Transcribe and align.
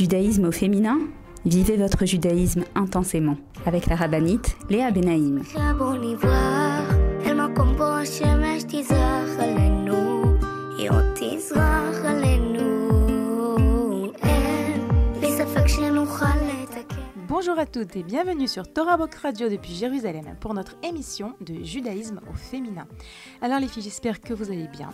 Judaïsme 0.00 0.46
au 0.46 0.50
féminin 0.50 0.98
Vivez 1.44 1.76
votre 1.76 2.06
judaïsme 2.06 2.64
intensément 2.74 3.36
avec 3.66 3.84
la 3.84 3.96
rabbinite 3.96 4.56
Léa 4.70 4.90
Benaïm. 4.90 5.42
Bonjour 17.28 17.58
à 17.58 17.66
toutes 17.66 17.96
et 17.96 18.02
bienvenue 18.02 18.48
sur 18.48 18.72
Torah 18.72 18.96
Box 18.96 19.18
Radio 19.18 19.50
depuis 19.50 19.74
Jérusalem 19.74 20.34
pour 20.40 20.54
notre 20.54 20.76
émission 20.82 21.34
de 21.42 21.62
judaïsme 21.62 22.20
au 22.32 22.34
féminin. 22.34 22.86
Alors 23.42 23.60
les 23.60 23.68
filles, 23.68 23.82
j'espère 23.82 24.22
que 24.22 24.32
vous 24.32 24.50
allez 24.50 24.68
bien. 24.68 24.88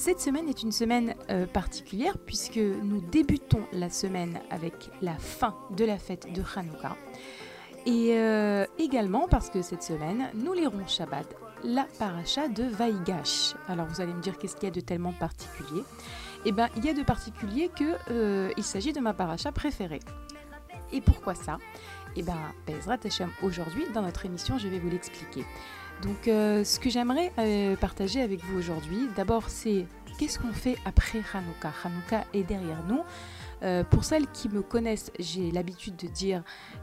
Cette 0.00 0.22
semaine 0.22 0.48
est 0.48 0.62
une 0.62 0.72
semaine 0.72 1.14
euh, 1.28 1.46
particulière 1.46 2.16
puisque 2.16 2.56
nous 2.56 3.02
débutons 3.02 3.60
la 3.70 3.90
semaine 3.90 4.40
avec 4.48 4.88
la 5.02 5.14
fin 5.16 5.54
de 5.76 5.84
la 5.84 5.98
fête 5.98 6.26
de 6.32 6.42
Hanouka. 6.56 6.96
Et 7.84 8.14
euh, 8.14 8.64
également 8.78 9.28
parce 9.28 9.50
que 9.50 9.60
cette 9.60 9.82
semaine, 9.82 10.30
nous 10.32 10.54
lirons 10.54 10.86
Shabbat, 10.86 11.26
la 11.64 11.86
paracha 11.98 12.48
de 12.48 12.64
Vaïgash. 12.64 13.54
Alors 13.68 13.84
vous 13.88 14.00
allez 14.00 14.14
me 14.14 14.22
dire 14.22 14.38
qu'est-ce 14.38 14.56
qu'il 14.56 14.70
y 14.70 14.72
a 14.72 14.74
de 14.74 14.80
tellement 14.80 15.12
particulier? 15.12 15.82
Eh 16.46 16.52
bien, 16.52 16.70
il 16.78 16.84
y 16.86 16.88
a 16.88 16.94
de 16.94 17.02
particulier 17.02 17.70
qu'il 17.76 17.94
euh, 18.10 18.50
s'agit 18.62 18.94
de 18.94 19.00
ma 19.00 19.12
paracha 19.12 19.52
préférée. 19.52 20.00
Et 20.92 21.02
pourquoi 21.02 21.34
ça? 21.34 21.58
Eh 22.16 22.22
bien, 22.22 22.38
Bezrat 22.66 23.00
Hashem, 23.04 23.28
aujourd'hui, 23.42 23.84
dans 23.92 24.00
notre 24.00 24.24
émission, 24.24 24.56
je 24.56 24.66
vais 24.66 24.78
vous 24.78 24.88
l'expliquer. 24.88 25.44
Donc, 26.02 26.28
euh, 26.28 26.64
ce 26.64 26.80
que 26.80 26.88
j'aimerais 26.88 27.30
partager 27.80 28.22
avec 28.22 28.42
vous 28.44 28.58
aujourd'hui, 28.58 29.08
d'abord, 29.16 29.48
c'est 29.48 29.86
qu'est-ce 30.20 30.38
qu'on 30.38 30.52
fait 30.52 30.76
après 30.84 31.22
Hanouka? 31.32 31.72
Hanouka 31.82 32.26
est 32.34 32.42
derrière 32.42 32.84
nous. 32.86 33.00
Euh, 33.62 33.84
pour 33.84 34.04
celles 34.04 34.26
qui 34.26 34.50
me 34.50 34.60
connaissent, 34.60 35.10
j'ai 35.18 35.50
l'habitude 35.50 35.96
de 35.96 36.08
dire 36.08 36.42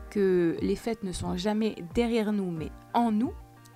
que 0.10 0.58
les 0.60 0.76
fêtes 0.76 1.04
ne 1.04 1.12
sont 1.12 1.38
jamais 1.38 1.76
derrière 1.94 2.34
nous, 2.34 2.50
mais 2.50 2.72
en 2.96 3.12
nous. 3.12 3.32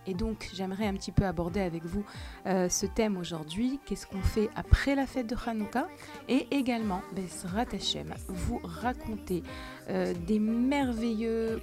Et 0.08 0.16
donc, 0.16 0.50
j'aimerais 0.56 0.88
un 0.88 0.96
petit 0.96 1.12
peu 1.12 1.26
aborder 1.26 1.60
avec 1.60 1.86
vous 1.86 2.04
ce 2.46 2.88
thème 2.88 3.18
aujourd'hui. 3.18 3.80
Qu'est-ce 3.86 4.08
qu'on 4.08 4.24
fait 4.24 4.50
après 4.56 4.96
la 4.96 5.06
fête 5.06 5.28
de 5.28 5.36
Hanouka? 5.46 5.88
Et 6.28 6.48
également, 6.50 7.04
Bezrat 7.16 7.68
Hashem, 7.72 8.12
vous 8.28 8.60
raconter 8.64 9.44
des 9.88 10.40
merveilleux 10.40 11.62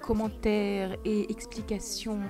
commentaires 0.00 0.96
et 1.04 1.30
explications 1.30 2.22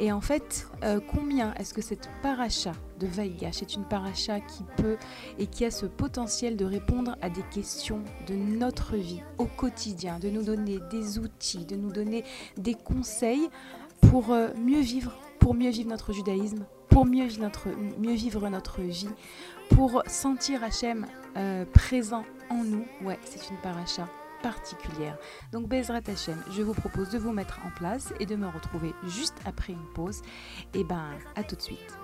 et 0.00 0.12
en 0.12 0.22
fait, 0.22 0.66
euh, 0.82 0.98
combien 0.98 1.52
est-ce 1.54 1.74
que 1.74 1.82
cette 1.82 2.08
paracha 2.22 2.72
de 2.98 3.06
Vaïgash 3.06 3.60
est 3.60 3.74
une 3.74 3.84
paracha 3.84 4.40
qui 4.40 4.64
peut 4.78 4.96
et 5.38 5.46
qui 5.46 5.66
a 5.66 5.70
ce 5.70 5.84
potentiel 5.84 6.56
de 6.56 6.64
répondre 6.64 7.18
à 7.20 7.28
des 7.28 7.42
questions 7.52 8.02
de 8.26 8.34
notre 8.34 8.96
vie 8.96 9.20
au 9.36 9.44
quotidien, 9.44 10.18
de 10.18 10.30
nous 10.30 10.42
donner 10.42 10.78
des 10.90 11.18
outils, 11.18 11.66
de 11.66 11.76
nous 11.76 11.92
donner 11.92 12.24
des 12.56 12.74
conseils 12.74 13.50
pour 14.00 14.32
euh, 14.32 14.48
mieux 14.56 14.80
vivre, 14.80 15.12
notre 15.86 16.12
judaïsme, 16.12 16.64
pour 16.88 17.04
mieux 17.04 17.26
vivre 17.26 17.42
notre, 17.42 17.68
mieux 17.98 18.14
vivre 18.14 18.48
notre 18.48 18.80
vie, 18.80 19.08
pour 19.70 20.02
sentir 20.06 20.64
Hachem 20.64 21.06
euh, 21.36 21.66
présent 21.66 22.24
en 22.48 22.64
nous. 22.64 22.84
Ouais, 23.02 23.18
c'est 23.24 23.50
une 23.50 23.56
paracha 23.58 24.08
particulière. 24.42 25.16
Donc 25.52 25.68
Bezrat 25.68 26.00
Hashem, 26.06 26.36
je 26.52 26.62
vous 26.62 26.74
propose 26.74 27.10
de 27.10 27.18
vous 27.18 27.32
mettre 27.32 27.60
en 27.66 27.70
place 27.70 28.12
et 28.20 28.26
de 28.26 28.36
me 28.36 28.46
retrouver 28.46 28.94
juste 29.06 29.36
après 29.44 29.72
une 29.72 29.92
pause. 29.94 30.22
Et 30.74 30.84
ben, 30.84 31.10
à 31.36 31.42
tout 31.42 31.56
de 31.56 31.62
suite. 31.62 31.98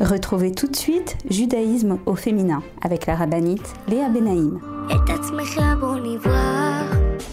Retrouvez 0.00 0.52
tout 0.52 0.68
de 0.68 0.76
suite 0.76 1.16
Judaïsme 1.30 1.98
au 2.06 2.14
féminin 2.14 2.62
avec 2.82 3.06
la 3.06 3.14
rabbinite 3.14 3.74
Léa 3.88 4.08
Benaïm. 4.08 4.60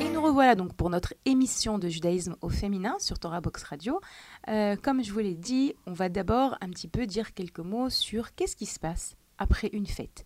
Et 0.00 0.08
nous 0.08 0.22
revoilà 0.22 0.54
donc 0.54 0.72
pour 0.74 0.88
notre 0.88 1.12
émission 1.26 1.78
de 1.78 1.88
judaïsme 1.88 2.36
au 2.40 2.48
féminin 2.48 2.96
sur 2.98 3.18
Torah 3.18 3.42
Box 3.42 3.62
Radio. 3.64 4.00
Euh, 4.48 4.76
comme 4.76 5.04
je 5.04 5.12
vous 5.12 5.18
l'ai 5.18 5.34
dit, 5.34 5.74
on 5.86 5.92
va 5.92 6.08
d'abord 6.08 6.56
un 6.62 6.70
petit 6.70 6.88
peu 6.88 7.06
dire 7.06 7.34
quelques 7.34 7.60
mots 7.60 7.90
sur 7.90 8.34
qu'est-ce 8.34 8.56
qui 8.56 8.64
se 8.64 8.78
passe 8.80 9.16
après 9.36 9.68
une 9.74 9.86
fête. 9.86 10.24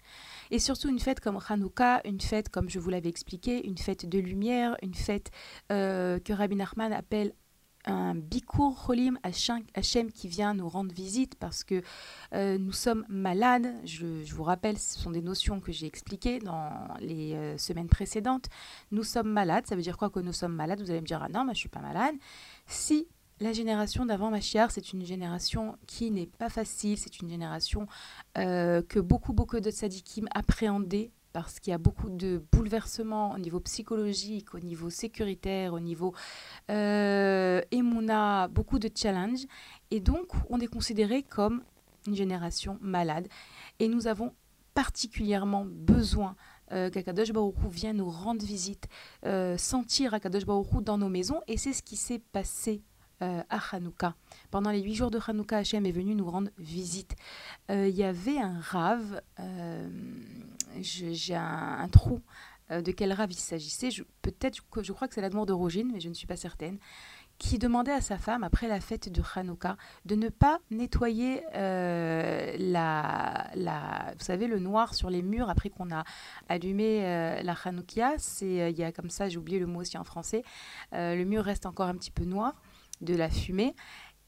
Et 0.53 0.61
surtout 0.61 0.89
une 0.89 1.01
fête 1.01 1.19
comme 1.19 1.41
Hanouka, 1.49 2.03
une 2.05 2.21
fête 2.21 2.49
comme 2.51 2.71
je 2.71 2.79
vous 2.79 2.91
l'avais 2.91 3.09
expliqué, 3.09 3.67
une 3.67 3.79
fête 3.79 4.09
de 4.09 4.19
lumière, 4.21 4.77
une 4.81 4.95
fête 4.95 5.33
euh, 5.73 6.21
que 6.21 6.33
Rabbi 6.33 6.55
Nachman 6.55 6.93
appelle 6.93 7.33
un 7.87 8.15
Bikur 8.15 8.75
Cholim 8.87 9.19
Hachem 9.23 10.11
qui 10.13 10.29
vient 10.29 10.55
nous 10.55 10.69
rendre 10.69 10.93
visite 10.93 11.35
parce 11.37 11.65
que 11.65 11.83
euh, 12.33 12.59
nous 12.59 12.73
sommes 12.73 13.05
malades. 13.09 13.75
Je, 13.85 14.07
vous 14.33 14.43
rappelle, 14.43 14.79
ce 14.79 14.99
sont 14.99 15.11
des 15.11 15.23
notions 15.23 15.61
que 15.61 15.73
j'ai 15.73 15.87
expliquées 15.87 16.39
dans 16.39 16.71
les 17.01 17.35
euh, 17.35 17.59
semaines 17.59 17.89
précédentes. 17.89 18.47
Nous 18.91 19.05
sommes 19.05 19.31
malades, 19.31 19.67
ça 19.67 19.77
veut 19.77 19.83
dire 19.83 19.99
quoi 19.99 20.11
que 20.11 20.21
nous 20.21 20.33
sommes 20.33 20.55
malades? 20.55 20.81
Vous 20.81 20.91
allez 20.91 21.01
me 21.01 21.07
dire, 21.07 21.23
ah 21.23 21.29
non, 21.29 21.45
moi 21.45 21.55
je 21.55 21.59
suis 21.59 21.69
pas 21.69 21.81
malade. 21.81 22.15
Si 22.67 23.07
la 23.41 23.53
génération 23.53 24.07
d'avant 24.07 24.31
Machiar, 24.31 24.71
c'est 24.71 24.93
une 24.93 25.05
génération 25.05 25.77
qui 25.87 26.11
n'est 26.11 26.27
pas 26.27 26.49
facile, 26.49 26.97
c'est 26.99 27.21
une 27.21 27.29
génération 27.29 27.87
euh, 28.39 28.81
que 28.83 29.01
beaucoup, 29.01 29.33
beaucoup 29.33 29.61
de 29.61 29.71
tzadikim 29.71 30.29
appréhendaient 30.35 31.11
parce 31.35 31.59
qu'il 31.59 31.73
y 31.73 31.75
a 31.75 31.79
beaucoup 31.79 32.09
de 32.09 32.41
bouleversements 32.53 33.33
au 33.33 33.39
niveau 33.39 33.59
psychologique, 33.59 34.55
au 34.55 34.61
niveau 34.61 34.89
sécuritaire, 34.89 35.75
au 35.75 35.81
niveau 35.81 36.15
euh, 36.71 37.61
a 38.09 38.49
beaucoup 38.49 38.79
de 38.79 38.89
challenges. 38.95 39.45
Et 39.91 39.99
donc, 39.99 40.29
on 40.49 40.61
est 40.61 40.69
considéré 40.69 41.25
comme 41.25 41.65
une 42.07 42.15
génération 42.15 42.79
malade. 42.81 43.27
Et 43.81 43.89
nous 43.89 44.07
avons 44.07 44.33
particulièrement 44.75 45.67
besoin 45.67 46.37
euh, 46.71 46.89
qu'Akadosh 46.89 47.33
Baruch 47.33 47.57
vienne 47.69 47.97
nous 47.97 48.11
rendre 48.11 48.45
visite, 48.45 48.87
euh, 49.27 49.57
sentir 49.59 50.15
Akadosh 50.15 50.47
Baruch 50.47 50.85
dans 50.85 50.99
nos 50.99 51.09
maisons. 51.09 51.41
Et 51.49 51.57
c'est 51.57 51.73
ce 51.73 51.83
qui 51.83 51.97
s'est 51.97 52.21
passé 52.21 52.81
euh, 53.23 53.43
à 53.49 53.61
Hanouka. 53.71 54.17
Pendant 54.51 54.73
les 54.73 54.83
huit 54.83 54.97
jours 54.97 55.13
de 55.13 55.21
Hanouka, 55.25 55.59
Hachem 55.59 55.87
est 55.87 55.93
venu 55.93 56.17
nous 56.17 56.29
rendre 56.29 56.51
visite. 56.59 57.15
Euh, 57.71 57.87
il 57.87 57.95
y 57.95 58.03
avait 58.03 58.39
un 58.39 58.59
rave, 58.59 59.23
euh, 59.39 59.89
j'ai 60.81 61.37
un, 61.37 61.89
trou 61.93 62.21
de 62.71 62.91
quel 62.91 63.13
rave 63.13 63.31
il 63.31 63.39
s'agissait. 63.39 63.91
Peut-être 64.21 64.61
je 64.83 64.93
crois 64.93 65.07
que 65.07 65.15
c'est 65.15 65.21
l'amour 65.21 65.47
de 65.47 65.53
Rogine, 65.53 65.93
mais 65.93 66.01
je 66.01 66.09
ne 66.09 66.15
suis 66.15 66.27
pas 66.27 66.35
certaine 66.37 66.79
qui 67.39 67.59
demandait 67.59 67.93
à 67.93 68.01
sa 68.01 68.17
femme, 68.17 68.45
après 68.45 68.69
la 68.69 68.81
fête 68.81 69.09
de 69.11 69.23
Hanouka, 69.35 69.77
de 70.05 70.15
ne 70.15 70.29
pas 70.29 70.61
nettoyer 70.71 71.43
la, 71.53 73.51
la, 73.55 74.15
vous 74.17 74.25
savez, 74.25 74.47
le 74.49 74.59
noir 74.59 74.95
sur 74.95 75.11
les 75.11 75.23
murs 75.23 75.51
après 75.51 75.69
qu'on 75.69 75.93
a 75.93 76.05
allumé 76.49 77.03
la 77.43 77.57
Hanoukia. 77.65 78.17
Il 78.41 78.77
y 78.77 78.83
a 78.83 78.93
comme 78.93 79.11
ça, 79.11 79.29
j'ai 79.29 79.39
oublié 79.39 79.61
le 79.61 79.67
mot 79.67 79.81
aussi 79.81 79.99
en 79.99 80.05
français, 80.05 80.43
le 80.93 81.23
mur 81.25 81.45
reste 81.45 81.67
encore 81.67 81.89
un 81.89 81.97
petit 81.97 82.13
peu 82.13 82.25
noir 82.25 82.55
de 83.01 83.15
la 83.15 83.29
fumée. 83.29 83.75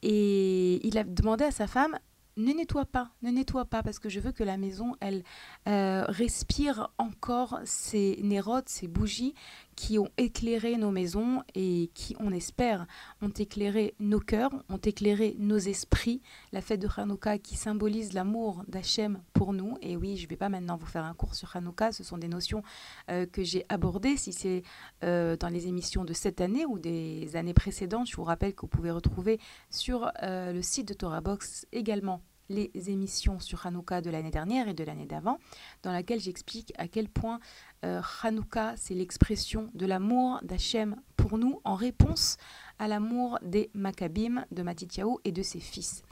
Et 0.01 0.85
il 0.85 0.97
a 0.97 1.03
demandé 1.03 1.43
à 1.45 1.51
sa 1.51 1.67
femme 1.67 1.97
ne 2.37 2.53
nettoie 2.53 2.85
pas, 2.85 3.09
ne 3.23 3.31
nettoie 3.31 3.65
pas, 3.65 3.83
parce 3.83 3.99
que 3.99 4.09
je 4.09 4.19
veux 4.19 4.31
que 4.31 4.43
la 4.43 4.57
maison, 4.57 4.95
elle 4.99 5.23
euh, 5.67 6.05
respire 6.07 6.93
encore 6.97 7.59
ces 7.65 8.19
nérodes, 8.21 8.69
ces 8.69 8.87
bougies 8.87 9.33
qui 9.77 9.99
ont 9.99 10.09
éclairé 10.17 10.75
nos 10.75 10.89
maisons 10.89 11.43
et 11.53 11.91
qui, 11.93 12.15
on 12.19 12.33
espère, 12.33 12.87
ont 13.21 13.29
éclairé 13.29 13.93
nos 13.99 14.19
cœurs, 14.19 14.51
ont 14.69 14.77
éclairé 14.77 15.35
nos 15.37 15.59
esprits. 15.59 16.21
La 16.51 16.61
fête 16.61 16.81
de 16.81 16.89
Hanouka 16.97 17.37
qui 17.37 17.55
symbolise 17.55 18.13
l'amour 18.13 18.63
d'Hachem 18.67 19.21
pour 19.33 19.53
nous. 19.53 19.77
Et 19.83 19.95
oui, 19.95 20.17
je 20.17 20.23
ne 20.23 20.29
vais 20.29 20.35
pas 20.35 20.49
maintenant 20.49 20.77
vous 20.77 20.87
faire 20.87 21.05
un 21.05 21.13
cours 21.13 21.35
sur 21.35 21.55
Hanouka, 21.55 21.91
ce 21.91 22.03
sont 22.03 22.17
des 22.17 22.27
notions 22.27 22.63
euh, 23.11 23.27
que 23.27 23.43
j'ai 23.43 23.65
abordées. 23.69 24.17
Si 24.17 24.33
c'est 24.33 24.63
euh, 25.03 25.37
dans 25.37 25.49
les 25.49 25.67
émissions 25.67 26.03
de 26.03 26.13
cette 26.13 26.41
année 26.41 26.65
ou 26.65 26.79
des 26.79 27.35
années 27.35 27.53
précédentes, 27.53 28.09
je 28.09 28.15
vous 28.15 28.23
rappelle 28.23 28.55
que 28.55 28.61
vous 28.61 28.67
pouvez 28.67 28.91
retrouver 28.91 29.39
sur 29.69 30.11
le 30.23 30.61
site 30.61 30.87
de 30.87 30.95
Torah 30.95 31.21
Box 31.21 31.67
également 31.71 32.21
les 32.49 32.71
émissions 32.89 33.39
sur 33.39 33.65
Hanouka 33.65 34.01
de 34.01 34.09
l'année 34.09 34.31
dernière 34.31 34.67
et 34.67 34.73
de 34.73 34.83
l'année 34.83 35.05
d'avant, 35.05 35.39
dans 35.83 35.91
laquelle 35.91 36.19
j'explique 36.19 36.73
à 36.77 36.87
quel 36.87 37.09
point 37.09 37.39
euh, 37.85 38.01
Hanouka, 38.23 38.73
c'est 38.77 38.93
l'expression 38.93 39.69
de 39.73 39.85
l'amour 39.85 40.39
d'Hachem 40.43 40.95
pour 41.15 41.37
nous 41.37 41.59
en 41.63 41.75
réponse 41.75 42.37
à 42.79 42.87
l'amour 42.87 43.39
des 43.41 43.69
Maccabim, 43.73 44.45
de 44.51 44.63
Matityahu 44.63 45.17
et 45.25 45.31
de 45.31 45.41
ses 45.41 45.59
fils. 45.59 46.03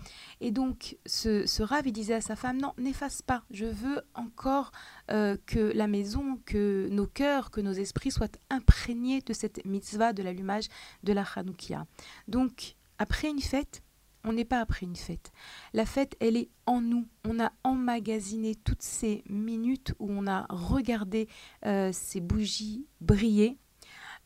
Et 0.42 0.52
donc, 0.52 0.98
ce, 1.06 1.46
ce 1.46 1.64
Rav, 1.64 1.88
il 1.88 1.94
disait 1.94 2.16
à 2.16 2.22
sa 2.22 2.36
femme, 2.36 2.60
non, 2.60 2.74
n'efface 2.78 3.22
pas, 3.22 3.44
je 3.52 3.66
veux 3.66 4.02
encore 4.14 4.72
euh, 5.12 5.38
que 5.46 5.60
la 5.60 5.88
maison, 5.88 6.40
que 6.46 6.88
nos 6.90 7.08
cœurs, 7.08 7.52
que 7.52 7.62
nos 7.62 7.74
esprits 7.74 8.12
soient 8.12 8.28
imprégnés 8.50 9.22
de 9.22 9.34
cette 9.34 9.64
mitzvah 9.66 10.14
de 10.14 10.24
l'allumage 10.24 10.68
de 11.04 11.14
la 11.14 11.24
Hanoukia. 11.36 11.86
Donc, 12.28 12.76
après 12.98 13.30
une 13.30 13.42
fête, 13.42 13.82
on 14.26 14.34
n'est 14.34 14.46
pas 14.46 14.60
après 14.60 14.86
une 14.86 14.96
fête. 14.96 15.32
La 15.74 15.86
fête, 15.86 16.16
elle 16.20 16.36
est 16.36 16.50
en 16.66 16.82
nous. 16.82 17.08
On 17.28 17.40
a 17.40 17.52
emmagasiné 17.64 18.56
toutes 18.56 18.82
ces 18.82 19.24
minutes 19.30 19.94
où 20.00 20.12
on 20.12 20.28
a 20.28 20.46
regardé 20.50 21.28
euh, 21.66 21.92
ces 21.94 22.20
bougies 22.20 22.88
briller. 23.02 23.58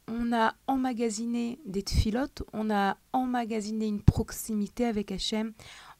On 0.07 0.33
a 0.33 0.55
emmagasiné 0.65 1.59
des 1.67 1.83
tfilotes, 1.83 2.41
on 2.51 2.71
a 2.71 2.97
emmagasiné 3.13 3.85
une 3.85 4.01
proximité 4.01 4.85
avec 4.85 5.11
Hachem, 5.11 5.53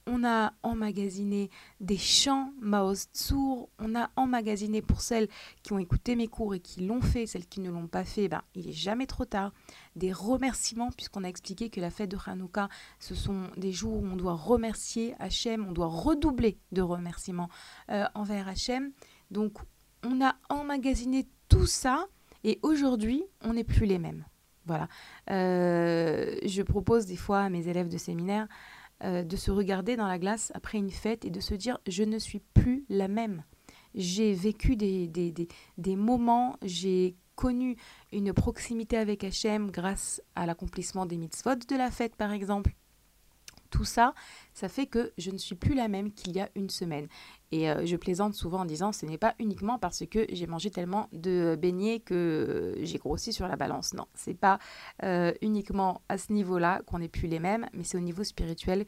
on 0.10 0.24
a 0.24 0.54
emmagasiné 0.64 1.50
des 1.80 1.98
chants, 1.98 2.52
Maoz 2.60 3.08
Tsour, 3.14 3.70
on 3.78 3.96
a 3.96 4.10
emmagasiné 4.16 4.82
pour 4.82 5.02
celles 5.02 5.28
qui 5.62 5.72
ont 5.72 5.80
écouté 5.80 6.16
mes 6.16 6.28
cours 6.28 6.56
et 6.56 6.60
qui 6.60 6.82
l'ont 6.86 7.02
fait, 7.02 7.28
celles 7.28 7.46
qui 7.46 7.60
ne 7.62 7.70
l'ont 7.70 7.88
pas 7.88 8.04
fait, 8.04 8.28
ben, 8.28 8.42
il 8.56 8.68
est 8.68 8.74
jamais 8.74 9.06
trop 9.06 9.26
tard. 9.26 9.54
Des 9.96 10.12
remerciements, 10.12 10.92
puisqu'on 10.92 11.24
a 11.24 11.28
expliqué 11.28 11.70
que 11.70 11.80
la 11.80 11.92
fête 11.92 12.10
de 12.10 12.18
Hanouka, 12.26 12.70
ce 13.00 13.14
sont 13.14 13.44
des 13.56 13.72
jours 13.72 14.02
où 14.02 14.06
on 14.06 14.16
doit 14.16 14.34
remercier 14.34 15.16
Hachem, 15.20 15.66
on 15.68 15.72
doit 15.72 15.88
redoubler 15.88 16.58
de 16.72 16.82
remerciements 16.82 17.50
euh, 17.92 18.06
envers 18.16 18.48
Hachem. 18.48 18.92
Donc, 19.30 19.58
on 20.04 20.26
a 20.26 20.36
emmagasiné 20.50 21.28
tout 21.50 21.68
ça 21.68 22.08
et 22.44 22.60
aujourd'hui, 22.64 23.24
on 23.42 23.54
n'est 23.54 23.64
plus 23.64 23.86
les 23.86 24.00
mêmes. 24.00 24.26
Voilà. 24.66 24.88
Euh, 25.32 26.36
je 26.46 26.62
propose 26.62 27.06
des 27.06 27.16
fois 27.16 27.42
à 27.42 27.50
mes 27.50 27.68
élèves 27.68 27.90
de 27.90 27.98
séminaire 27.98 28.48
euh, 29.04 29.24
de 29.24 29.36
se 29.36 29.52
regarder 29.52 29.96
dans 29.96 30.08
la 30.08 30.20
glace 30.20 30.52
après 30.56 30.78
une 30.78 30.92
fête 30.92 31.26
et 31.26 31.30
de 31.30 31.40
se 31.40 31.54
dire 31.54 31.80
je 31.88 32.04
ne 32.04 32.20
suis 32.20 32.42
plus 32.54 32.86
la 32.90 33.08
même. 33.08 33.44
J'ai 33.96 34.34
vécu 34.34 34.76
des, 34.76 35.08
des, 35.08 35.32
des, 35.32 35.48
des 35.78 35.96
moments, 35.96 36.56
j'ai 36.62 37.16
connu 37.36 37.78
une 38.12 38.34
proximité 38.34 38.98
avec 38.98 39.24
Hachem 39.24 39.72
grâce 39.72 40.22
à 40.36 40.46
l'accomplissement 40.46 41.06
des 41.06 41.18
mitzvot 41.18 41.56
de 41.56 41.76
la 41.76 41.90
fête 41.90 42.16
par 42.16 42.34
exemple. 42.34 42.74
Tout 43.70 43.86
ça, 43.86 44.14
ça 44.54 44.68
fait 44.68 44.88
que 44.88 45.12
je 45.18 45.32
ne 45.32 45.38
suis 45.38 45.56
plus 45.56 45.76
la 45.76 45.88
même 45.88 46.12
qu'il 46.12 46.36
y 46.36 46.40
a 46.40 46.50
une 46.56 46.70
semaine. 46.70 47.08
Et 47.52 47.70
euh, 47.70 47.86
je 47.86 47.96
plaisante 47.96 48.34
souvent 48.34 48.62
en 48.62 48.66
disant 48.66 48.92
ce 48.92 49.06
n'est 49.06 49.18
pas 49.18 49.36
uniquement 49.40 49.80
parce 49.80 50.04
que 50.06 50.26
j'ai 50.30 50.48
mangé 50.48 50.70
tellement 50.70 51.08
de 51.12 51.58
beignets 51.60 52.00
que 52.00 52.76
j'ai 52.82 52.98
grossi 52.98 53.34
sur 53.34 53.48
la 53.48 53.56
balance. 53.56 53.94
Non, 53.94 54.06
c'est 54.14 54.34
pas 54.34 54.60
euh, 55.04 55.34
uniquement 55.42 56.02
à 56.10 56.18
ce 56.18 56.32
niveau-là 56.32 56.82
qu'on 56.86 57.00
n'est 57.00 57.08
plus 57.08 57.28
les 57.28 57.40
mêmes, 57.40 57.68
mais 57.74 57.84
c'est 57.84 57.98
au 57.98 58.02
niveau 58.02 58.24
spirituel 58.24 58.86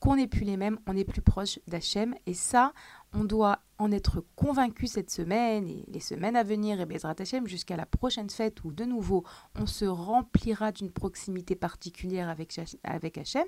qu'on 0.00 0.16
n'est 0.16 0.26
plus 0.26 0.44
les 0.44 0.56
mêmes, 0.56 0.78
on 0.86 0.96
est 0.96 1.04
plus 1.04 1.20
proche 1.20 1.58
d'Hachem. 1.68 2.14
Et 2.26 2.34
ça, 2.34 2.72
on 3.12 3.24
doit 3.24 3.60
en 3.78 3.90
être 3.92 4.24
convaincu 4.36 4.86
cette 4.86 5.10
semaine 5.10 5.68
et 5.68 5.84
les 5.88 6.00
semaines 6.00 6.36
à 6.36 6.42
venir, 6.42 6.80
et 6.80 6.86
Bezrat 6.86 7.14
Hachem, 7.18 7.46
jusqu'à 7.46 7.76
la 7.76 7.86
prochaine 7.86 8.30
fête 8.30 8.62
où 8.64 8.72
de 8.72 8.84
nouveau 8.84 9.24
on 9.58 9.66
se 9.66 9.84
remplira 9.84 10.70
d'une 10.70 10.90
proximité 10.90 11.56
particulière 11.56 12.28
avec, 12.28 12.58
avec 12.84 13.18
Hachem. 13.18 13.46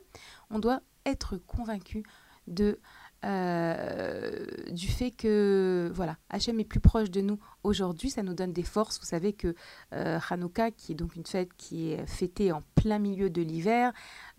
On 0.51 0.59
doit 0.59 0.81
être 1.05 1.37
convaincu 1.37 2.03
de 2.47 2.81
euh, 3.25 4.47
du 4.73 4.89
fait 4.89 5.13
que 5.13 5.93
voilà, 5.95 6.17
Hachem 6.29 6.59
est 6.59 6.65
plus 6.65 6.81
proche 6.81 7.09
de 7.09 7.21
nous 7.21 7.39
aujourd'hui, 7.63 8.11
ça 8.11 8.25
nous 8.25 8.35
donne 8.35 8.53
des 8.53 8.65
forces. 8.65 8.99
Vous 8.99 9.07
savez 9.07 9.33
que 9.33 9.55
euh, 9.95 10.19
Hanouka, 10.29 10.73
qui 10.73 10.93
est 10.93 10.95
donc 10.97 11.15
une 11.15 11.25
fête 11.25 11.51
qui 11.57 11.93
est 11.93 12.05
fêtée 12.07 12.51
en 12.51 12.63
plein 12.75 12.99
milieu 12.99 13.31
de 13.31 13.41
l'hiver, 13.41 13.93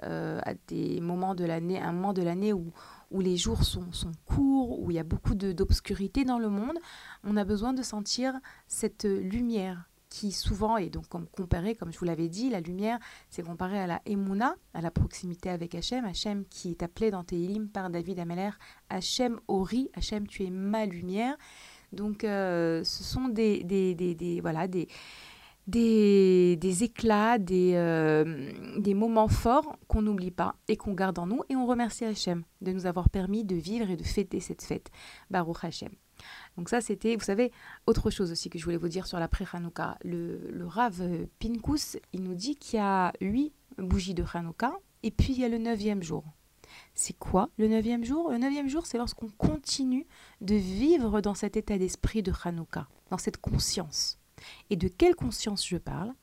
euh, 0.04 0.42
à 0.44 0.54
des 0.68 1.00
moments 1.00 1.34
de 1.34 1.46
l'année, 1.46 1.80
un 1.80 1.94
moment 1.94 2.12
de 2.12 2.24
l'année 2.24 2.52
où, 2.52 2.74
où 3.14 3.22
les 3.22 3.38
jours 3.38 3.64
sont, 3.64 3.94
sont 3.94 4.12
courts, 4.26 4.82
où 4.82 4.92
il 4.92 4.96
y 4.96 5.00
a 5.00 5.04
beaucoup 5.04 5.36
d'obscurité 5.36 6.26
dans 6.26 6.40
le 6.40 6.50
monde, 6.50 6.78
on 7.24 7.38
a 7.38 7.46
besoin 7.46 7.72
de 7.72 7.84
sentir 7.84 8.34
cette 8.68 9.06
lumière 9.06 9.88
qui 10.10 10.32
souvent 10.32 10.78
est 10.78 10.90
donc 10.90 11.08
comme 11.08 11.26
comparé, 11.26 11.76
comme 11.76 11.92
je 11.92 11.98
vous 11.98 12.06
l'avais 12.06 12.28
dit, 12.28 12.50
la 12.50 12.62
lumière, 12.62 13.00
c'est 13.32 13.42
comparé 13.42 13.80
à 13.80 13.88
la 13.88 14.00
Emouna, 14.06 14.56
à 14.76 14.82
la 14.82 14.92
proximité 14.92 15.50
avec 15.50 15.74
Hachem, 15.74 16.06
Hachem 16.06 16.46
qui 16.46 16.70
est 16.70 16.84
appelé 16.84 17.10
dans 17.10 17.24
Tehilim 17.24 17.68
par 17.68 17.90
David 17.90 18.20
Ameller, 18.20 18.52
Hachem 18.90 19.40
Ori, 19.48 19.90
Hachem 19.96 20.28
tu 20.28 20.44
es 20.44 20.52
ma 20.52 20.86
lumière. 20.86 21.36
Donc 21.94 22.24
euh, 22.24 22.84
ce 22.84 23.04
sont 23.04 23.28
des, 23.28 23.64
des, 23.64 23.96
des, 23.96 24.14
des 24.14 24.40
voilà, 24.40 24.68
des, 24.68 24.88
des, 25.68 26.58
des, 26.58 26.84
éclats, 26.84 27.38
des, 27.38 27.74
euh, 27.76 28.52
des 28.78 28.94
moments 28.94 29.28
forts 29.28 29.78
qu'on 29.88 30.02
n'oublie 30.02 30.32
pas 30.32 30.56
et 30.68 30.78
qu'on 30.78 30.94
garde 30.94 31.20
en 31.20 31.28
nous. 31.28 31.42
Et 31.50 31.56
on 31.56 31.66
remercie 31.66 32.06
Hachem 32.06 32.44
de 32.62 32.72
nous 32.72 32.86
avoir 32.86 33.10
permis 33.10 33.44
de 33.44 33.56
vivre 33.56 33.90
et 33.90 33.98
de 33.98 34.04
fêter 34.04 34.40
cette 34.40 34.64
fête. 34.64 34.90
Baruch 35.30 35.64
Hachem. 35.64 35.92
Donc 36.58 36.70
ça, 36.70 36.82
c'était, 36.82 37.16
vous 37.16 37.24
savez, 37.24 37.52
autre 37.88 38.10
chose 38.10 38.32
aussi 38.32 38.50
que 38.50 38.60
je 38.60 38.64
voulais 38.64 38.78
vous 38.78 38.90
dire 38.90 39.08
sur 39.08 39.20
la 39.20 39.28
pré-Hanouka. 39.28 39.98
Le, 40.04 40.52
le 40.52 40.66
Rav 40.66 41.02
Pinkus, 41.40 41.98
il 42.14 42.24
nous 42.24 42.36
dit 42.36 42.56
qu'il 42.56 42.78
y 42.78 42.82
a 42.82 43.14
huit 43.22 43.54
bougies 43.78 44.14
de 44.14 44.24
Hanouka 44.34 44.74
et 45.02 45.12
puis 45.12 45.34
il 45.34 45.40
y 45.40 45.46
a 45.46 45.50
le 45.50 45.58
neuvième 45.58 46.04
jour. 46.04 46.24
C'est 46.96 47.18
quoi 47.18 47.50
le 47.58 47.68
neuvième 47.68 48.04
jour? 48.04 48.32
Le 48.32 48.38
neuvième 48.38 48.68
jour, 48.68 48.86
c'est 48.86 48.98
lorsqu'on 48.98 49.30
continue 49.30 50.08
de 50.42 50.56
vivre 50.56 51.22
dans 51.22 51.36
cet 51.36 51.58
état 51.58 51.78
d'esprit 51.78 52.24
de 52.24 52.34
Hanouka, 52.44 52.88
dans 53.10 53.18
cette 53.18 53.38
conscience. 53.38 54.20
Et 54.70 54.76
de 54.76 54.88
quelle 54.88 55.16
conscience 55.16 55.68
je 55.68 55.78
parle 55.78 56.14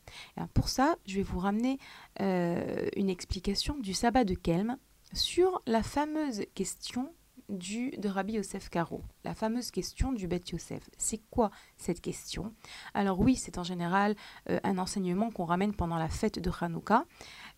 Pour 0.54 0.68
ça, 0.68 0.96
je 1.06 1.16
vais 1.16 1.22
vous 1.22 1.38
ramener 1.38 1.78
euh, 2.20 2.88
une 2.96 3.10
explication 3.10 3.76
du 3.78 3.94
sabbat 3.94 4.24
de 4.24 4.34
Kelm 4.34 4.76
sur 5.12 5.62
la 5.66 5.82
fameuse 5.82 6.44
question 6.54 7.12
du, 7.50 7.90
de 7.98 8.08
Rabbi 8.08 8.34
Yosef 8.34 8.68
Karo, 8.68 9.02
la 9.24 9.34
fameuse 9.34 9.70
question 9.70 10.12
du 10.12 10.28
Bet 10.28 10.42
Yosef. 10.52 10.88
C'est 10.96 11.20
quoi 11.30 11.50
cette 11.76 12.00
question? 12.00 12.54
Alors 12.94 13.18
oui, 13.18 13.36
c'est 13.36 13.58
en 13.58 13.64
général 13.64 14.14
euh, 14.48 14.60
un 14.62 14.78
enseignement 14.78 15.30
qu'on 15.30 15.44
ramène 15.44 15.74
pendant 15.74 15.96
la 15.98 16.08
fête 16.08 16.38
de 16.38 16.50
Hanouka. 16.60 17.04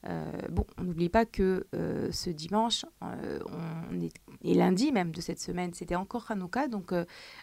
Euh, 0.09 0.32
bon, 0.50 0.66
on 0.78 0.85
n'oublie 0.85 1.09
pas 1.09 1.25
que 1.25 1.66
euh, 1.75 2.11
ce 2.11 2.30
dimanche, 2.30 2.85
on 3.00 4.00
est, 4.00 4.12
et 4.42 4.54
lundi 4.54 4.90
même 4.92 5.12
de 5.12 5.21
cette 5.21 5.40
semaine, 5.40 5.73
c'était 5.75 5.94
encore 5.94 6.30
Hanouka, 6.30 6.68
donc 6.68 6.92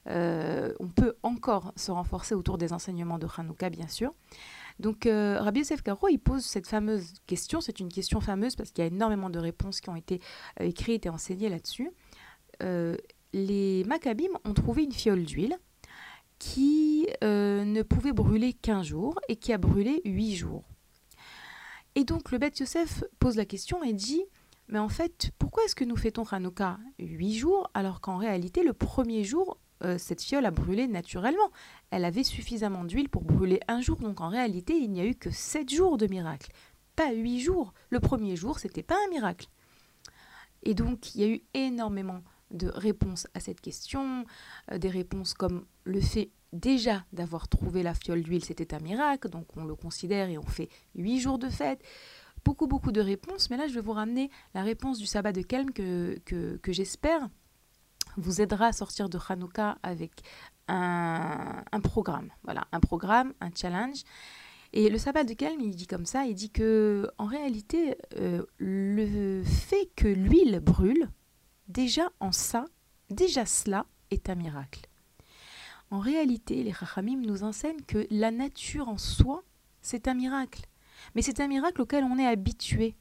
on 0.06 0.88
peut 0.96 1.16
encore 1.24 1.74
se 1.76 1.92
renforcer 1.92 2.36
autour 2.36 2.58
des 2.58 2.74
enseignements 2.74 3.20
de 3.20 3.28
Hanouka, 3.38 3.70
bien 3.70 3.88
sûr. 3.88 4.14
Donc 4.80 5.06
Rabbi 5.06 5.60
Yosef 5.60 5.82
Karo, 5.82 6.08
il 6.10 6.20
pose 6.20 6.44
cette 6.44 6.68
fameuse 6.68 7.14
question, 7.28 7.62
c'est 7.62 7.80
une 7.80 7.90
question 7.90 8.22
fameuse 8.22 8.56
parce 8.56 8.72
qu'il 8.72 8.84
y 8.84 8.88
a 8.88 8.92
énormément 8.92 9.30
de 9.30 9.40
réponses 9.40 9.82
qui 9.82 9.90
ont 9.90 9.96
été 9.96 10.22
écrites 10.60 11.06
et 11.06 11.10
enseignées 11.10 11.50
là-dessus. 11.50 11.92
Euh, 12.64 12.96
les 13.34 13.84
Maccabim 13.86 14.32
ont 14.44 14.54
trouvé 14.54 14.84
une 14.84 14.92
fiole 14.92 15.24
d'huile 15.24 15.56
qui 16.40 17.08
euh, 17.24 17.64
ne 17.64 17.82
pouvait 17.82 18.14
brûler 18.14 18.54
qu'un 18.54 18.82
jour 18.82 19.20
et 19.28 19.36
qui 19.36 19.54
a 19.54 19.58
brûlé 19.58 20.02
huit 20.06 20.36
jours. 20.36 20.64
Et 21.96 22.04
donc 22.04 22.32
le 22.32 22.38
Beth 22.38 22.60
Yosef 22.60 23.04
pose 23.20 23.36
la 23.36 23.46
question 23.46 23.84
et 23.84 23.94
dit 23.94 24.24
Mais 24.68 24.80
en 24.80 24.90
fait, 24.90 25.32
pourquoi 25.40 25.64
est-ce 25.64 25.76
que 25.76 25.84
nous 25.84 25.96
fêtons 25.96 26.24
Hanouka 26.24 26.78
huit 27.00 27.36
jours 27.36 27.70
alors 27.74 28.02
qu'en 28.02 28.18
réalité, 28.18 28.64
le 28.64 28.74
premier 28.74 29.24
jour, 29.24 29.58
euh, 29.84 29.98
cette 29.98 30.22
fiole 30.22 30.46
a 30.46 30.52
brûlé 30.52 30.88
naturellement? 30.88 31.52
Elle 31.92 32.06
avait 32.06 32.24
suffisamment 32.24 32.84
d'huile 32.84 33.10
pour 33.10 33.24
brûler 33.24 33.60
un 33.68 33.82
jour, 33.82 33.98
donc 33.98 34.22
en 34.22 34.30
réalité, 34.30 34.78
il 34.78 34.92
n'y 34.92 35.02
a 35.02 35.06
eu 35.06 35.16
que 35.16 35.32
sept 35.32 35.70
jours 35.74 35.98
de 35.98 36.08
miracle. 36.08 36.52
pas 36.96 37.12
huit 37.14 37.40
jours. 37.40 37.74
Le 37.90 38.00
premier 38.00 38.36
jour, 38.36 38.60
c'était 38.60 38.84
pas 38.84 38.98
un 39.06 39.10
miracle. 39.10 39.48
Et 40.64 40.74
donc, 40.74 41.16
il 41.16 41.22
y 41.22 41.24
a 41.24 41.28
eu 41.28 41.42
énormément 41.54 42.22
de 42.52 42.68
réponses 42.68 43.28
à 43.34 43.40
cette 43.40 43.62
question, 43.62 44.26
euh, 44.72 44.78
des 44.78 44.90
réponses 44.90 45.34
comme 45.34 45.66
le 45.84 46.02
fait 46.02 46.32
déjà 46.54 47.06
d'avoir 47.14 47.48
trouvé 47.48 47.84
la 47.84 47.94
fiole 47.94 48.24
d'huile, 48.24 48.44
c'était 48.44 48.74
un 48.74 48.80
miracle, 48.80 49.30
donc 49.30 49.46
on 49.56 49.66
le 49.66 49.76
considère 49.76 50.30
et 50.30 50.38
on 50.38 50.46
fait 50.46 50.70
huit 50.96 51.20
jours 51.20 51.40
de 51.40 51.50
fête. 51.50 51.82
Beaucoup, 52.46 52.68
beaucoup 52.68 52.92
de 52.92 53.02
réponses, 53.02 53.50
mais 53.50 53.58
là 53.58 53.68
je 53.68 53.74
vais 53.74 53.82
vous 53.82 53.92
ramener 53.92 54.30
la 54.54 54.64
réponse 54.64 54.98
du 54.98 55.06
sabbat 55.06 55.34
de 55.34 55.42
Kelm 55.42 55.72
que, 55.72 56.20
que, 56.26 56.72
j'espère 56.72 57.30
vous 58.18 58.42
aidera 58.42 58.68
à 58.68 58.74
sortir 58.74 59.08
de 59.08 59.20
Hanouka 59.30 59.78
avec 59.84 60.12
un, 60.68 61.64
un, 61.72 61.80
programme. 61.80 62.32
Voilà, 62.44 62.68
un 62.72 62.80
programme, 62.80 63.34
un 63.40 63.50
challenge. 63.56 64.04
Et 64.74 64.90
le 64.90 64.98
sabbat 64.98 65.24
de 65.24 65.34
Kelm, 65.34 65.62
il 65.62 65.76
dit 65.76 65.88
comme 65.88 66.06
ça, 66.06 66.26
il 66.26 66.36
dit 66.36 66.50
que 66.50 67.10
en 67.18 67.26
réalité, 67.26 67.98
euh, 68.18 68.46
le 68.58 69.44
fait 69.44 69.90
que 69.96 70.08
l'huile 70.08 70.60
brûle, 70.60 71.10
déjà 71.68 72.10
en 72.20 72.32
ça, 72.32 72.66
déjà 73.10 73.46
cela 73.46 73.86
est 74.12 74.30
un 74.30 74.36
miracle. 74.36 74.89
En 75.92 76.00
réalité, 76.00 76.64
les 76.64 76.74
Chachamim 76.74 77.22
nous 77.22 77.44
enseignent 77.44 77.82
que 77.82 78.06
la 78.12 78.32
nature 78.32 78.90
en 78.90 78.98
soi, 78.98 79.44
c'est 79.82 80.08
un 80.08 80.14
miracle. 80.14 80.66
Mais 81.16 81.22
c'est 81.22 81.40
un 81.40 81.48
miracle 81.48 81.82
auquel 81.82 82.04
on 82.04 82.18
est 82.20 82.28
habitué. 82.28 82.96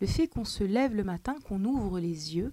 Le 0.00 0.06
fait 0.06 0.26
qu'on 0.26 0.44
se 0.44 0.64
lève 0.64 0.94
le 0.94 1.04
matin, 1.04 1.36
qu'on 1.44 1.64
ouvre 1.64 2.00
les 2.00 2.34
yeux, 2.36 2.52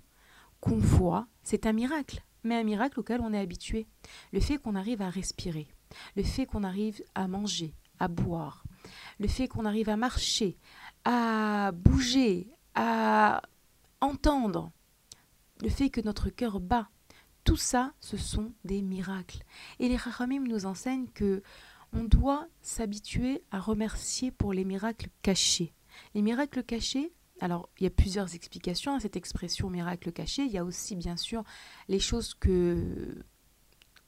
qu'on 0.61 0.77
voit, 0.77 1.27
c'est 1.43 1.65
un 1.65 1.73
miracle. 1.73 2.23
Mais 2.43 2.55
un 2.55 2.63
miracle 2.63 2.99
auquel 2.99 3.21
on 3.21 3.33
est 3.33 3.39
habitué. 3.39 3.87
Le 4.31 4.39
fait 4.39 4.57
qu'on 4.57 4.75
arrive 4.75 5.01
à 5.01 5.09
respirer, 5.09 5.67
le 6.15 6.23
fait 6.23 6.45
qu'on 6.45 6.63
arrive 6.63 7.01
à 7.15 7.27
manger, 7.27 7.73
à 7.99 8.07
boire, 8.07 8.63
le 9.19 9.27
fait 9.27 9.47
qu'on 9.47 9.65
arrive 9.65 9.89
à 9.89 9.97
marcher, 9.97 10.57
à 11.03 11.71
bouger, 11.73 12.47
à 12.75 13.41
entendre, 14.01 14.71
le 15.61 15.69
fait 15.69 15.89
que 15.89 15.99
notre 16.01 16.29
cœur 16.29 16.59
bat, 16.59 16.89
tout 17.43 17.57
ça, 17.57 17.93
ce 17.99 18.17
sont 18.17 18.53
des 18.63 18.81
miracles. 18.81 19.43
Et 19.79 19.89
les 19.89 19.97
Chachamim 19.97 20.43
nous 20.47 20.65
enseignent 20.65 21.07
que 21.07 21.41
on 21.93 22.03
doit 22.03 22.47
s'habituer 22.61 23.43
à 23.51 23.59
remercier 23.59 24.31
pour 24.31 24.53
les 24.53 24.65
miracles 24.65 25.09
cachés. 25.21 25.73
Les 26.13 26.21
miracles 26.21 26.63
cachés, 26.63 27.11
alors 27.41 27.69
il 27.79 27.83
y 27.83 27.87
a 27.87 27.91
plusieurs 27.91 28.35
explications 28.35 28.95
à 28.95 28.99
cette 28.99 29.15
expression 29.15 29.69
miracle 29.69 30.11
caché. 30.11 30.43
Il 30.43 30.51
y 30.51 30.57
a 30.57 30.63
aussi 30.63 30.95
bien 30.95 31.17
sûr 31.17 31.43
les 31.87 31.99
choses 31.99 32.35
que 32.35 33.23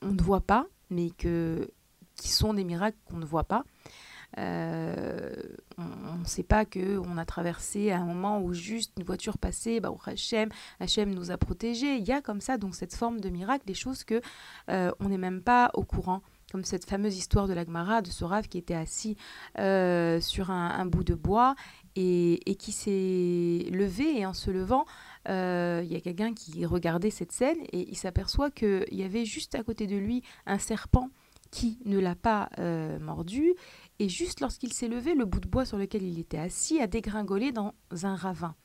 on 0.01 0.11
ne 0.11 0.21
voit 0.21 0.41
pas, 0.41 0.67
mais 0.89 1.09
qui 1.11 2.27
sont 2.27 2.53
des 2.53 2.63
miracles 2.63 2.97
qu'on 3.05 3.17
ne 3.17 3.25
voit 3.25 3.45
pas. 3.45 3.63
Euh, 4.37 5.33
on 5.77 6.17
ne 6.17 6.25
sait 6.25 6.43
pas 6.43 6.65
qu'on 6.65 7.17
a 7.17 7.25
traversé 7.25 7.91
un 7.91 8.05
moment 8.05 8.41
où 8.41 8.53
juste 8.53 8.93
une 8.97 9.03
voiture 9.03 9.37
passait, 9.37 9.79
bah, 9.79 9.93
Hachem, 10.05 11.13
nous 11.13 11.31
a 11.31 11.37
protégés. 11.37 11.95
Il 11.95 12.07
y 12.07 12.11
a 12.11 12.21
comme 12.21 12.41
ça 12.41 12.57
donc 12.57 12.75
cette 12.75 12.95
forme 12.95 13.19
de 13.19 13.29
miracle, 13.29 13.65
des 13.65 13.73
choses 13.73 14.03
que 14.03 14.21
euh, 14.69 14.91
on 14.99 15.09
n'est 15.09 15.17
même 15.17 15.41
pas 15.41 15.71
au 15.73 15.83
courant 15.83 16.21
comme 16.51 16.65
cette 16.65 16.83
fameuse 16.83 17.17
histoire 17.17 17.47
de 17.47 17.53
l'Agmara, 17.53 18.01
de 18.01 18.09
ce 18.09 18.25
rave 18.25 18.49
qui 18.49 18.57
était 18.57 18.75
assis 18.75 19.15
euh, 19.57 20.19
sur 20.19 20.51
un, 20.51 20.85
bout 20.85 21.05
de 21.05 21.13
bois 21.13 21.55
et, 21.95 22.49
et 22.49 22.55
qui 22.55 22.73
s'est 22.73 23.69
levé 23.71 24.19
et 24.19 24.25
en 24.25 24.33
se 24.33 24.51
levant, 24.51 24.85
il 25.27 25.87
y 25.89 25.95
a 25.95 26.01
quelqu'un 26.01 26.33
qui 26.33 26.65
regardait 26.65 27.09
cette 27.09 27.31
scène 27.31 27.59
et 27.71 27.87
il 27.89 27.95
s'aperçoit 27.95 28.51
qu'il 28.51 28.83
y 28.91 29.03
avait 29.03 29.23
juste 29.23 29.55
à 29.55 29.63
côté 29.63 29.87
de 29.87 29.95
lui 29.95 30.23
un 30.45 30.57
serpent 30.57 31.09
qui 31.51 31.79
ne 31.85 31.99
l'a 31.99 32.15
pas 32.15 32.49
mordu 32.99 33.53
et 34.01 34.09
juste 34.09 34.39
lorsqu'il 34.39 34.73
s'est 34.73 34.87
levé, 34.87 35.13
le 35.13 35.25
bout 35.25 35.39
de 35.39 35.47
bois 35.47 35.63
sur 35.63 35.77
lequel 35.77 36.01
il 36.01 36.17
était 36.17 36.39
assis 36.39 36.81
a 36.81 36.87
dégringolé 36.87 37.51
dans 37.51 37.75
un 38.01 38.15
ravin. 38.15 38.55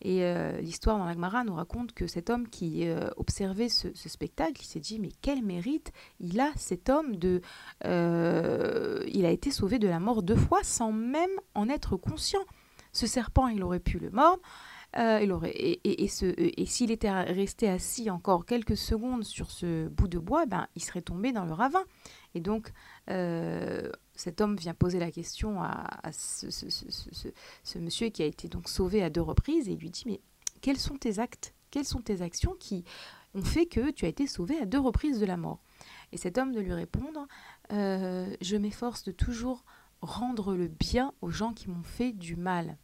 Et 0.00 0.22
euh, 0.22 0.60
l'histoire 0.60 0.96
dans 0.96 1.06
l'Agmara 1.06 1.42
nous 1.42 1.56
raconte 1.56 1.92
que 1.92 2.06
cet 2.06 2.30
homme 2.30 2.48
qui 2.48 2.88
euh, 2.88 3.10
observait 3.16 3.68
ce, 3.68 3.88
spectacle, 3.94 4.60
il 4.60 4.64
s'est 4.64 4.78
dit 4.78 5.00
mais 5.00 5.10
quel 5.22 5.42
mérite 5.42 5.90
il 6.20 6.38
a 6.38 6.52
cet 6.54 6.88
homme 6.88 7.16
de, 7.16 7.40
euh, 7.84 9.04
il 9.08 9.26
a 9.26 9.30
été 9.30 9.50
sauvé 9.50 9.80
de 9.80 9.88
la 9.88 9.98
mort 9.98 10.22
deux 10.22 10.36
fois 10.36 10.60
sans 10.62 10.92
même 10.92 11.30
en 11.56 11.68
être 11.68 11.96
conscient. 11.96 12.44
Ce 12.92 13.08
serpent, 13.08 13.48
il 13.48 13.64
aurait 13.64 13.80
pu 13.80 13.98
le 13.98 14.10
mordre. 14.10 14.40
il 14.96 15.32
aurait, 15.32 15.50
et, 15.50 16.04
et, 16.04 16.66
s'il 16.66 16.92
était 16.92 17.10
resté 17.10 17.68
assis 17.68 18.08
encore 18.08 18.46
quelques 18.46 18.76
secondes 18.76 19.24
sur 19.24 19.50
ce 19.50 19.88
bout 19.88 20.06
de 20.06 20.20
bois, 20.20 20.46
ben, 20.46 20.68
il 20.76 20.82
serait 20.82 21.02
tombé 21.02 21.32
dans 21.32 21.44
le 21.44 21.54
ravin. 21.54 21.82
Et 22.36 22.40
donc, 22.40 22.72
cet 24.20 24.42
homme 24.42 24.56
vient 24.56 24.74
poser 24.74 24.98
la 24.98 25.10
question 25.10 25.62
à, 25.62 26.12
ce, 26.12 27.78
monsieur 27.78 28.10
qui 28.10 28.22
a 28.22 28.26
été 28.26 28.48
donc 28.48 28.68
sauvé 28.68 29.02
à 29.02 29.08
deux 29.08 29.22
reprises 29.22 29.68
et 29.68 29.72
il 29.72 29.78
lui 29.78 29.90
dit 29.90 30.02
mais 30.04 30.20
quels 30.60 30.78
sont 30.78 30.96
tes 30.96 31.18
actes? 31.18 31.54
Quelles 31.70 31.86
sont 31.86 32.02
tes 32.02 32.20
actions 32.20 32.54
qui 32.58 32.84
ont 33.34 33.42
fait 33.42 33.64
que 33.64 33.90
tu 33.90 34.04
as 34.04 34.08
été 34.08 34.26
sauvé 34.26 34.58
à 34.58 34.66
deux 34.66 34.78
reprises 34.78 35.20
de 35.20 35.26
la 35.26 35.38
mort? 35.38 35.60
Et 36.12 36.18
cet 36.18 36.36
homme 36.36 36.52
de 36.52 36.60
lui 36.60 36.74
répondre 36.74 37.26
euh, 37.72 38.34
je 38.42 38.56
m'efforce 38.56 39.04
de 39.04 39.12
toujours 39.12 39.64
rendre 40.02 40.54
le 40.54 40.68
bien 40.68 41.14
aux 41.22 41.30
gens 41.30 41.54
qui 41.54 41.70
m'ont 41.70 41.82
fait 41.82 42.12
du 42.12 42.36
mal. 42.36 42.76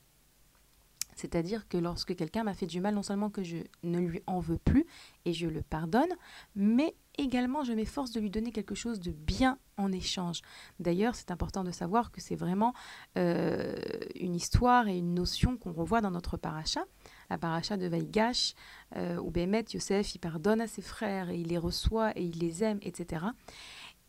C'est-à-dire 1.17 1.69
que 1.69 1.77
lorsque 1.77 2.15
quelqu'un 2.15 2.45
m'a 2.45 2.55
fait 2.55 2.67
du 2.67 2.81
mal, 2.81 2.95
non 2.95 3.03
seulement 3.03 3.31
que 3.31 3.43
je 3.43 3.59
ne 3.83 3.99
lui 3.99 4.23
en 4.27 4.39
veux 4.39 4.59
plus 4.59 4.87
et 5.25 5.33
je 5.33 5.49
le 5.49 5.63
pardonne, 5.63 6.15
mais 6.55 6.95
également 7.19 7.65
je 7.65 7.73
m'efforce 7.73 8.11
de 8.13 8.21
lui 8.21 8.31
donner 8.31 8.53
quelque 8.53 8.75
chose 8.75 9.01
de 9.01 9.11
bien 9.11 9.59
en 9.77 9.93
échange. 9.93 10.41
D'ailleurs, 10.81 11.15
c'est 11.15 11.31
important 11.31 11.65
de 11.65 11.71
savoir 11.71 12.11
que 12.11 12.21
c'est 12.21 12.37
vraiment 12.37 12.75
euh, 13.19 13.75
une 14.15 14.35
histoire 14.35 14.89
et 14.89 14.99
une 14.99 15.15
notion 15.15 15.57
qu'on 15.57 15.73
revoit 15.73 16.01
dans 16.01 16.11
notre 16.11 16.37
paracha, 16.37 16.85
la 17.31 17.39
paracha 17.39 17.77
de 17.77 17.87
Vaïgash, 17.87 18.55
euh, 18.97 19.19
où 19.19 19.31
Bémet, 19.31 19.65
Yosef, 19.73 20.15
il 20.15 20.19
pardonne 20.19 20.61
à 20.61 20.67
ses 20.67 20.83
frères 20.83 21.31
et 21.31 21.37
il 21.37 21.49
les 21.49 21.59
reçoit 21.59 22.17
et 22.19 22.23
il 22.23 22.39
les 22.39 22.65
aime, 22.65 22.79
etc. 22.83 23.27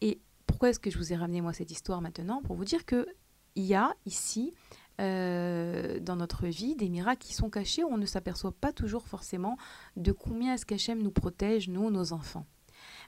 Et 0.01 0.21
pourquoi 0.45 0.69
est-ce 0.69 0.79
que 0.79 0.89
je 0.89 0.97
vous 0.97 1.13
ai 1.13 1.15
ramené 1.15 1.41
moi 1.41 1.53
cette 1.53 1.71
histoire 1.71 2.01
maintenant? 2.01 2.41
Pour 2.41 2.55
vous 2.55 2.65
dire 2.65 2.85
que 2.85 3.07
il 3.55 3.65
y 3.65 3.73
a 3.73 3.95
ici 4.05 4.53
euh, 5.01 5.99
dans 5.99 6.15
notre 6.15 6.47
vie, 6.47 6.75
des 6.75 6.89
miracles 6.89 7.25
qui 7.25 7.33
sont 7.33 7.49
cachés, 7.49 7.83
on 7.83 7.97
ne 7.97 8.05
s'aperçoit 8.05 8.51
pas 8.51 8.71
toujours 8.71 9.07
forcément 9.07 9.57
de 9.95 10.11
combien 10.11 10.53
est-ce 10.53 10.91
nous 10.93 11.11
protège, 11.11 11.67
nous, 11.67 11.89
nos 11.89 12.13
enfants. 12.13 12.45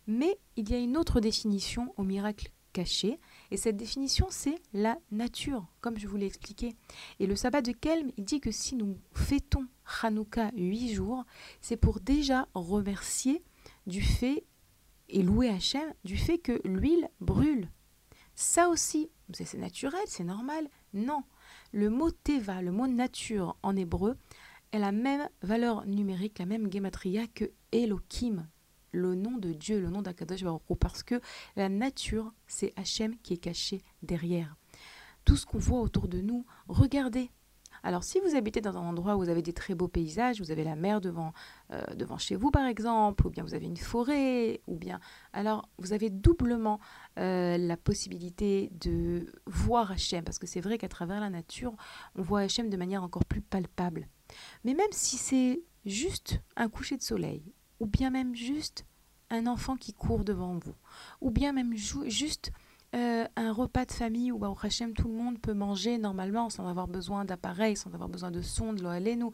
Mais 0.08 0.40
il 0.56 0.70
y 0.70 0.74
a 0.74 0.80
une 0.80 0.98
autre 0.98 1.20
définition 1.20 1.94
au 1.98 2.04
miracle 2.04 2.52
caché, 2.74 3.20
et 3.52 3.58
cette 3.58 3.78
définition, 3.78 4.28
c'est 4.30 4.62
la 4.74 4.98
nature, 5.12 5.66
comme 5.82 5.98
je 5.98 6.08
vous 6.08 6.18
l'ai 6.18 6.26
expliqué. 6.26 6.76
Et 7.20 7.28
le 7.28 7.36
sabbat 7.36 7.62
de 7.62 7.72
Kelm, 7.72 8.12
il 8.18 8.26
dit 8.26 8.40
que 8.40 8.52
si 8.52 8.76
nous 8.76 8.98
fêtons 9.14 9.66
Hanouka 10.02 10.52
huit 10.56 10.94
jours, 10.94 11.26
c'est 11.62 11.78
pour 11.78 12.00
déjà 12.00 12.48
remercier 12.54 13.44
du 13.88 14.02
fait 14.02 14.46
et 15.10 15.24
louer 15.24 15.50
Hachem 15.50 15.94
du 16.04 16.18
fait 16.18 16.38
que 16.38 16.62
l'huile 16.64 17.10
brûle. 17.20 17.70
Ça 18.36 18.70
aussi, 18.70 19.10
c'est 19.34 19.58
naturel, 19.58 20.00
c'est 20.06 20.24
normal. 20.24 20.70
Non, 20.94 21.24
le 21.72 21.90
mot 21.90 22.12
teva, 22.12 22.62
le 22.62 22.72
mot 22.72 22.88
nature 22.88 23.58
en 23.64 23.76
hébreu, 23.76 24.16
est 24.72 24.80
la 24.80 24.92
même 24.92 25.28
valeur 25.42 25.86
numérique, 25.86 26.40
la 26.40 26.46
même 26.46 26.72
gematria 26.72 27.26
que 27.28 27.52
Elohim, 27.72 28.48
le 28.92 29.16
nom 29.16 29.38
de 29.38 29.54
Dieu, 29.54 29.80
le 29.80 29.90
nom 29.90 30.02
d'Akadosh 30.02 30.44
Baruch 30.44 30.62
parce 30.80 31.04
que 31.04 31.22
la 31.56 31.70
nature, 31.70 32.34
c'est 32.48 32.74
Hachem 32.76 33.18
qui 33.18 33.34
est 33.34 33.38
caché 33.38 33.82
derrière. 34.04 34.56
Tout 35.26 35.36
ce 35.36 35.46
qu'on 35.46 35.60
voit 35.60 35.82
autour 35.82 36.08
de 36.08 36.22
nous, 36.22 36.46
regardez. 36.68 37.30
Alors 37.84 38.04
si 38.04 38.20
vous 38.20 38.36
habitez 38.36 38.62
dans 38.62 38.78
un 38.78 38.82
endroit 38.82 39.16
où 39.16 39.20
vous 39.20 39.30
avez 39.30 39.42
des 39.42 39.54
très 39.54 39.76
beaux 39.76 39.88
paysages, 39.88 40.42
vous 40.42 40.52
avez 40.52 40.64
la 40.64 40.76
mer 40.76 41.02
devant, 41.02 41.34
euh, 41.72 41.84
chez 42.18 42.36
vous 42.36 42.52
par 42.52 42.66
exemple, 42.66 43.26
ou 43.26 43.30
bien 43.30 43.44
vous 43.44 43.54
avez 43.54 43.66
une 43.66 43.78
forêt, 43.78 44.62
ou 44.68 44.76
bien 44.76 45.00
alors 45.34 45.70
vous 45.78 45.94
avez 45.94 46.10
doublement 46.10 46.80
euh, 47.18 47.58
la 47.58 47.78
possibilité 47.78 48.70
de 48.82 49.32
voir 49.46 49.92
Hachem, 49.92 50.24
parce 50.24 50.40
que 50.40 50.48
c'est 50.48 50.62
vrai 50.62 50.78
qu'à 50.78 50.90
travers 50.90 51.20
la 51.20 51.30
nature, 51.30 51.76
on 52.16 52.22
voit 52.22 52.42
Hachem 52.42 52.70
de 52.70 52.78
manière 52.78 53.04
encore 53.04 53.26
plus 53.26 53.42
palpable. 53.42 54.08
Mais 54.64 54.74
même 54.74 54.92
si 54.92 55.18
c'est 55.18 55.62
juste 55.86 56.42
un 56.56 56.70
coucher 56.70 56.98
de 56.98 57.04
soleil, 57.04 57.54
ou 57.80 57.86
bien 57.86 58.10
même 58.10 58.36
juste 58.36 58.86
un 59.30 59.48
enfant 59.48 59.76
qui 59.76 59.94
court 59.94 60.24
devant 60.24 60.58
vous, 60.58 60.76
ou 61.22 61.32
bien 61.32 61.54
même 61.54 61.76
juste 61.76 62.52
euh, 62.96 63.26
un 63.36 63.54
repas 63.54 63.86
de 63.86 63.92
famille 63.92 64.32
où, 64.32 64.40
bah, 64.40 64.52
Hachem, 64.62 64.94
tout 64.94 65.08
le 65.08 65.14
monde 65.14 65.40
peut 65.40 65.54
manger 65.54 66.00
normalement 66.00 66.50
sans 66.50 66.68
avoir 66.68 66.88
besoin 66.88 67.24
d'appareils, 67.24 67.78
sans 67.78 67.94
avoir 67.94 68.10
besoin 68.10 68.32
de 68.32 68.42
sondes, 68.42 68.82
nous. 68.82 69.32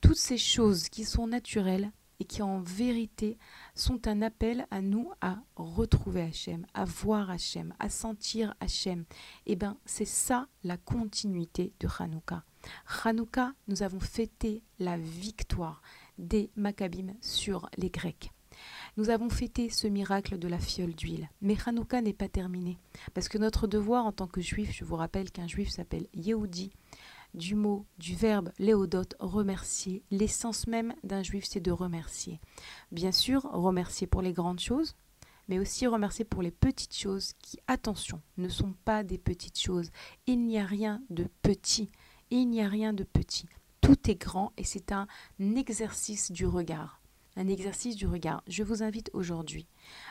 Toutes 0.00 0.16
ces 0.16 0.38
choses 0.38 0.88
qui 0.88 1.04
sont 1.04 1.26
naturelles 1.26 1.90
et 2.20 2.24
qui 2.24 2.40
en 2.40 2.60
vérité 2.60 3.36
sont 3.74 4.06
un 4.06 4.22
appel 4.22 4.66
à 4.70 4.80
nous 4.80 5.10
à 5.20 5.38
retrouver 5.56 6.22
Hachem, 6.22 6.66
à 6.72 6.84
voir 6.84 7.30
Hachem, 7.30 7.74
à 7.80 7.88
sentir 7.88 8.54
Hachem. 8.60 9.04
Eh 9.46 9.56
bien, 9.56 9.76
c'est 9.84 10.04
ça 10.04 10.46
la 10.62 10.76
continuité 10.76 11.72
de 11.80 11.88
Hanouka. 11.98 12.44
Hanouka, 13.04 13.52
nous 13.66 13.82
avons 13.82 14.00
fêté 14.00 14.62
la 14.78 14.96
victoire 14.96 15.82
des 16.18 16.50
Maccabim 16.56 17.14
sur 17.20 17.68
les 17.76 17.90
Grecs. 17.90 18.30
Nous 18.96 19.10
avons 19.10 19.28
fêté 19.28 19.70
ce 19.70 19.86
miracle 19.86 20.38
de 20.38 20.48
la 20.48 20.58
fiole 20.58 20.94
d'huile. 20.94 21.28
Mais 21.40 21.56
Hanouka 21.64 22.02
n'est 22.02 22.12
pas 22.12 22.28
terminé. 22.28 22.78
Parce 23.14 23.28
que 23.28 23.38
notre 23.38 23.66
devoir 23.66 24.06
en 24.06 24.12
tant 24.12 24.26
que 24.26 24.40
juif, 24.40 24.72
je 24.72 24.84
vous 24.84 24.96
rappelle 24.96 25.30
qu'un 25.30 25.46
juif 25.46 25.70
s'appelle 25.70 26.08
Yehudi, 26.14 26.72
du 27.34 27.54
mot, 27.54 27.86
du 27.98 28.14
verbe 28.14 28.50
léodot, 28.58 29.04
remercier. 29.20 30.02
L'essence 30.10 30.66
même 30.66 30.94
d'un 31.04 31.22
juif, 31.22 31.44
c'est 31.48 31.60
de 31.60 31.70
remercier. 31.70 32.40
Bien 32.90 33.12
sûr, 33.12 33.42
remercier 33.42 34.06
pour 34.06 34.22
les 34.22 34.32
grandes 34.32 34.60
choses, 34.60 34.96
mais 35.48 35.58
aussi 35.58 35.86
remercier 35.86 36.24
pour 36.24 36.42
les 36.42 36.50
petites 36.50 36.96
choses 36.96 37.32
qui, 37.40 37.58
attention, 37.66 38.20
ne 38.36 38.48
sont 38.48 38.74
pas 38.84 39.04
des 39.04 39.18
petites 39.18 39.58
choses. 39.58 39.90
Il 40.26 40.44
n'y 40.44 40.58
a 40.58 40.64
rien 40.64 41.02
de 41.10 41.28
petit. 41.42 41.90
Il 42.30 42.46
n'y 42.46 42.62
a 42.62 42.68
rien 42.68 42.92
de 42.92 43.04
petit. 43.04 43.48
Tout 43.88 44.10
est 44.10 44.16
grand 44.16 44.52
et 44.58 44.64
c'est 44.64 44.92
un 44.92 45.06
exercice 45.40 46.30
du 46.30 46.44
regard. 46.44 47.00
Un 47.36 47.48
exercice 47.48 47.96
du 47.96 48.06
regard. 48.06 48.42
Je 48.46 48.62
vous 48.62 48.82
invite 48.82 49.08
aujourd'hui 49.14 49.66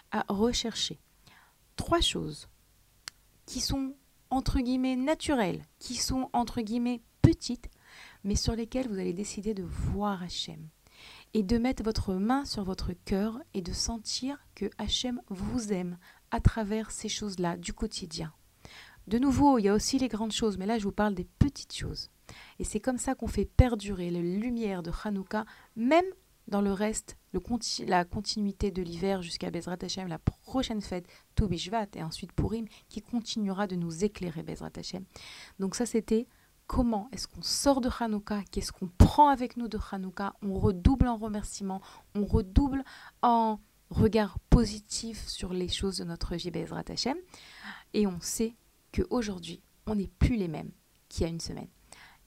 à 0.09 0.25
rechercher 0.29 0.99
trois 1.75 2.01
choses 2.01 2.49
qui 3.45 3.61
sont 3.61 3.93
entre 4.31 4.61
guillemets 4.61 4.95
naturelles, 4.95 5.61
qui 5.77 5.93
sont 5.93 6.31
entre 6.33 6.61
guillemets 6.61 7.03
petites, 7.21 7.69
mais 8.23 8.35
sur 8.35 8.55
lesquelles 8.55 8.87
vous 8.87 8.97
allez 8.97 9.13
décider 9.13 9.53
de 9.53 9.61
voir 9.61 10.23
Hachem 10.23 10.69
et 11.35 11.43
de 11.43 11.59
mettre 11.59 11.83
votre 11.83 12.15
main 12.15 12.45
sur 12.45 12.63
votre 12.63 12.93
cœur 13.05 13.37
et 13.53 13.61
de 13.61 13.73
sentir 13.73 14.39
que 14.55 14.71
Hachem 14.79 15.21
vous 15.29 15.71
aime 15.71 15.99
à 16.31 16.39
travers 16.39 16.89
ces 16.89 17.09
choses-là 17.09 17.57
du 17.57 17.73
quotidien. 17.73 18.33
De 19.05 19.19
nouveau, 19.19 19.59
il 19.59 19.65
y 19.65 19.69
a 19.69 19.75
aussi 19.75 19.99
les 19.99 20.07
grandes 20.07 20.31
choses, 20.31 20.57
mais 20.57 20.65
là 20.65 20.79
je 20.79 20.83
vous 20.83 20.91
parle 20.91 21.13
des 21.13 21.27
petites 21.37 21.75
choses. 21.75 22.09
Et 22.59 22.63
c'est 22.63 22.79
comme 22.79 22.97
ça 22.97 23.15
qu'on 23.15 23.27
fait 23.27 23.45
perdurer 23.45 24.09
la 24.09 24.21
lumière 24.21 24.83
de 24.83 24.91
Hanouka, 25.03 25.45
même 25.75 26.05
dans 26.47 26.61
le 26.61 26.71
reste, 26.71 27.17
la 27.85 28.05
continuité 28.05 28.71
de 28.71 28.81
l'hiver 28.81 29.21
jusqu'à 29.21 29.51
Bezrat 29.51 29.77
Hashem, 29.81 30.07
la 30.07 30.19
prochaine 30.19 30.81
fête, 30.81 31.07
Toubishvat, 31.35 31.87
et 31.95 32.03
ensuite 32.03 32.31
Purim, 32.31 32.65
qui 32.89 33.01
continuera 33.01 33.67
de 33.67 33.75
nous 33.75 34.03
éclairer, 34.03 34.43
Bezrat 34.43 34.71
Hashem. 34.77 35.03
Donc 35.59 35.75
ça, 35.75 35.85
c'était 35.85 36.27
comment 36.65 37.09
est-ce 37.11 37.27
qu'on 37.27 37.41
sort 37.41 37.81
de 37.81 37.89
Hanouka, 37.99 38.43
qu'est-ce 38.51 38.71
qu'on 38.71 38.87
prend 38.87 39.27
avec 39.27 39.57
nous 39.57 39.67
de 39.67 39.77
Hanouka, 39.91 40.33
on 40.41 40.53
redouble 40.57 41.07
en 41.07 41.17
remerciements, 41.17 41.81
on 42.15 42.25
redouble 42.25 42.83
en 43.21 43.59
regard 43.89 44.39
positif 44.49 45.27
sur 45.27 45.53
les 45.53 45.69
choses 45.69 45.97
de 45.97 46.03
notre 46.05 46.35
vie 46.35 46.51
Bezrat 46.51 46.83
Hashem, 46.89 47.17
et 47.93 48.07
on 48.07 48.19
sait 48.21 48.55
qu'aujourd'hui, 48.93 49.61
on 49.85 49.95
n'est 49.95 50.11
plus 50.19 50.35
les 50.35 50.47
mêmes 50.47 50.71
qu'il 51.09 51.23
y 51.23 51.25
a 51.25 51.29
une 51.29 51.39
semaine. 51.39 51.69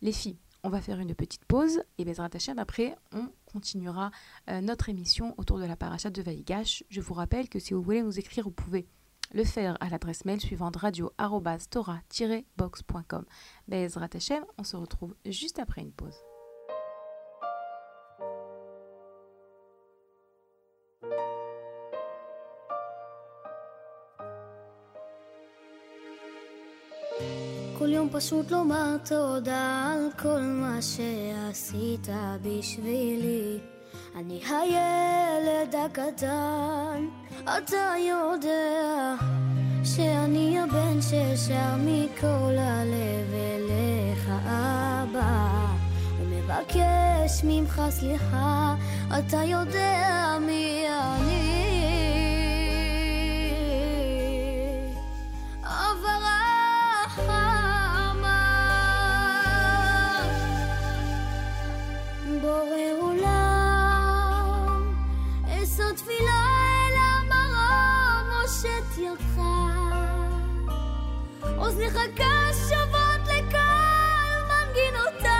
Les 0.02 0.12
filles, 0.12 0.38
on 0.62 0.70
va 0.70 0.80
faire 0.80 1.00
une 1.00 1.14
petite 1.14 1.44
pause 1.44 1.82
et 1.98 2.04
Bezrat 2.04 2.30
Hashem, 2.32 2.58
après, 2.58 2.96
on 3.12 3.28
continuera 3.46 4.10
euh, 4.48 4.60
notre 4.60 4.88
émission 4.88 5.34
autour 5.38 5.58
de 5.58 5.64
la 5.64 5.76
paracha 5.76 6.10
de 6.10 6.22
Vaïgash. 6.22 6.84
Je 6.88 7.00
vous 7.00 7.14
rappelle 7.14 7.48
que 7.48 7.58
si 7.58 7.74
vous 7.74 7.82
voulez 7.82 8.02
nous 8.02 8.18
écrire, 8.18 8.44
vous 8.44 8.50
pouvez 8.50 8.86
le 9.32 9.44
faire 9.44 9.76
à 9.80 9.88
l'adresse 9.88 10.24
mail 10.24 10.40
suivante 10.40 10.76
radio-tora-box.com. 10.76 13.24
Bezrat 13.68 14.08
Hashem, 14.14 14.44
on 14.58 14.64
se 14.64 14.76
retrouve 14.76 15.14
juste 15.24 15.58
après 15.58 15.82
une 15.82 15.92
pause. 15.92 16.29
פשוט 28.20 28.50
לומר 28.50 28.96
תודה 29.04 29.92
על 29.92 30.08
כל 30.18 30.40
מה 30.40 30.78
שעשית 30.82 32.08
בשבילי. 32.42 33.58
אני 34.16 34.40
הילד 34.48 35.74
הקטן, 35.74 37.06
אתה 37.44 37.92
יודע 38.08 39.14
שאני 39.84 40.60
הבן 40.60 41.02
ששר 41.02 41.76
מכל 41.78 42.54
הלב 42.58 43.32
אליך 43.34 44.30
אבא. 44.46 45.66
ומבקש 46.20 47.44
ממך 47.44 47.82
סליחה, 47.90 48.74
אתה 49.18 49.44
יודע 49.44 50.38
מי 50.40 50.86
אוזנך 71.70 71.96
קשובות 72.14 73.22
לכל 73.24 74.34
מנגינותיי. 74.50 75.30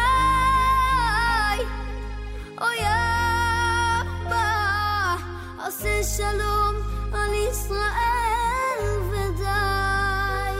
אוי 2.61 2.79
אבא, 4.29 5.17
עושה 5.67 6.03
שלום 6.03 6.75
על 7.13 7.31
ישראל 7.51 8.81
ודי. 9.11 10.55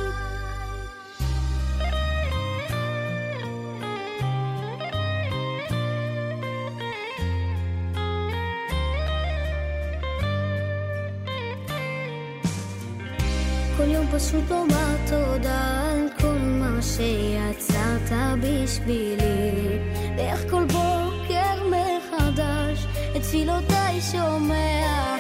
כל 13.77 13.89
יום 13.89 14.07
פשוט 14.13 14.51
לומר 14.51 14.90
תודה 15.11 15.91
על 15.91 16.09
כל 16.21 16.39
מה 16.39 16.83
שיצרת 16.83 18.11
בשבילי. 18.43 19.79
ואיך 20.17 20.51
כל 20.51 20.65
בוקר 20.65 21.55
מחדש 21.67 22.87
את 23.17 23.23
תפילותיי 23.23 24.01
שומע. 24.01 25.17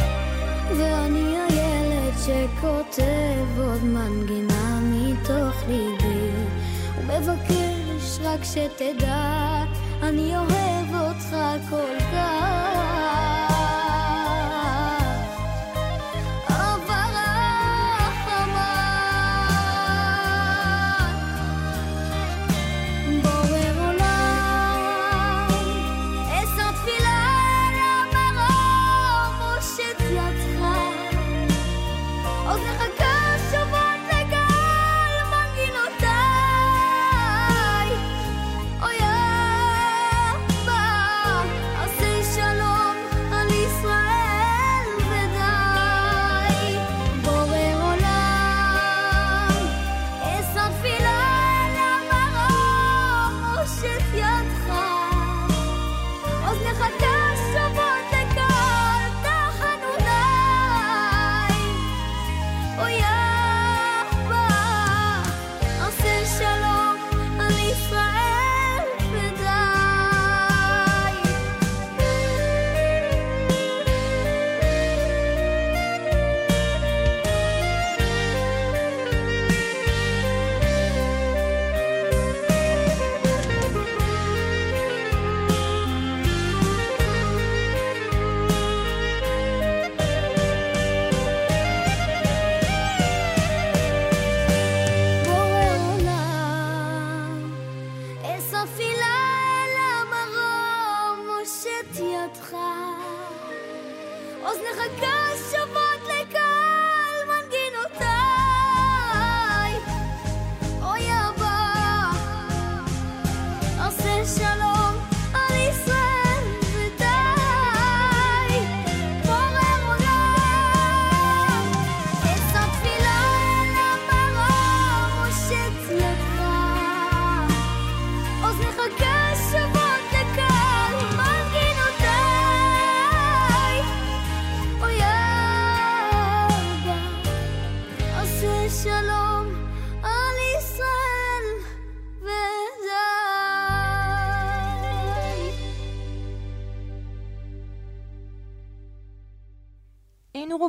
ואני 0.78 1.36
הילד 1.36 2.14
שכותב 2.18 3.60
עוד 3.60 3.84
מנגינה 3.84 4.80
מתוך 4.82 5.62
ליבי. 5.68 6.30
ומבקש 6.98 8.18
רק 8.24 8.40
שתדע 8.44 9.64
אני 10.02 10.36
אוהב 10.36 10.94
אותך 10.94 11.36
כל 11.70 11.98
כך 12.12 12.99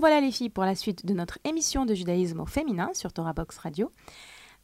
voilà 0.01 0.19
les 0.19 0.31
filles 0.31 0.49
pour 0.49 0.65
la 0.65 0.73
suite 0.73 1.05
de 1.05 1.13
notre 1.13 1.37
émission 1.43 1.85
de 1.85 1.93
judaïsme 1.93 2.39
au 2.39 2.47
féminin 2.47 2.89
sur 2.95 3.13
Torah 3.13 3.33
Box 3.33 3.59
Radio. 3.59 3.91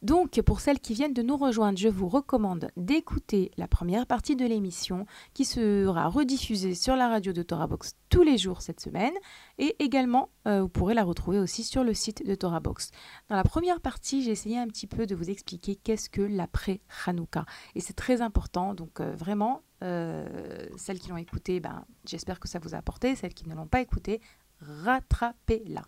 Donc, 0.02 0.40
pour 0.42 0.58
celles 0.58 0.80
qui 0.80 0.94
viennent 0.94 1.14
de 1.14 1.22
nous 1.22 1.36
rejoindre, 1.36 1.78
je 1.78 1.88
vous 1.88 2.08
recommande 2.08 2.72
d'écouter 2.76 3.52
la 3.56 3.68
première 3.68 4.06
partie 4.06 4.34
de 4.34 4.44
l'émission 4.44 5.06
qui 5.34 5.44
sera 5.44 6.08
rediffusée 6.08 6.74
sur 6.74 6.96
la 6.96 7.08
radio 7.08 7.32
de 7.32 7.44
Torah 7.44 7.68
Box 7.68 7.94
tous 8.08 8.24
les 8.24 8.36
jours 8.36 8.62
cette 8.62 8.80
semaine. 8.80 9.12
Et 9.58 9.76
également, 9.78 10.30
euh, 10.48 10.62
vous 10.62 10.68
pourrez 10.68 10.94
la 10.94 11.04
retrouver 11.04 11.38
aussi 11.38 11.62
sur 11.62 11.84
le 11.84 11.94
site 11.94 12.26
de 12.26 12.34
Torah 12.34 12.58
Box. 12.58 12.90
Dans 13.28 13.36
la 13.36 13.44
première 13.44 13.80
partie, 13.80 14.24
j'ai 14.24 14.32
essayé 14.32 14.58
un 14.58 14.66
petit 14.66 14.88
peu 14.88 15.06
de 15.06 15.14
vous 15.14 15.30
expliquer 15.30 15.76
qu'est-ce 15.76 16.10
que 16.10 16.22
l'après-Hanouka. 16.22 17.46
Et 17.76 17.80
c'est 17.80 17.94
très 17.94 18.22
important, 18.22 18.74
donc 18.74 18.98
euh, 18.98 19.14
vraiment, 19.14 19.62
euh, 19.84 20.66
celles 20.76 20.98
qui 20.98 21.10
l'ont 21.10 21.16
écouté, 21.16 21.60
ben, 21.60 21.84
j'espère 22.04 22.40
que 22.40 22.48
ça 22.48 22.58
vous 22.58 22.74
a 22.74 22.78
apporté. 22.78 23.14
Celles 23.14 23.34
qui 23.34 23.48
ne 23.48 23.54
l'ont 23.54 23.68
pas 23.68 23.80
écouté, 23.80 24.20
rattrapez-la. 24.60 25.82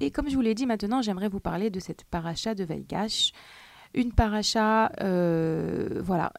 Et 0.00 0.10
comme 0.10 0.28
je 0.28 0.34
vous 0.34 0.40
l'ai 0.40 0.54
dit 0.54 0.66
maintenant, 0.66 1.02
j'aimerais 1.02 1.28
vous 1.28 1.40
parler 1.40 1.70
de 1.70 1.80
cette 1.80 2.04
paracha 2.04 2.54
de 2.54 2.64
Vaigash. 2.64 3.32
Une 3.94 4.12
paracha, 4.12 4.90
euh, 5.02 6.00
voilà, 6.02 6.32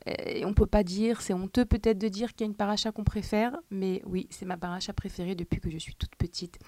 on 0.43 0.49
ne 0.49 0.53
peut 0.53 0.65
pas 0.65 0.83
dire, 0.83 1.21
c'est 1.21 1.33
honteux 1.33 1.63
peut-être 1.63 1.97
de 1.97 2.09
dire 2.09 2.33
qu'il 2.33 2.41
y 2.41 2.43
a 2.43 2.51
une 2.51 2.55
paracha 2.55 2.91
qu'on 2.91 3.05
préfère, 3.05 3.55
mais 3.71 4.01
oui, 4.05 4.27
c'est 4.29 4.45
ma 4.45 4.57
paracha 4.57 4.91
préférée 4.91 5.35
depuis 5.35 5.61
que 5.61 5.69
je 5.69 5.77
suis 5.77 5.95
toute 5.95 6.15
petite. 6.17 6.59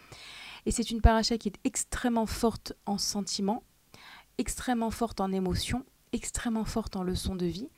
Et 0.66 0.72
c'est 0.72 0.90
une 0.90 1.02
paracha 1.02 1.38
qui 1.38 1.50
est 1.50 1.60
extrêmement 1.66 2.26
forte 2.26 2.72
en 2.86 2.98
sentiments, 2.98 3.64
extrêmement 4.38 4.92
forte 4.92 5.20
en 5.20 5.34
émotions, 5.34 5.84
extrêmement 6.14 6.66
forte 6.66 6.96
en 6.96 7.04
leçons 7.04 7.36
de 7.36 7.46
vie. 7.46 7.70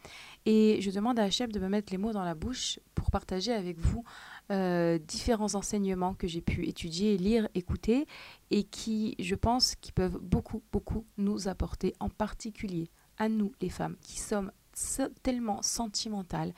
Et 0.46 0.80
je 0.82 0.92
demande 0.92 1.20
à 1.20 1.24
Hachem 1.24 1.52
de 1.52 1.60
me 1.60 1.68
mettre 1.68 1.92
les 1.92 1.98
mots 1.98 2.14
dans 2.14 2.24
la 2.24 2.36
bouche 2.36 2.80
pour 2.96 3.10
partager 3.12 3.54
avec 3.54 3.80
vous 3.80 4.04
euh, 4.52 4.98
différents 4.98 5.56
enseignements 5.56 6.14
que 6.14 6.28
j'ai 6.28 6.42
pu 6.42 6.68
étudier, 6.68 7.18
lire, 7.18 7.48
écouter, 7.54 8.08
et 8.50 8.64
qui, 8.64 9.16
je 9.20 9.36
pense, 9.36 9.76
qui 9.76 9.92
peuvent 9.92 10.18
beaucoup, 10.20 10.64
beaucoup 10.72 11.06
nous 11.18 11.48
apporter, 11.48 11.94
en 12.00 12.10
particulier 12.10 12.90
à 13.18 13.30
nous, 13.30 13.52
les 13.62 13.70
femmes, 13.70 13.96
qui 14.02 14.20
sommes 14.20 14.52
tellement 15.24 15.62
sentimentales. 15.62 16.54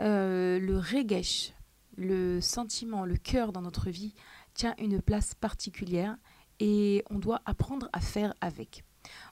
Euh, 0.00 0.58
le 0.58 0.78
regesh, 0.78 1.52
le 1.96 2.40
sentiment, 2.40 3.04
le 3.04 3.16
cœur 3.16 3.52
dans 3.52 3.62
notre 3.62 3.90
vie 3.90 4.14
tient 4.54 4.74
une 4.78 5.00
place 5.00 5.34
particulière 5.34 6.16
et 6.58 7.04
on 7.10 7.18
doit 7.18 7.42
apprendre 7.44 7.88
à 7.92 8.00
faire 8.00 8.34
avec. 8.40 8.84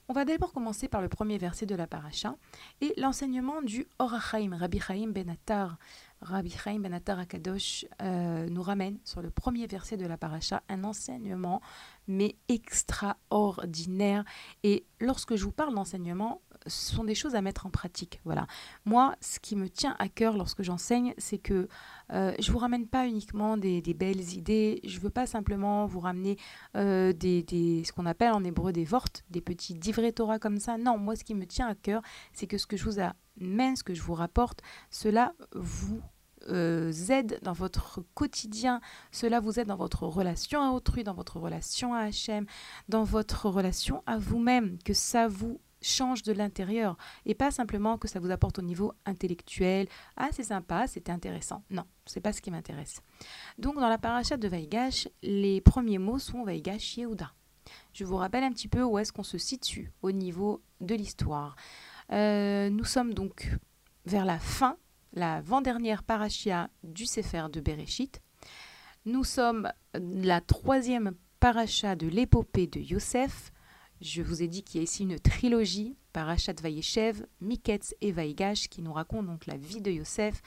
On 0.07 0.13
va 0.13 0.25
d'abord 0.25 0.51
commencer 0.51 0.87
par 0.87 1.01
le 1.01 1.09
premier 1.09 1.37
verset 1.37 1.65
de 1.65 1.75
la 1.75 1.85
paracha 1.85 2.35
et 2.81 2.93
l'enseignement 2.97 3.61
du 3.61 3.87
Orachaim, 3.99 4.55
Rabbi 4.55 4.79
Chaim 4.79 5.11
Ben 5.13 5.29
Attar, 5.29 5.77
Rabbi 6.21 6.49
Chaim 6.49 6.79
Ben 6.79 6.93
Attar 6.93 7.19
Akadosh 7.19 7.85
euh, 8.01 8.47
nous 8.49 8.61
ramène 8.61 8.97
sur 9.05 9.21
le 9.21 9.29
premier 9.29 9.67
verset 9.67 9.95
de 9.97 10.05
la 10.05 10.17
paracha 10.17 10.61
un 10.67 10.83
enseignement 10.83 11.61
mais 12.07 12.35
extraordinaire. 12.49 14.25
Et 14.63 14.85
lorsque 14.99 15.35
je 15.35 15.43
vous 15.45 15.51
parle 15.51 15.75
d'enseignement, 15.75 16.41
ce 16.67 16.95
sont 16.95 17.03
des 17.03 17.15
choses 17.15 17.35
à 17.35 17.41
mettre 17.41 17.65
en 17.65 17.69
pratique. 17.69 18.19
Voilà. 18.25 18.47
Moi, 18.85 19.15
ce 19.21 19.39
qui 19.39 19.55
me 19.55 19.69
tient 19.69 19.95
à 19.99 20.09
cœur 20.09 20.37
lorsque 20.37 20.61
j'enseigne, 20.61 21.13
c'est 21.17 21.37
que 21.37 21.67
euh, 22.11 22.33
je 22.39 22.51
vous 22.51 22.57
ramène 22.57 22.87
pas 22.87 23.07
uniquement 23.07 23.57
des, 23.57 23.81
belles 23.93 24.33
idées. 24.33 24.81
Je 24.83 24.99
veux 24.99 25.09
pas 25.09 25.25
simplement 25.25 25.85
vous 25.85 25.99
ramener 25.99 26.37
euh, 26.75 27.13
des, 27.13 27.83
ce 27.85 27.91
qu'on 27.91 28.05
appelle 28.05 28.31
en 28.31 28.43
hébreu 28.43 28.71
des 28.71 28.85
vortes, 28.85 29.23
des 29.29 29.41
petits 29.41 29.73
divrei 29.73 30.11
Torah 30.11 30.39
comme 30.39 30.59
ça. 30.59 30.77
Non, 30.77 30.97
moi, 30.97 31.15
ce 31.15 31.23
qui 31.23 31.35
me 31.35 31.45
tient 31.45 31.67
à 31.67 31.75
cœur, 31.75 32.01
c'est 32.33 32.47
que 32.47 32.57
ce 32.57 32.67
que 32.67 32.77
je 32.77 32.85
vous 32.85 32.99
amène, 32.99 33.75
ce 33.75 33.83
que 33.83 33.93
je 33.93 34.01
vous 34.01 34.13
rapporte, 34.13 34.61
cela 34.89 35.33
vous 35.53 36.01
euh, 36.47 36.91
aide 37.09 37.39
dans 37.43 37.53
votre 37.53 38.01
quotidien, 38.13 38.81
cela 39.11 39.39
vous 39.39 39.59
aide 39.59 39.67
dans 39.67 39.75
votre 39.75 40.03
relation 40.03 40.61
à 40.61 40.71
autrui, 40.71 41.03
dans 41.03 41.13
votre 41.13 41.39
relation 41.39 41.93
à 41.93 41.99
Hachem, 41.99 42.45
dans 42.87 43.03
votre 43.03 43.49
relation 43.49 44.03
à 44.05 44.17
vous-même, 44.17 44.77
que 44.83 44.93
ça 44.93 45.27
vous 45.27 45.59
change 45.81 46.23
de 46.23 46.33
l'intérieur 46.33 46.97
et 47.25 47.35
pas 47.35 47.51
simplement 47.51 47.97
que 47.97 48.07
ça 48.07 48.19
vous 48.19 48.31
apporte 48.31 48.59
au 48.59 48.61
niveau 48.61 48.93
intellectuel. 49.05 49.87
Ah, 50.17 50.29
c'est 50.31 50.43
sympa, 50.43 50.87
c'était 50.87 51.11
intéressant. 51.11 51.63
Non, 51.69 51.85
c'est 52.05 52.21
pas 52.21 52.33
ce 52.33 52.41
qui 52.41 52.51
m'intéresse. 52.51 53.01
Donc, 53.57 53.75
dans 53.75 53.89
la 53.89 53.97
paracha 53.97 54.37
de 54.37 54.47
Vaigash, 54.47 55.07
les 55.21 55.61
premiers 55.61 55.97
mots 55.99 56.19
sont 56.19 56.43
Vaigash 56.43 56.97
Yehuda. 56.97 57.33
Je 57.93 58.03
vous 58.03 58.17
rappelle 58.17 58.43
un 58.43 58.51
petit 58.51 58.67
peu 58.67 58.83
où 58.83 58.97
est-ce 58.97 59.11
qu'on 59.11 59.23
se 59.23 59.37
situe 59.37 59.91
au 60.01 60.11
niveau 60.11 60.61
de 60.81 60.95
l'histoire. 60.95 61.55
Euh, 62.11 62.69
nous 62.69 62.85
sommes 62.85 63.13
donc 63.13 63.51
vers 64.05 64.25
la 64.25 64.39
fin, 64.39 64.77
l'avant-dernière 65.13 66.03
parachia 66.03 66.69
du 66.83 67.05
Sefer 67.05 67.45
de 67.51 67.61
Bereshit. 67.61 68.21
Nous 69.05 69.23
sommes 69.23 69.71
la 69.93 70.41
troisième 70.41 71.13
paracha 71.39 71.95
de 71.95 72.07
l'épopée 72.07 72.67
de 72.67 72.79
Yosef. 72.79 73.51
Je 74.01 74.21
vous 74.21 74.41
ai 74.41 74.47
dit 74.47 74.63
qu'il 74.63 74.77
y 74.77 74.81
a 74.81 74.83
ici 74.83 75.03
une 75.03 75.19
trilogie, 75.19 75.97
Parashat 76.13 76.53
Vayeshev, 76.61 77.25
Miketz 77.41 77.95
et 77.99 78.13
Vaigash, 78.13 78.69
qui 78.69 78.81
nous 78.81 78.93
raconte 78.93 79.25
donc 79.25 79.45
la 79.45 79.57
vie 79.57 79.81
de 79.81 79.91
Yosef. 79.91 80.41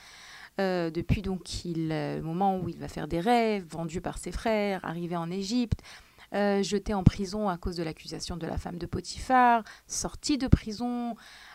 Euh, 0.61 0.91
depuis 0.91 1.23
donc 1.23 1.41
euh, 1.65 2.17
le 2.17 2.23
moment 2.23 2.59
où 2.59 2.69
il 2.69 2.79
va 2.79 2.89
faire 2.89 3.09
des 3.09 3.21
rêves, 3.21 3.65
vendu 3.69 4.01
par 4.01 4.19
ses 4.19 4.33
frères, 4.33 4.85
arrivé 4.85 5.17
en 5.17 5.31
Égypte, 5.31 5.81
euh, 6.35 6.63
jeté 6.63 6.95
en 6.95 7.05
prison 7.05 7.49
à 7.49 7.59
cause 7.59 7.77
de 7.77 7.83
l'accusation 7.83 8.39
de 8.39 8.47
la 8.47 8.57
femme 8.57 8.79
de 8.79 8.87
Potiphar, 8.87 9.65
sorti 9.87 10.39
de 10.39 10.47
prison, 10.47 11.15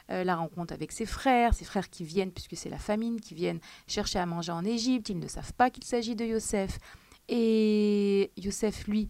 la 0.09 0.37
rencontre 0.37 0.73
avec 0.73 0.93
ses 0.93 1.05
frères, 1.05 1.53
ses 1.53 1.65
frères 1.65 1.89
qui 1.89 2.05
viennent, 2.05 2.31
puisque 2.31 2.55
c'est 2.55 2.69
la 2.69 2.77
famine, 2.77 3.19
qui 3.19 3.33
viennent 3.33 3.59
chercher 3.87 4.19
à 4.19 4.25
manger 4.25 4.53
en 4.53 4.63
Égypte, 4.63 5.09
ils 5.09 5.19
ne 5.19 5.27
savent 5.27 5.53
pas 5.53 5.69
qu'il 5.69 5.83
s'agit 5.83 6.15
de 6.15 6.23
Yosef. 6.23 6.79
Et 7.29 8.31
Yosef, 8.37 8.87
lui, 8.87 9.09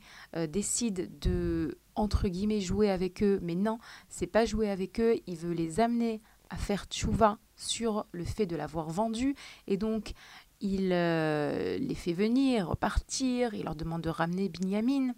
décide 0.50 1.20
de 1.20 1.78
entre 1.96 2.28
guillemets 2.28 2.62
jouer 2.62 2.90
avec 2.90 3.24
eux, 3.24 3.40
mais 3.42 3.56
non, 3.56 3.80
c'est 4.10 4.28
pas 4.28 4.46
jouer 4.46 4.70
avec 4.70 5.00
eux, 5.00 5.16
il 5.28 5.36
veut 5.36 5.54
les 5.54 5.80
amener 5.80 6.22
à 6.50 6.56
faire 6.56 6.86
tchouva 6.86 7.40
sur 7.56 8.06
le 8.12 8.24
fait 8.24 8.46
de 8.46 8.56
l'avoir 8.56 8.90
vendu. 8.90 9.36
Et 9.68 9.78
donc 9.78 10.14
il 10.60 10.90
euh, 10.92 11.78
les 11.78 11.96
fait 11.96 12.14
venir, 12.14 12.70
repartir, 12.70 13.54
il 13.54 13.66
leur 13.66 13.76
demande 13.76 14.02
de 14.02 14.10
ramener 14.10 14.50
Binyamin. 14.50 15.14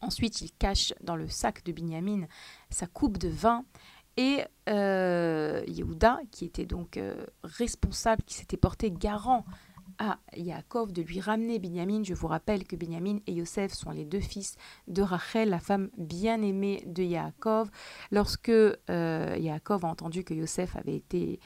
Ensuite, 0.00 0.40
il 0.40 0.50
cache 0.52 0.92
dans 1.00 1.14
le 1.14 1.28
sac 1.28 1.64
de 1.64 1.70
Binyamin 1.70 2.26
sa 2.70 2.86
coupe 2.86 3.18
de 3.18 3.28
vin. 3.28 3.64
Et 4.16 4.42
euh, 4.68 5.62
Yehuda, 5.68 6.20
qui 6.32 6.44
était 6.44 6.66
donc 6.66 6.96
euh, 6.96 7.24
responsable, 7.44 8.22
qui 8.24 8.34
s'était 8.34 8.56
porté 8.56 8.90
garant 8.90 9.44
à 10.02 10.18
Yaakov 10.36 10.92
de 10.92 11.00
lui 11.00 11.20
ramener 11.20 11.60
Binyamin. 11.60 12.02
Je 12.02 12.12
vous 12.12 12.26
rappelle 12.26 12.64
que 12.64 12.74
Binyamin 12.74 13.18
et 13.28 13.34
Yosef 13.34 13.72
sont 13.72 13.90
les 13.90 14.04
deux 14.04 14.20
fils 14.20 14.56
de 14.88 15.00
Rachel, 15.00 15.50
la 15.50 15.60
femme 15.60 15.90
bien-aimée 15.96 16.82
de 16.86 17.04
Yaakov. 17.04 17.70
Lorsque 18.10 18.48
euh, 18.48 19.36
Yaakov 19.38 19.84
a 19.84 19.88
entendu 19.88 20.24
que 20.24 20.34
Yosef 20.34 20.74
avait 20.74 20.96
été 20.96 21.38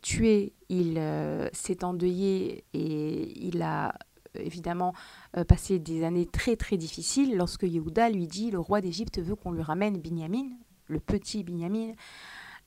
tué, 0.00 0.52
il 0.68 0.96
euh, 0.96 1.48
s'est 1.52 1.82
endeuillé 1.82 2.64
et 2.72 3.46
il 3.46 3.60
a 3.62 3.92
évidemment 4.36 4.94
euh, 5.36 5.44
passé 5.44 5.80
des 5.80 6.04
années 6.04 6.26
très 6.26 6.54
très 6.54 6.76
difficiles. 6.76 7.36
Lorsque 7.36 7.64
Yehuda 7.64 8.10
lui 8.10 8.28
dit 8.28 8.52
le 8.52 8.60
roi 8.60 8.80
d'Égypte 8.80 9.18
veut 9.18 9.34
qu'on 9.34 9.50
lui 9.50 9.62
ramène 9.62 9.98
Binyamin, 9.98 10.50
le 10.86 11.00
petit 11.00 11.42
Binyamin, 11.42 11.94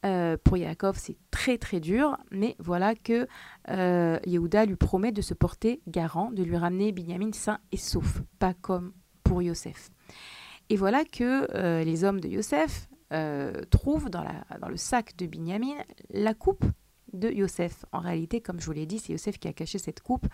euh, 0.06 0.38
pour 0.44 0.58
Yaakov, 0.58 0.98
c'est 0.98 1.18
très 1.32 1.58
très 1.58 1.80
dur, 1.80 2.18
mais 2.32 2.56
voilà 2.60 2.94
que 2.94 3.28
euh, 3.70 4.20
Yehuda 4.26 4.66
lui 4.66 4.76
promet 4.76 5.12
de 5.12 5.22
se 5.22 5.34
porter 5.34 5.82
garant, 5.88 6.32
de 6.32 6.44
lui 6.44 6.56
ramener 6.56 6.92
Binyamin 6.92 7.32
sain 7.34 7.60
et 7.72 7.78
sauf, 7.78 8.22
pas 8.38 8.54
comme 8.54 8.94
pour 9.24 9.42
Yosef. 9.42 9.90
Et 10.70 10.76
voilà 10.76 11.04
que 11.04 11.48
euh, 11.56 11.84
les 11.84 12.04
hommes 12.04 12.20
de 12.20 12.28
Yosef 12.28 12.90
trouvent 13.70 14.10
dans, 14.10 14.26
dans 14.60 14.68
le 14.68 14.76
sac 14.76 15.16
de 15.16 15.26
Binyamin 15.26 15.76
la 16.10 16.34
coupe 16.34 16.66
de 17.14 17.30
Yosef. 17.30 17.86
En 17.94 18.00
réalité, 18.00 18.42
comme 18.42 18.60
je 18.60 18.66
vous 18.66 18.74
l'ai 18.74 18.86
dit, 18.86 19.00
c'est 19.00 19.14
Yosef 19.14 19.40
qui 19.40 19.48
a 19.48 19.54
caché 19.54 19.80
cette 19.80 20.02
coupe 20.02 20.28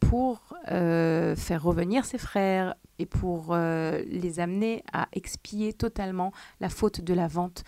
pour 0.00 0.54
faire 0.66 1.62
revenir 1.62 2.04
ses 2.04 2.18
frères 2.18 2.74
et 2.98 3.06
pour 3.06 3.54
les 3.54 4.40
amener 4.40 4.82
à 4.92 5.06
expier 5.12 5.72
totalement 5.72 6.32
la 6.58 6.68
faute 6.68 7.00
de 7.00 7.14
la 7.14 7.28
vente 7.28 7.62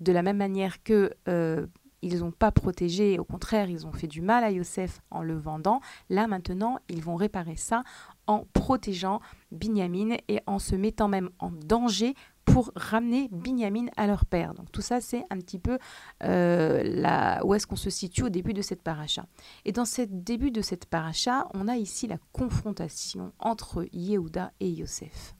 de 0.00 0.12
la 0.12 0.22
même 0.22 0.38
manière 0.38 0.82
que 0.82 1.12
euh, 1.28 1.66
ils 2.02 2.20
n'ont 2.20 2.30
pas 2.30 2.50
protégé, 2.50 3.18
au 3.18 3.24
contraire, 3.24 3.68
ils 3.68 3.86
ont 3.86 3.92
fait 3.92 4.06
du 4.06 4.22
mal 4.22 4.42
à 4.42 4.50
Yosef 4.50 5.00
en 5.10 5.22
le 5.22 5.36
vendant. 5.36 5.80
Là 6.08 6.26
maintenant, 6.26 6.78
ils 6.88 7.02
vont 7.02 7.16
réparer 7.16 7.56
ça 7.56 7.82
en 8.26 8.46
protégeant 8.52 9.20
Binyamin 9.52 10.16
et 10.28 10.40
en 10.46 10.58
se 10.58 10.76
mettant 10.76 11.08
même 11.08 11.30
en 11.38 11.50
danger 11.50 12.14
pour 12.44 12.72
ramener 12.74 13.28
Binyamin 13.30 13.86
à 13.96 14.06
leur 14.06 14.24
père. 14.24 14.54
Donc 14.54 14.72
tout 14.72 14.80
ça, 14.80 15.00
c'est 15.00 15.24
un 15.30 15.38
petit 15.38 15.58
peu 15.58 15.78
euh, 16.24 17.38
où 17.44 17.54
est-ce 17.54 17.66
qu'on 17.66 17.76
se 17.76 17.90
situe 17.90 18.24
au 18.24 18.28
début 18.28 18.54
de 18.54 18.62
cette 18.62 18.82
paracha. 18.82 19.26
Et 19.64 19.72
dans 19.72 19.84
ce 19.84 20.02
début 20.02 20.50
de 20.50 20.62
cette 20.62 20.86
paracha, 20.86 21.48
on 21.54 21.68
a 21.68 21.76
ici 21.76 22.06
la 22.06 22.18
confrontation 22.32 23.32
entre 23.38 23.86
Yehuda 23.92 24.52
et 24.60 24.70
Yosef. 24.70 25.34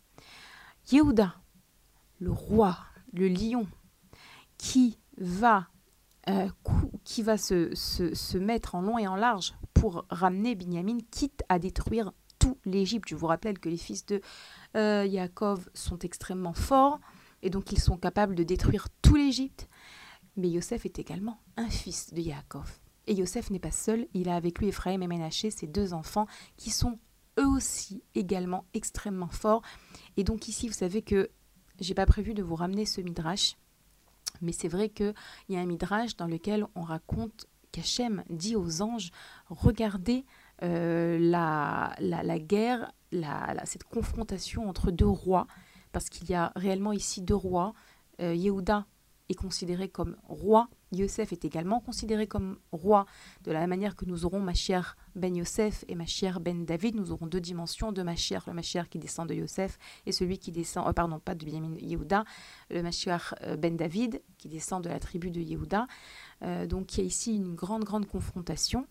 Yehuda, 0.92 1.34
le 2.18 2.30
roi, 2.32 2.76
le 3.12 3.28
lion, 3.28 3.66
qui 4.60 4.98
va, 5.16 5.68
euh, 6.28 6.48
qui 7.04 7.22
va 7.22 7.38
se, 7.38 7.74
se, 7.74 8.36
mettre 8.36 8.74
en 8.74 8.82
long 8.82 8.98
et 8.98 9.08
en 9.08 9.16
large 9.16 9.54
pour 9.72 10.04
ramener 10.10 10.54
Binyamin, 10.54 10.98
quitte 11.10 11.42
à 11.48 11.58
détruire 11.58 12.12
tout 12.38 12.58
l'Égypte. 12.66 13.08
Je 13.08 13.16
vous 13.16 13.26
rappelle 13.26 13.58
que 13.58 13.70
les 13.70 13.78
fils 13.78 14.04
de 14.04 14.20
euh, 14.76 15.06
Yaakov 15.06 15.70
sont 15.72 15.98
extrêmement 16.00 16.52
forts 16.52 17.00
et 17.40 17.48
donc 17.48 17.72
ils 17.72 17.80
sont 17.80 17.96
capables 17.96 18.34
de 18.34 18.42
détruire 18.42 18.88
tout 19.00 19.14
l'Égypte. 19.14 19.66
Mais 20.36 20.50
Yosef 20.50 20.84
est 20.84 20.98
également 20.98 21.40
un 21.56 21.70
fils 21.70 22.12
de 22.12 22.20
Yaakov. 22.20 22.80
Et 23.06 23.14
Yosef 23.14 23.48
n'est 23.48 23.58
pas 23.58 23.72
seul, 23.72 24.08
il 24.12 24.28
a 24.28 24.36
avec 24.36 24.58
lui 24.58 24.68
Ephraim 24.68 25.00
et 25.00 25.06
Ménaché, 25.06 25.50
ses 25.50 25.66
deux 25.66 25.94
enfants, 25.94 26.26
qui 26.58 26.68
sont 26.68 26.98
eux 27.38 27.48
aussi 27.48 28.02
également 28.14 28.66
extrêmement 28.74 29.30
forts. 29.30 29.62
Et 30.18 30.22
donc 30.22 30.48
ici, 30.48 30.68
vous 30.68 30.74
savez 30.74 31.00
que 31.00 31.30
j'ai 31.80 31.94
pas 31.94 32.04
prévu 32.04 32.34
de 32.34 32.42
vous 32.42 32.56
ramener 32.56 32.84
ce 32.84 33.00
midrash, 33.00 33.56
mais 34.40 34.52
c'est 34.52 34.68
vrai 34.68 34.88
qu'il 34.88 35.14
y 35.48 35.56
a 35.56 35.60
un 35.60 35.66
midrash 35.66 36.16
dans 36.16 36.26
lequel 36.26 36.66
on 36.74 36.82
raconte 36.82 37.46
qu'Hachem 37.72 38.24
dit 38.30 38.56
aux 38.56 38.82
anges 38.82 39.10
regardez 39.48 40.24
euh, 40.62 41.18
la, 41.18 41.94
la, 42.00 42.38
guerre, 42.38 42.92
la, 43.12 43.54
cette 43.64 43.84
confrontation 43.84 44.68
entre 44.68 44.90
deux 44.90 45.06
rois, 45.06 45.46
parce 45.92 46.10
qu'il 46.10 46.28
y 46.28 46.34
a 46.34 46.52
réellement 46.54 46.92
ici 46.92 47.22
deux 47.22 47.34
rois. 47.34 47.72
Euh, 48.20 48.34
Yehuda 48.34 48.86
considéré 49.34 49.88
comme 49.88 50.16
roi, 50.28 50.68
Yosef 50.92 51.32
est 51.32 51.44
également 51.44 51.80
considéré 51.80 52.26
comme 52.26 52.58
roi, 52.72 53.06
de 53.44 53.52
la 53.52 53.66
manière 53.66 53.94
que 53.94 54.04
nous 54.04 54.24
aurons 54.24 54.40
ma 54.40 54.54
chère 54.54 54.96
Ben 55.14 55.34
Yosef 55.36 55.84
et 55.88 55.94
ma 55.94 56.06
chère 56.06 56.40
Ben 56.40 56.64
David, 56.64 56.96
nous 56.96 57.12
aurons 57.12 57.26
deux 57.26 57.40
dimensions 57.40 57.92
de 57.92 58.02
ma 58.02 58.16
chère, 58.16 58.48
le 58.52 58.62
chère 58.62 58.88
qui 58.88 58.98
descend 58.98 59.28
de 59.28 59.34
Yosef 59.34 59.78
et 60.06 60.12
celui 60.12 60.38
qui 60.38 60.50
descend, 60.50 60.86
euh, 60.88 60.92
pardon, 60.92 61.20
pas 61.20 61.34
de 61.34 61.44
Benjamin 61.44 61.76
Yehuda, 61.78 62.24
le 62.70 62.90
chère 62.90 63.34
Ben 63.58 63.76
David 63.76 64.22
qui 64.38 64.48
descend 64.48 64.82
de 64.82 64.88
la 64.88 64.98
tribu 64.98 65.30
de 65.30 65.40
Yehuda. 65.40 65.86
Euh, 66.42 66.66
donc 66.66 66.96
il 66.96 67.00
y 67.00 67.02
a 67.04 67.06
ici 67.06 67.36
une 67.36 67.54
grande, 67.54 67.84
grande 67.84 68.06
confrontation. 68.06 68.86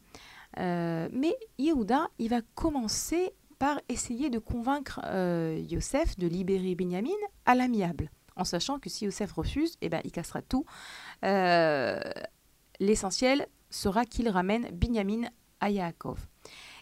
Euh, 0.58 1.10
mais 1.12 1.36
Yehuda, 1.58 2.08
il 2.17 2.30
va 2.30 2.41
commencer 2.56 3.34
par 3.60 3.80
essayer 3.89 4.30
de 4.30 4.39
convaincre 4.39 5.02
Yosef 5.69 6.17
de 6.17 6.28
libérer 6.28 6.75
Benjamin 6.75 7.10
à 7.45 7.56
l'amiable 7.56 8.10
en 8.39 8.45
sachant 8.45 8.80
que 8.80 8.89
si 8.89 9.06
Yosef 9.06 9.34
refuse, 9.34 9.75
eh 9.82 9.89
ben, 9.89 10.02
il 10.04 10.12
cassera 10.12 10.41
tout. 10.41 10.65
Euh, 11.25 11.99
l'essentiel 12.80 13.47
sera 13.69 14.06
qu'il 14.06 14.30
ramène 14.30 14.69
Binyamin 14.71 15.28
à 15.60 15.69
Yaakov. 15.69 16.25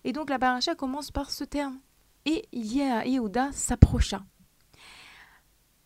Et 0.03 0.13
donc 0.13 0.29
la 0.29 0.39
paracha 0.39 0.75
commence 0.75 1.11
par 1.11 1.31
ce 1.31 1.43
terme. 1.43 1.79
Et 2.25 2.47
Yehuda 2.53 3.51
s'approcha. 3.51 4.23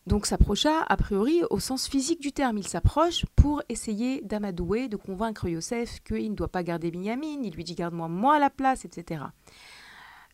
Donc 0.08 0.26
s'approcha, 0.26 0.82
a 0.82 0.98
priori, 0.98 1.44
au 1.52 1.60
sens 1.60 1.88
physique 1.88 2.20
du 2.20 2.34
terme. 2.34 2.58
Il 2.58 2.68
s'approche 2.68 3.26
pour 3.36 3.62
essayer 3.70 4.22
d'amadouer, 4.22 4.90
de 4.90 4.98
convaincre 4.98 5.48
Yosef 5.48 6.02
qu'il 6.04 6.32
ne 6.32 6.36
doit 6.36 6.52
pas 6.52 6.64
garder 6.64 6.92
Binyamin. 6.92 7.44
Il 7.44 7.54
lui 7.54 7.64
dit 7.64 7.76
garde-moi 7.76 8.10
moi 8.10 8.36
à 8.36 8.40
la 8.40 8.50
place, 8.50 8.84
etc. 8.84 9.24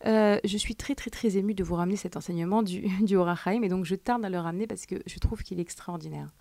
Euh, 0.06 0.38
je 0.44 0.56
suis 0.56 0.76
très 0.76 0.94
très 0.94 1.10
très 1.10 1.36
émue 1.36 1.54
de 1.54 1.64
vous 1.64 1.74
ramener 1.74 1.96
cet 1.96 2.16
enseignement 2.16 2.62
du, 2.62 2.82
du 3.02 3.16
et 3.16 3.68
donc 3.68 3.84
je 3.84 3.94
tarde 3.94 4.24
à 4.24 4.30
le 4.30 4.38
ramener 4.38 4.66
parce 4.66 4.86
que 4.86 4.96
je 5.06 5.18
trouve 5.18 5.42
qu'il 5.42 5.58
est 5.58 5.62
extraordinaire. 5.62 6.32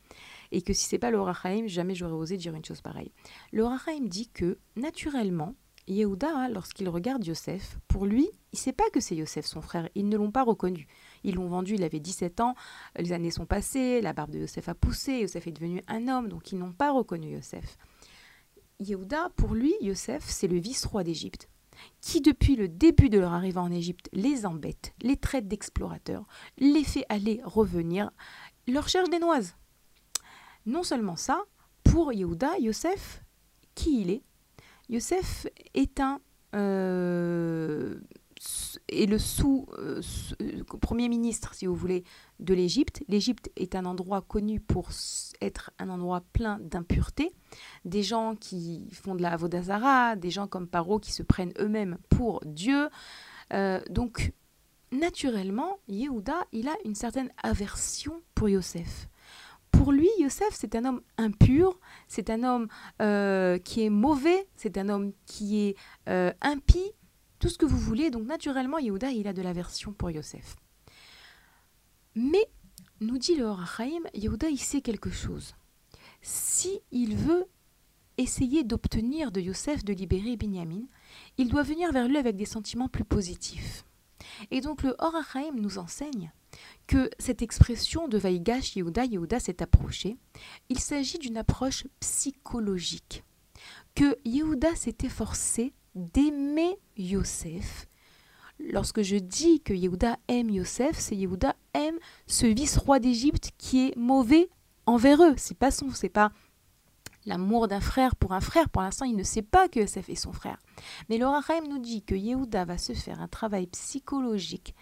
Et 0.52 0.62
que 0.62 0.74
si 0.74 0.86
c'est 0.86 1.00
pas 1.00 1.12
le 1.12 1.17
Orachaim, 1.17 1.67
jamais 1.67 1.96
j'aurais 1.96 2.13
osé 2.13 2.38
dire 2.38 2.54
une 2.54 2.63
chose 2.63 2.82
pareille. 2.82 3.12
Le 3.52 3.63
Orachaim 3.63 4.06
dit 4.06 4.30
que 4.30 4.58
naturellement, 4.76 5.56
Yehuda, 5.88 6.30
hein, 6.30 6.50
lorsqu'il 6.50 6.89
regarde 6.89 7.26
Yosef, 7.26 7.80
pour 7.88 8.06
lui, 8.06 8.30
il 8.52 8.60
sait 8.60 8.74
pas 8.74 8.89
que 8.93 9.00
c'est 9.00 9.15
Yosef 9.15 9.46
son 9.46 9.62
frère. 9.62 9.89
Ils 9.96 10.08
ne 10.08 10.17
l'ont 10.17 10.32
pas 10.32 10.43
reconnu. 10.43 10.88
Ils 11.24 11.36
l'ont 11.36 11.48
vendu, 11.48 11.76
il 11.76 11.84
avait 11.84 12.00
17 12.00 12.41
ans, 12.41 12.56
les 12.98 13.13
années 13.13 13.32
sont 13.32 13.46
passées, 13.46 14.02
la 14.02 14.13
barbe 14.13 14.32
de 14.32 14.39
Yosef 14.39 14.70
a 14.70 14.76
poussé, 14.76 15.20
Yosef 15.20 15.48
est 15.48 15.52
devenu 15.52 15.82
un 15.88 16.08
homme, 16.08 16.28
donc 16.28 16.52
ils 16.52 16.58
n'ont 16.58 16.74
pas 16.74 16.91
reconnu 16.91 17.34
Yosef. 17.34 17.78
Yehuda, 18.80 19.32
pour 19.36 19.54
lui, 19.54 19.74
Yosef, 19.82 20.24
c'est 20.26 20.48
le 20.48 20.60
vice-roi 20.60 21.04
d'Égypte 21.04 21.50
qui 22.01 22.21
depuis 22.21 22.55
le 22.55 22.67
début 22.67 23.09
de 23.09 23.19
leur 23.19 23.33
arrivée 23.33 23.59
en 23.59 23.71
Égypte 23.71 24.09
les 24.13 24.45
embête, 24.45 24.93
les 25.01 25.17
traite 25.17 25.47
d'explorateurs, 25.47 26.25
les 26.57 26.83
fait 26.83 27.05
aller 27.09 27.41
revenir, 27.43 28.11
leur 28.67 28.89
cherche 28.89 29.09
des 29.09 29.19
noises. 29.19 29.55
Non 30.65 30.83
seulement 30.83 31.15
ça, 31.15 31.43
pour 31.83 32.11
Yehuda, 32.11 32.57
Yosef, 32.59 33.23
qui 33.75 34.01
il 34.01 34.09
est? 34.09 34.23
Yosef 34.89 35.47
est 35.73 35.99
un 35.99 36.19
euh, 36.55 37.99
est 38.89 39.06
le 39.06 39.19
sous, 39.19 39.67
euh, 39.78 40.02
euh, 40.41 40.63
premier 40.82 41.10
ministre, 41.10 41.54
si 41.54 41.65
vous 41.65 41.76
voulez, 41.76 42.04
de 42.39 42.54
l'Égypte. 42.54 43.04
L'Égypte 43.08 43.52
est 43.56 43.76
un 43.76 43.86
endroit 43.86 44.21
connu 44.21 44.60
pour 44.60 44.89
être 45.41 45.71
un 45.80 45.89
endroit 45.89 46.21
plein 46.34 46.60
d'impuretés. 46.60 47.34
Des 47.86 48.04
gens 48.04 48.36
qui 48.36 48.89
font 48.93 49.15
de 49.15 49.21
la 49.21 49.34
Avodazara, 49.34 50.15
des 50.15 50.30
gens 50.30 50.47
comme 50.47 50.67
Paro 50.67 51.00
qui 51.00 51.12
se 51.12 51.23
prennent 51.23 51.54
eux-mêmes 51.60 51.97
pour 52.10 52.41
Dieu. 52.45 52.89
Euh, 53.54 53.82
donc, 53.89 54.34
naturellement, 54.91 55.80
Yehuda, 55.88 56.45
il 56.52 56.67
a 56.67 56.76
une 56.86 56.95
certaine 56.95 57.32
aversion 57.43 58.21
pour 58.36 58.50
Yosef. 58.50 59.08
Pour 59.71 59.91
lui, 59.91 60.10
Yosef, 60.17 60.50
c'est 60.54 60.76
un 60.76 60.86
homme 60.86 61.02
impur, 61.17 61.80
c'est 62.08 62.30
un 62.30 62.43
homme 62.43 62.67
qui 63.63 63.84
est 63.84 63.89
mauvais, 63.89 64.47
c'est 64.56 64.78
un 64.78 64.89
homme 64.89 65.12
qui 65.26 65.60
est 65.60 65.76
impie, 66.41 66.93
tout 67.39 67.50
ce 67.50 67.58
que 67.58 67.65
vous 67.65 67.78
voulez. 67.78 68.10
Donc 68.10 68.26
naturellement, 68.26 68.80
Yehuda, 68.80 69.12
il 69.12 69.28
a 69.28 69.34
de 69.34 69.41
l'aversion 69.41 69.93
pour 69.93 70.12
Yosef. 70.12 70.56
Mais, 72.15 72.47
nous 73.00 73.17
dit 73.17 73.36
le 73.36 73.45
Horachaim, 73.45 74.04
Yehuda, 74.13 74.50
il 74.50 74.60
sait 74.60 74.82
quelque 74.82 75.12
chose. 75.12 75.56
Si 76.21 76.80
il 76.91 77.15
veut 77.15 77.45
essayer 78.17 78.63
d'obtenir 78.63 79.32
de 79.32 79.39
Yosef 79.39 79.86
de 79.86 79.93
libérer 79.93 80.36
Binyamin, 80.36 80.86
il 81.38 81.50
doit 81.50 81.63
venir 81.63 81.91
vers 81.91 82.08
lui 82.08 82.17
avec 82.17 82.36
des 82.36 82.45
sentiments 82.45 82.89
plus 82.89 83.04
positifs. 83.04 83.86
Et 84.52 84.62
donc 84.62 84.84
le 84.84 84.95
Horachaim 85.00 85.54
nous 85.56 85.78
enseigne 85.78 86.32
que 86.88 87.10
cette 87.19 87.41
expression 87.41 88.08
de 88.08 88.17
Vaïgash 88.17 88.76
Yehuda, 88.76 89.06
Yehuda 89.06 89.39
s'est 89.39 89.62
approché, 89.62 90.17
il 90.69 90.80
s'agit 90.80 91.19
d'une 91.19 91.38
approche 91.38 91.86
psychologique, 92.00 93.23
que 93.95 94.17
Yehuda 94.26 94.76
s'est 94.76 94.97
efforcé 95.04 95.73
d'aimer 95.95 96.78
Yosef. 96.97 97.88
Lorsque 98.60 99.01
je 99.01 99.15
dis 99.17 99.62
que 99.62 99.73
Yehuda 99.73 100.17
aime 100.27 100.49
Yosef, 100.49 100.97
c'est 100.97 101.15
Yehuda 101.15 101.55
aime 101.73 101.99
ce 102.25 102.47
vice-roi 102.47 102.99
d'Égypte 102.99 103.51
qui 103.57 103.88
est 103.88 103.95
mauvais 103.95 104.49
envers 104.86 105.21
eux. 105.21 105.36
C'est 105.38 105.57
pas 105.57 105.71
son, 105.71 105.91
c'est 105.91 106.10
pas 106.10 106.31
l'amour 107.25 107.67
d'un 107.67 107.81
frère 107.81 108.15
pour 108.15 108.33
un 108.33 108.41
frère. 108.41 108.69
Pour 108.69 108.81
l'instant, 108.81 109.05
il 109.05 109.15
ne 109.15 109.23
sait 109.23 109.43
pas 109.43 109.67
que 109.67 109.79
Yosef 109.79 110.10
est 110.10 110.15
son 110.15 110.31
frère. 110.31 110.57
Mais 111.10 111.17
Laura 111.17 111.41
nous 111.69 111.77
dit 111.77 112.01
que 112.01 112.15
Yehuda 112.15 112.65
va 112.65 112.77
se 112.77 112.93
faire 112.93 113.21
un 113.21 113.27
travail 113.27 113.67
psychologique 113.67 114.73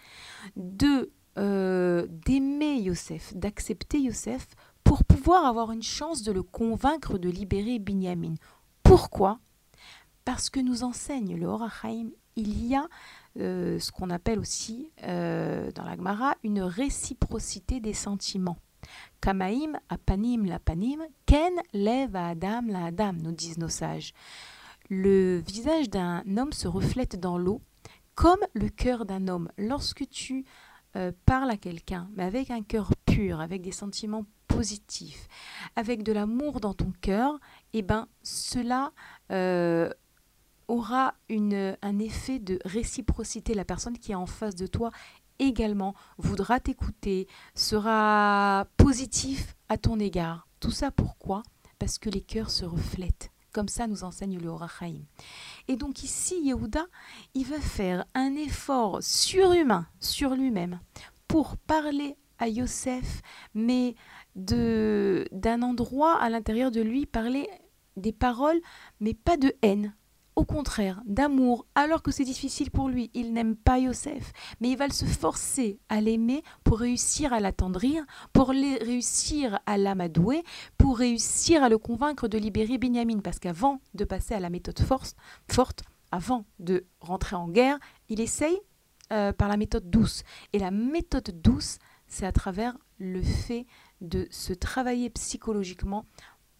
de 0.56 1.10
euh, 1.38 2.06
d'aimer 2.08 2.80
Yosef, 2.80 3.36
d'accepter 3.36 4.00
Yosef 4.00 4.46
pour 4.84 5.04
pouvoir 5.04 5.44
avoir 5.44 5.70
une 5.70 5.82
chance 5.82 6.22
de 6.22 6.32
le 6.32 6.42
convaincre 6.42 7.18
de 7.18 7.28
libérer 7.28 7.78
Binyamin. 7.78 8.36
Pourquoi? 8.82 9.38
Parce 10.26 10.50
que 10.50 10.58
nous 10.60 10.82
enseigne 10.82 11.36
le 11.36 11.46
Horachaim, 11.46 12.08
il 12.34 12.66
y 12.66 12.74
a 12.74 12.86
euh, 13.38 13.78
ce 13.78 13.92
qu'on 13.92 14.10
appelle 14.10 14.40
aussi 14.40 14.90
euh, 15.04 15.70
dans 15.70 15.84
la 15.84 15.96
Gemara 15.96 16.34
une 16.42 16.60
réciprocité 16.60 17.80
des 17.80 17.94
sentiments. 17.94 18.58
Kamaim 19.20 19.78
apanim 19.88 20.44
la 20.44 20.58
panim, 20.58 20.98
ken 21.26 21.54
lev 21.72 22.14
adam 22.14 22.62
la 22.66 22.86
adam, 22.86 23.12
nous 23.12 23.32
disent 23.32 23.58
nos 23.58 23.68
sages. 23.68 24.12
Le 24.90 25.38
visage 25.38 25.88
d'un 25.90 26.24
homme 26.36 26.52
se 26.52 26.66
reflète 26.66 27.18
dans 27.18 27.38
l'eau 27.38 27.62
comme 28.16 28.40
le 28.52 28.68
cœur 28.68 29.06
d'un 29.06 29.28
homme. 29.28 29.48
Lorsque 29.58 30.08
tu 30.08 30.44
euh, 30.96 31.12
parles 31.24 31.50
à 31.50 31.56
quelqu'un, 31.56 32.08
mais 32.16 32.24
avec 32.24 32.50
un 32.50 32.62
cœur 32.62 32.90
pur, 33.06 33.40
avec 33.40 33.62
des 33.62 33.72
sentiments 33.72 34.24
positifs, 34.48 35.28
avec 35.76 36.02
de 36.02 36.12
l'amour 36.12 36.58
dans 36.60 36.74
ton 36.74 36.92
cœur, 37.00 37.38
eh 37.74 37.82
ben 37.82 38.08
cela 38.22 38.92
aura 40.68 41.14
une, 41.28 41.76
un 41.82 41.98
effet 41.98 42.38
de 42.38 42.58
réciprocité. 42.64 43.54
La 43.54 43.64
personne 43.64 43.98
qui 43.98 44.12
est 44.12 44.16
en 44.16 44.26
face 44.26 44.54
de 44.54 44.66
toi 44.66 44.90
également 45.38 45.94
voudra 46.18 46.60
t'écouter, 46.60 47.26
sera 47.54 48.66
positif 48.76 49.56
à 49.68 49.76
ton 49.76 49.98
égard. 49.98 50.48
Tout 50.60 50.70
ça 50.70 50.90
pourquoi? 50.90 51.42
Parce 51.78 51.98
que 51.98 52.10
les 52.10 52.20
cœurs 52.20 52.50
se 52.50 52.64
reflètent. 52.64 53.30
Comme 53.52 53.68
ça 53.68 53.86
nous 53.86 54.04
enseigne 54.04 54.38
le 54.38 54.48
Horachaim. 54.48 55.00
Et 55.68 55.76
donc 55.76 56.02
ici, 56.02 56.40
Yehuda, 56.42 56.84
il 57.34 57.46
va 57.46 57.60
faire 57.60 58.04
un 58.14 58.34
effort 58.36 58.98
surhumain 59.00 59.86
sur 59.98 60.34
lui-même 60.34 60.80
pour 61.26 61.56
parler 61.56 62.16
à 62.38 62.48
Yosef, 62.48 63.22
mais 63.54 63.94
d'un 64.34 65.62
endroit 65.62 66.20
à 66.20 66.28
l'intérieur 66.28 66.70
de 66.70 66.82
lui, 66.82 67.06
parler 67.06 67.48
des 67.96 68.12
paroles, 68.12 68.60
mais 69.00 69.14
pas 69.14 69.38
de 69.38 69.54
haine, 69.62 69.94
au 70.36 70.44
contraire, 70.44 71.02
d'amour, 71.06 71.66
alors 71.74 72.02
que 72.02 72.10
c'est 72.10 72.24
difficile 72.24 72.70
pour 72.70 72.90
lui. 72.90 73.10
Il 73.14 73.32
n'aime 73.32 73.56
pas 73.56 73.78
Yosef, 73.78 74.32
mais 74.60 74.68
il 74.68 74.76
va 74.76 74.90
se 74.90 75.06
forcer 75.06 75.80
à 75.88 76.02
l'aimer 76.02 76.42
pour 76.62 76.78
réussir 76.78 77.32
à 77.32 77.40
l'attendrir, 77.40 78.04
pour 78.34 78.50
réussir 78.50 79.58
à 79.64 79.78
l'amadouer, 79.78 80.44
pour 80.76 80.98
réussir 80.98 81.64
à 81.64 81.70
le 81.70 81.78
convaincre 81.78 82.28
de 82.28 82.36
libérer 82.36 82.76
Benjamin. 82.76 83.20
Parce 83.20 83.38
qu'avant 83.38 83.80
de 83.94 84.04
passer 84.04 84.34
à 84.34 84.40
la 84.40 84.50
méthode 84.50 84.78
forte, 84.78 85.16
forte, 85.50 85.82
avant 86.12 86.44
de 86.58 86.84
rentrer 87.00 87.34
en 87.34 87.48
guerre, 87.48 87.78
il 88.10 88.20
essaye 88.20 88.58
euh, 89.12 89.32
par 89.32 89.48
la 89.48 89.56
méthode 89.56 89.88
douce. 89.88 90.22
Et 90.52 90.58
la 90.58 90.70
méthode 90.70 91.40
douce, 91.40 91.78
c'est 92.08 92.26
à 92.26 92.32
travers 92.32 92.76
le 92.98 93.22
fait 93.22 93.66
de 94.02 94.28
se 94.30 94.52
travailler 94.52 95.08
psychologiquement 95.10 96.04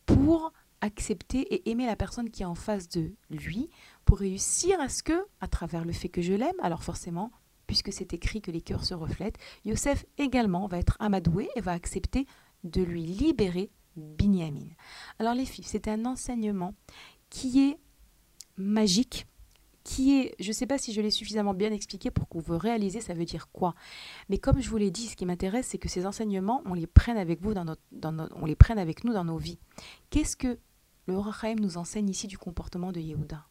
pour 0.07 0.53
accepter 0.81 1.41
et 1.55 1.71
aimer 1.71 1.87
la 1.87 1.97
personne 1.97 2.31
qui 2.31 2.43
est 2.43 2.47
en 2.47 2.55
face 2.55 2.89
de 2.89 3.13
lui 3.31 3.71
pour 4.05 4.19
réussir 4.19 4.81
à 4.81 4.89
ce 4.89 5.03
que, 5.03 5.27
à 5.41 5.49
travers 5.49 5.85
le 5.85 5.93
fait 5.93 6.09
que 6.09 6.23
je 6.23 6.33
l'aime, 6.33 6.55
alors 6.63 6.85
forcément, 6.85 7.31
puisque 7.67 7.93
c'est 7.93 8.13
écrit 8.13 8.41
que 8.41 8.51
les 8.51 8.61
cœurs 8.61 8.85
se 8.85 8.95
reflètent, 8.95 9.39
Yosef 9.65 10.05
également 10.19 10.67
va 10.67 10.79
être 10.79 10.97
amadoué 11.01 11.49
et 11.57 11.61
va 11.61 11.73
accepter 11.73 12.27
de 12.65 12.83
lui 12.83 13.05
libérer 13.05 13.71
Binyamin. 13.97 14.69
Alors 15.19 15.35
les 15.35 15.47
filles, 15.47 15.65
c'est 15.67 15.89
un 15.89 16.05
enseignement 16.05 16.75
qui 17.31 17.71
est 17.71 17.79
magique, 18.57 19.27
qui 19.87 20.19
est, 20.19 20.35
je 20.41 20.49
ne 20.49 20.53
sais 20.53 20.67
pas 20.67 20.79
si 20.79 20.93
je 20.93 21.01
l'ai 21.01 21.13
suffisamment 21.13 21.55
bien 21.55 21.73
expliqué 21.73 22.11
pour 22.11 22.29
que 22.29 22.39
vous 22.39 22.59
réalisez 22.59 23.01
ça 23.01 23.15
veut 23.15 23.25
dire 23.25 23.49
quoi. 23.53 23.77
Mais 24.29 24.37
comme 24.37 24.61
je 24.61 24.69
vous 24.69 24.79
l'ai 24.79 24.91
dit, 24.91 25.07
ce 25.07 25.15
qui 25.15 25.27
m'intéresse, 25.27 25.69
c'est 25.69 25.79
que 25.79 25.89
ces 25.89 26.07
enseignements, 26.07 26.61
on 26.67 26.75
les 26.75 26.89
prenne 26.89 27.17
avec 27.17 27.39
on 27.45 28.47
les 28.47 28.57
prenne 28.57 28.81
avec 28.81 29.05
nous 29.05 29.13
dans 29.13 29.25
nos 29.25 29.37
vies. 29.37 29.61
Qu'est-ce 30.11 30.37
que 30.37 30.59
le 31.07 31.15
Horachaim 31.15 31.55
nous 31.61 31.79
enseigne 31.79 32.09
ici 32.09 32.27
du 32.27 32.37
comportement 32.37 32.91
de 32.91 32.99
Yehuda? 32.99 33.47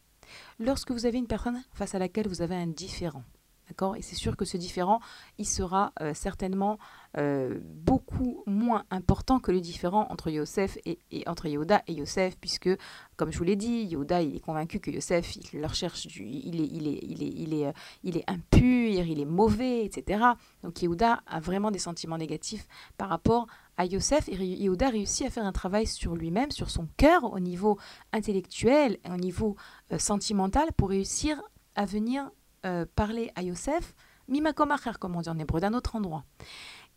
Lorsque 0.58 0.90
vous 0.90 1.06
avez 1.06 1.16
une 1.16 1.26
personne 1.26 1.64
face 1.72 1.94
à 1.94 1.98
laquelle 1.98 2.28
vous 2.28 2.42
avez 2.42 2.54
un 2.54 2.66
différent, 2.66 3.24
D'accord? 3.68 3.96
Et 3.96 4.02
c'est 4.02 4.14
sûr 4.14 4.36
que 4.36 4.44
ce 4.44 4.56
différent, 4.56 5.00
il 5.38 5.46
sera 5.46 5.92
euh, 6.00 6.14
certainement 6.14 6.78
euh, 7.18 7.58
beaucoup 7.62 8.44
moins 8.46 8.84
important 8.90 9.40
que 9.40 9.50
le 9.50 9.60
différent 9.60 10.06
entre 10.10 10.30
Yosef 10.30 10.78
et, 10.84 10.98
entre 11.26 11.46
Yehuda 11.46 11.82
et 11.88 11.94
Yosef, 11.94 12.36
puisque, 12.38 12.70
comme 13.16 13.32
je 13.32 13.38
vous 13.38 13.44
l'ai 13.44 13.56
dit, 13.56 13.82
Yehuda 13.82 14.22
est 14.22 14.38
convaincu 14.38 14.78
que 14.78 14.92
Yosef, 14.92 15.34
il 15.36 15.60
leur 15.60 15.74
cherche 15.74 16.06
du, 16.06 16.24
il 16.24 16.60
est, 16.60 16.68
il 16.70 16.86
est, 16.86 17.00
il 17.02 17.22
est, 17.24 17.32
il 17.34 17.54
est, 17.54 17.66
euh, 17.66 17.72
il 18.04 18.16
est 18.16 18.30
impur, 18.30 19.04
il 19.04 19.18
est 19.18 19.24
mauvais, 19.24 19.84
etc. 19.84 20.24
Donc 20.62 20.80
Yehuda 20.80 21.22
a 21.26 21.40
vraiment 21.40 21.72
des 21.72 21.80
sentiments 21.80 22.18
négatifs 22.18 22.68
par 22.96 23.08
rapport 23.08 23.48
à 23.76 23.84
Yosef, 23.84 24.28
Yehuda 24.28 24.90
réussit 24.90 25.26
à 25.26 25.30
faire 25.30 25.44
un 25.44 25.52
travail 25.52 25.86
sur 25.86 26.14
lui-même, 26.14 26.50
sur 26.52 26.70
son 26.70 26.88
cœur, 26.96 27.24
au 27.24 27.40
niveau 27.40 27.78
intellectuel 28.12 28.98
au 29.10 29.16
niveau 29.16 29.56
sentimental, 29.98 30.68
pour 30.76 30.88
réussir 30.88 31.42
à 31.74 31.84
venir 31.84 32.30
euh, 32.66 32.84
parler 32.94 33.30
à 33.34 33.42
Yosef, 33.42 33.94
mimakomacher, 34.28 34.92
comme 34.98 35.16
on 35.16 35.20
dit 35.20 35.28
en 35.28 35.38
hébreu, 35.38 35.60
d'un 35.60 35.74
autre 35.74 35.96
endroit. 35.96 36.24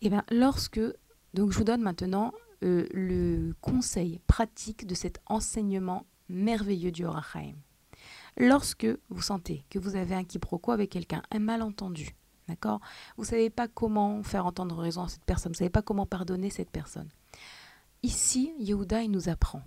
Et 0.01 0.07
eh 0.07 0.09
bien, 0.09 0.23
lorsque, 0.31 0.81
donc 1.33 1.51
je 1.51 1.57
vous 1.57 1.63
donne 1.63 1.81
maintenant 1.81 2.33
euh, 2.63 2.87
le 2.93 3.53
conseil 3.61 4.19
pratique 4.27 4.87
de 4.87 4.95
cet 4.95 5.21
enseignement 5.27 6.05
merveilleux 6.27 6.91
du 6.91 7.05
Horachaim. 7.05 7.55
Lorsque 8.37 8.87
vous 9.09 9.21
sentez 9.21 9.65
que 9.69 9.79
vous 9.79 9.95
avez 9.95 10.15
un 10.15 10.23
quiproquo 10.23 10.71
avec 10.71 10.89
quelqu'un, 10.89 11.21
un 11.31 11.39
malentendu, 11.39 12.15
d'accord 12.47 12.79
Vous 13.17 13.23
ne 13.23 13.27
savez 13.27 13.49
pas 13.49 13.67
comment 13.67 14.23
faire 14.23 14.45
entendre 14.45 14.77
raison 14.77 15.03
à 15.03 15.09
cette 15.09 15.25
personne, 15.25 15.51
vous 15.51 15.55
ne 15.55 15.59
savez 15.59 15.69
pas 15.69 15.81
comment 15.81 16.05
pardonner 16.05 16.49
cette 16.49 16.69
personne. 16.69 17.09
Ici, 18.03 18.53
Yehuda, 18.59 19.03
il 19.03 19.11
nous 19.11 19.29
apprend 19.29 19.61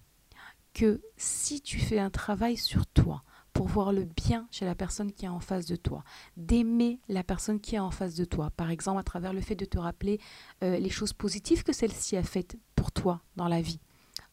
que 0.73 1.03
si 1.17 1.61
tu 1.61 1.79
fais 1.79 1.99
un 1.99 2.11
travail 2.11 2.57
sur 2.57 2.87
toi, 2.87 3.23
pour 3.53 3.69
voir 3.69 3.93
le 3.93 4.05
bien 4.05 4.47
chez 4.51 4.65
la 4.65 4.75
personne 4.75 5.13
qui 5.13 5.25
est 5.25 5.29
en 5.29 5.41
face 5.41 5.67
de 5.67 5.77
toi, 5.77 6.05
d'aimer 6.37 7.01
la 7.09 7.23
personne 7.23 7.61
qui 7.61 7.75
est 7.77 7.81
en 7.81 7.91
face 7.91 8.15
de 8.15 8.25
toi, 8.25 8.51
par 8.57 8.71
exemple 8.71 9.01
à 9.01 9.05
travers 9.05 9.33
le 9.33 9.41
fait 9.41 9.55
de 9.55 9.65
te 9.65 9.79
rappeler 9.79 10.21
euh, 10.63 10.79
les 10.79 10.91
choses 10.91 11.13
positives 11.13 11.63
que 11.63 11.73
celle-ci 11.73 12.17
a 12.17 12.23
faites 12.23 12.57
pour 12.75 12.93
toi 12.93 13.23
dans 13.37 13.49
la 13.49 13.61
vie, 13.61 13.81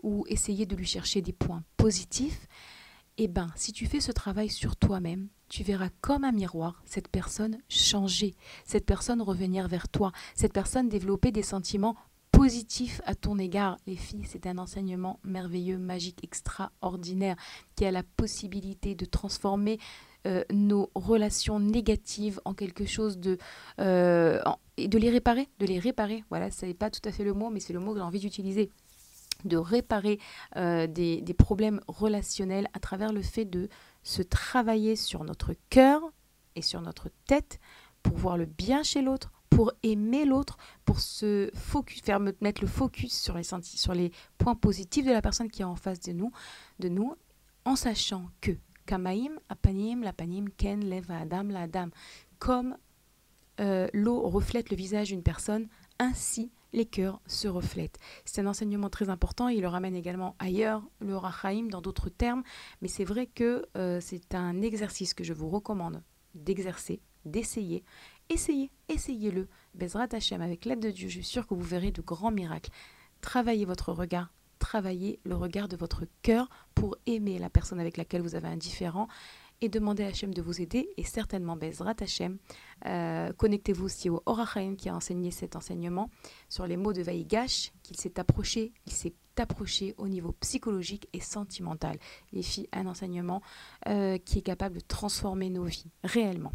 ou 0.04 0.26
essayer 0.28 0.66
de 0.66 0.76
lui 0.76 0.86
chercher 0.86 1.22
des 1.22 1.34
points 1.34 1.64
positifs, 1.78 2.48
eh 3.22 3.28
bien, 3.28 3.52
si 3.56 3.74
tu 3.74 3.86
fais 3.86 4.00
ce 4.00 4.14
travail 4.14 4.50
sur 4.50 4.78
toi-même, 4.78 5.28
tu 5.50 5.64
verras 5.64 5.90
comme 6.00 6.24
un 6.24 6.32
miroir 6.32 6.82
cette 6.86 7.10
personne 7.10 7.58
changer, 7.68 8.34
cette 8.64 8.86
personne 8.86 9.22
revenir 9.22 9.68
vers 9.68 9.90
toi, 9.90 10.14
cette 10.36 10.54
personne 10.54 10.88
développer 10.88 11.32
des 11.32 11.44
sentiments 11.44 11.98
positif 12.40 13.02
à 13.06 13.16
ton 13.16 13.38
égard. 13.38 13.76
Les 13.86 13.98
filles, 13.98 14.24
c'est 14.26 14.48
un 14.48 14.60
enseignement 14.60 15.20
merveilleux, 15.26 15.78
magique, 15.78 16.24
extraordinaire, 16.24 17.36
qui 17.76 17.84
a 17.84 17.92
la 17.92 18.02
possibilité 18.02 18.96
de 18.96 19.04
transformer 19.04 19.78
euh, 20.26 20.46
nos 20.50 20.90
relations 20.96 21.60
négatives 21.60 22.40
en 22.46 22.54
quelque 22.54 22.86
chose 22.86 23.18
de 23.18 23.38
euh, 23.82 24.42
et 24.78 24.88
de 24.88 24.98
les 24.98 25.10
réparer, 25.10 25.50
de 25.60 25.66
les 25.66 25.80
réparer. 25.80 26.24
Voilà, 26.30 26.50
ce 26.50 26.66
n'est 26.66 26.74
pas 26.74 26.90
tout 26.90 27.02
à 27.04 27.12
fait 27.12 27.26
le 27.26 27.34
mot, 27.34 27.50
mais 27.50 27.60
c'est 27.60 27.74
le 27.74 27.82
mot 27.82 27.92
que 27.92 27.98
j'ai 28.00 28.06
envie 28.06 28.22
d'utiliser 28.22 28.70
de 29.44 29.58
réparer 29.58 30.18
euh, 30.56 30.88
des, 30.88 31.20
des, 31.20 31.34
problèmes 31.34 31.82
relationnels 31.90 32.70
à 32.74 32.80
travers 32.80 33.12
le 33.12 33.22
fait 33.22 33.44
de 33.44 33.68
se 34.04 34.22
travailler 34.22 34.96
sur 34.96 35.26
notre 35.26 35.56
cœur 35.70 36.02
et 36.56 36.62
sur 36.62 36.80
notre 36.80 37.10
tête 37.28 37.60
pour 38.02 38.16
voir 38.16 38.38
le 38.38 38.46
bien 38.46 38.82
chez 38.82 39.02
l'autre, 39.02 39.34
pour 39.60 39.74
aimer 39.84 40.24
l'autre, 40.24 40.58
pour 40.86 41.02
se 41.02 41.52
focus, 41.54 42.02
faire 42.02 42.22
mettre 42.22 42.62
le 42.62 42.68
focus 42.68 43.12
sur 43.12 43.36
les, 43.36 43.44
sur 43.44 43.94
les 43.94 44.14
points 44.38 44.56
positifs 44.56 45.06
de 45.06 45.12
la 45.12 45.22
personne 45.22 45.52
qui 45.52 45.64
est 45.64 45.66
en 45.66 45.76
face 45.76 46.00
de 46.00 46.14
nous, 46.14 46.32
de 46.80 46.88
nous 46.88 47.14
en 47.66 47.76
sachant 47.76 48.30
que 48.40 48.52
Kamaim, 48.86 49.32
Apanim, 49.50 50.02
Lapanim, 50.02 50.46
Ken, 50.56 50.82
Adam, 51.10 51.44
la 51.50 51.64
Adam, 51.64 51.90
comme 52.38 52.78
euh, 53.60 53.90
l'eau 53.92 54.22
reflète 54.30 54.70
le 54.70 54.78
visage 54.78 55.10
d'une 55.10 55.24
personne, 55.24 55.68
ainsi 56.00 56.54
les 56.72 56.86
cœurs 56.86 57.20
se 57.28 57.50
reflètent. 57.50 58.00
C'est 58.24 58.40
un 58.40 58.48
enseignement 58.48 58.90
très 58.90 59.10
important, 59.10 59.50
il 59.50 59.60
le 59.60 59.68
ramène 59.68 59.94
également 59.94 60.38
ailleurs, 60.40 60.88
le 61.02 61.18
Rachaim, 61.18 61.68
dans 61.70 61.82
d'autres 61.82 62.08
termes, 62.08 62.44
mais 62.82 62.88
c'est 62.88 63.04
vrai 63.04 63.28
que 63.28 63.66
euh, 63.76 64.00
c'est 64.00 64.36
un 64.36 64.62
exercice 64.62 65.14
que 65.14 65.26
je 65.26 65.34
vous 65.34 65.50
recommande 65.50 66.02
d'exercer, 66.34 67.02
d'essayer, 67.26 67.84
Essayez, 68.32 68.70
essayez-le. 68.90 69.48
Bezrat 69.74 70.10
Hashem, 70.12 70.42
avec 70.42 70.66
l'aide 70.66 70.80
de 70.80 70.92
Dieu, 70.92 71.10
je 71.10 71.16
suis 71.16 71.24
sûre 71.24 71.48
que 71.48 71.56
vous 71.56 71.64
verrez 71.64 71.92
de 71.92 72.02
grands 72.02 72.30
miracles. 72.30 72.70
Travaillez 73.22 73.66
votre 73.66 73.92
regard, 73.92 74.32
travaillez 74.60 75.20
le 75.24 75.36
regard 75.36 75.68
de 75.68 75.76
votre 75.76 76.06
cœur 76.22 76.48
pour 76.76 76.96
aimer 77.08 77.40
la 77.40 77.50
personne 77.50 77.80
avec 77.80 77.98
laquelle 77.98 78.22
vous 78.22 78.36
avez 78.36 78.48
un 78.48 78.58
différent 78.58 79.08
et 79.62 79.68
demandez 79.68 80.04
à 80.04 80.08
Hachem 80.08 80.32
de 80.32 80.44
vous 80.44 80.62
aider 80.62 80.90
et 80.96 81.04
certainement 81.04 81.58
Bezrat 81.58 81.96
Hashem. 82.00 82.38
Euh, 82.86 83.34
connectez-vous 83.34 83.86
aussi 83.86 84.10
au 84.12 84.22
Orachaim 84.28 84.76
qui 84.76 84.90
a 84.90 84.96
enseigné 84.96 85.32
cet 85.32 85.56
enseignement 85.56 86.12
sur 86.50 86.68
les 86.68 86.78
mots 86.78 86.94
de 86.94 87.02
Vaïgash, 87.02 87.74
qu'il 87.82 87.98
s'est 87.98 88.20
approché, 88.20 88.74
il 88.86 88.94
s'est 88.94 89.16
approché 89.38 89.96
au 89.98 90.08
niveau 90.08 90.34
psychologique 90.34 91.08
et 91.14 91.20
sentimental. 91.20 91.98
Les 92.32 92.44
filles, 92.44 92.70
un 92.74 92.86
enseignement 92.86 93.42
euh, 93.88 94.20
qui 94.20 94.38
est 94.38 94.44
capable 94.44 94.76
de 94.76 94.82
transformer 94.82 95.50
nos 95.50 95.66
vies 95.66 95.90
réellement. 96.04 96.54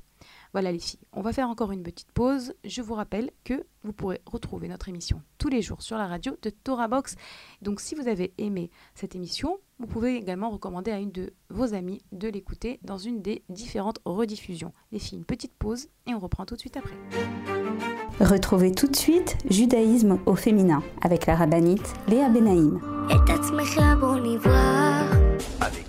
Voilà 0.54 0.70
les 0.70 0.78
filles, 0.78 1.00
on 1.12 1.20
va 1.20 1.32
faire 1.32 1.48
encore 1.48 1.72
une 1.72 1.82
petite 1.82 2.12
pause. 2.12 2.54
Je 2.64 2.80
vous 2.80 2.94
rappelle 2.94 3.32
que 3.42 3.66
vous 3.82 3.92
pourrez 3.92 4.20
retrouver 4.24 4.68
notre 4.68 4.88
émission 4.88 5.20
tous 5.36 5.48
les 5.48 5.62
jours 5.62 5.82
sur 5.82 5.98
la 5.98 6.06
radio 6.06 6.36
de 6.42 6.50
Torah 6.50 6.86
Box. 6.86 7.16
Donc 7.60 7.80
si 7.80 7.96
vous 7.96 8.06
avez 8.06 8.32
aimé 8.38 8.70
cette 8.94 9.16
émission, 9.16 9.58
vous 9.80 9.88
pouvez 9.88 10.14
également 10.14 10.50
recommander 10.50 10.92
à 10.92 11.00
une 11.00 11.10
de 11.10 11.32
vos 11.50 11.74
amies 11.74 12.02
de 12.12 12.28
l'écouter 12.28 12.78
dans 12.82 12.98
une 12.98 13.20
des 13.20 13.42
différentes 13.48 13.98
rediffusions. 14.04 14.72
Les 14.92 15.00
filles, 15.00 15.18
une 15.18 15.24
petite 15.24 15.54
pause 15.58 15.88
et 16.06 16.14
on 16.14 16.20
reprend 16.20 16.46
tout 16.46 16.54
de 16.54 16.60
suite 16.60 16.76
après. 16.76 16.94
Retrouvez 18.20 18.70
tout 18.70 18.87
de 18.87 18.94
suite 18.94 19.37
Judaïsme 19.50 20.20
au 20.24 20.37
féminin 20.37 20.85
avec 21.02 21.26
la 21.26 21.35
rabbinite 21.35 21.94
Léa 22.06 22.29
Benaïm. 22.29 22.81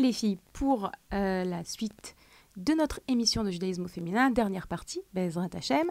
Les 0.00 0.12
filles 0.12 0.38
pour 0.52 0.92
euh, 1.12 1.42
la 1.42 1.64
suite 1.64 2.14
de 2.56 2.72
notre 2.72 3.00
émission 3.08 3.42
de 3.42 3.50
judaïsme 3.50 3.84
au 3.84 3.88
féminin, 3.88 4.30
dernière 4.30 4.68
partie, 4.68 5.00
Bezrat 5.12 5.48
Hashem. 5.56 5.90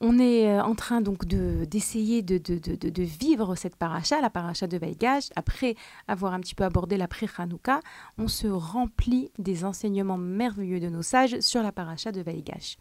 On 0.00 0.20
est 0.20 0.48
euh, 0.48 0.62
en 0.62 0.76
train 0.76 1.00
donc 1.00 1.24
d'essayer 1.24 2.22
de, 2.22 2.38
de, 2.38 3.02
vivre 3.02 3.56
cette 3.56 3.74
paracha, 3.74 4.20
la 4.20 4.30
paracha 4.30 4.68
de 4.68 4.78
Vaïgash. 4.78 5.30
Après 5.34 5.74
avoir 6.06 6.34
un 6.34 6.40
petit 6.40 6.54
peu 6.54 6.62
abordé 6.62 6.96
la 6.96 7.08
pré-Hanouka, 7.08 7.80
on 8.16 8.28
se 8.28 8.46
remplit 8.46 9.32
des 9.38 9.64
enseignements 9.64 10.18
merveilleux 10.18 10.78
de 10.78 10.88
nos 10.88 11.02
sages 11.02 11.40
sur 11.40 11.64
la 11.64 11.72
paracha 11.72 12.12
de 12.12 12.20
Vaïgash. 12.20 12.76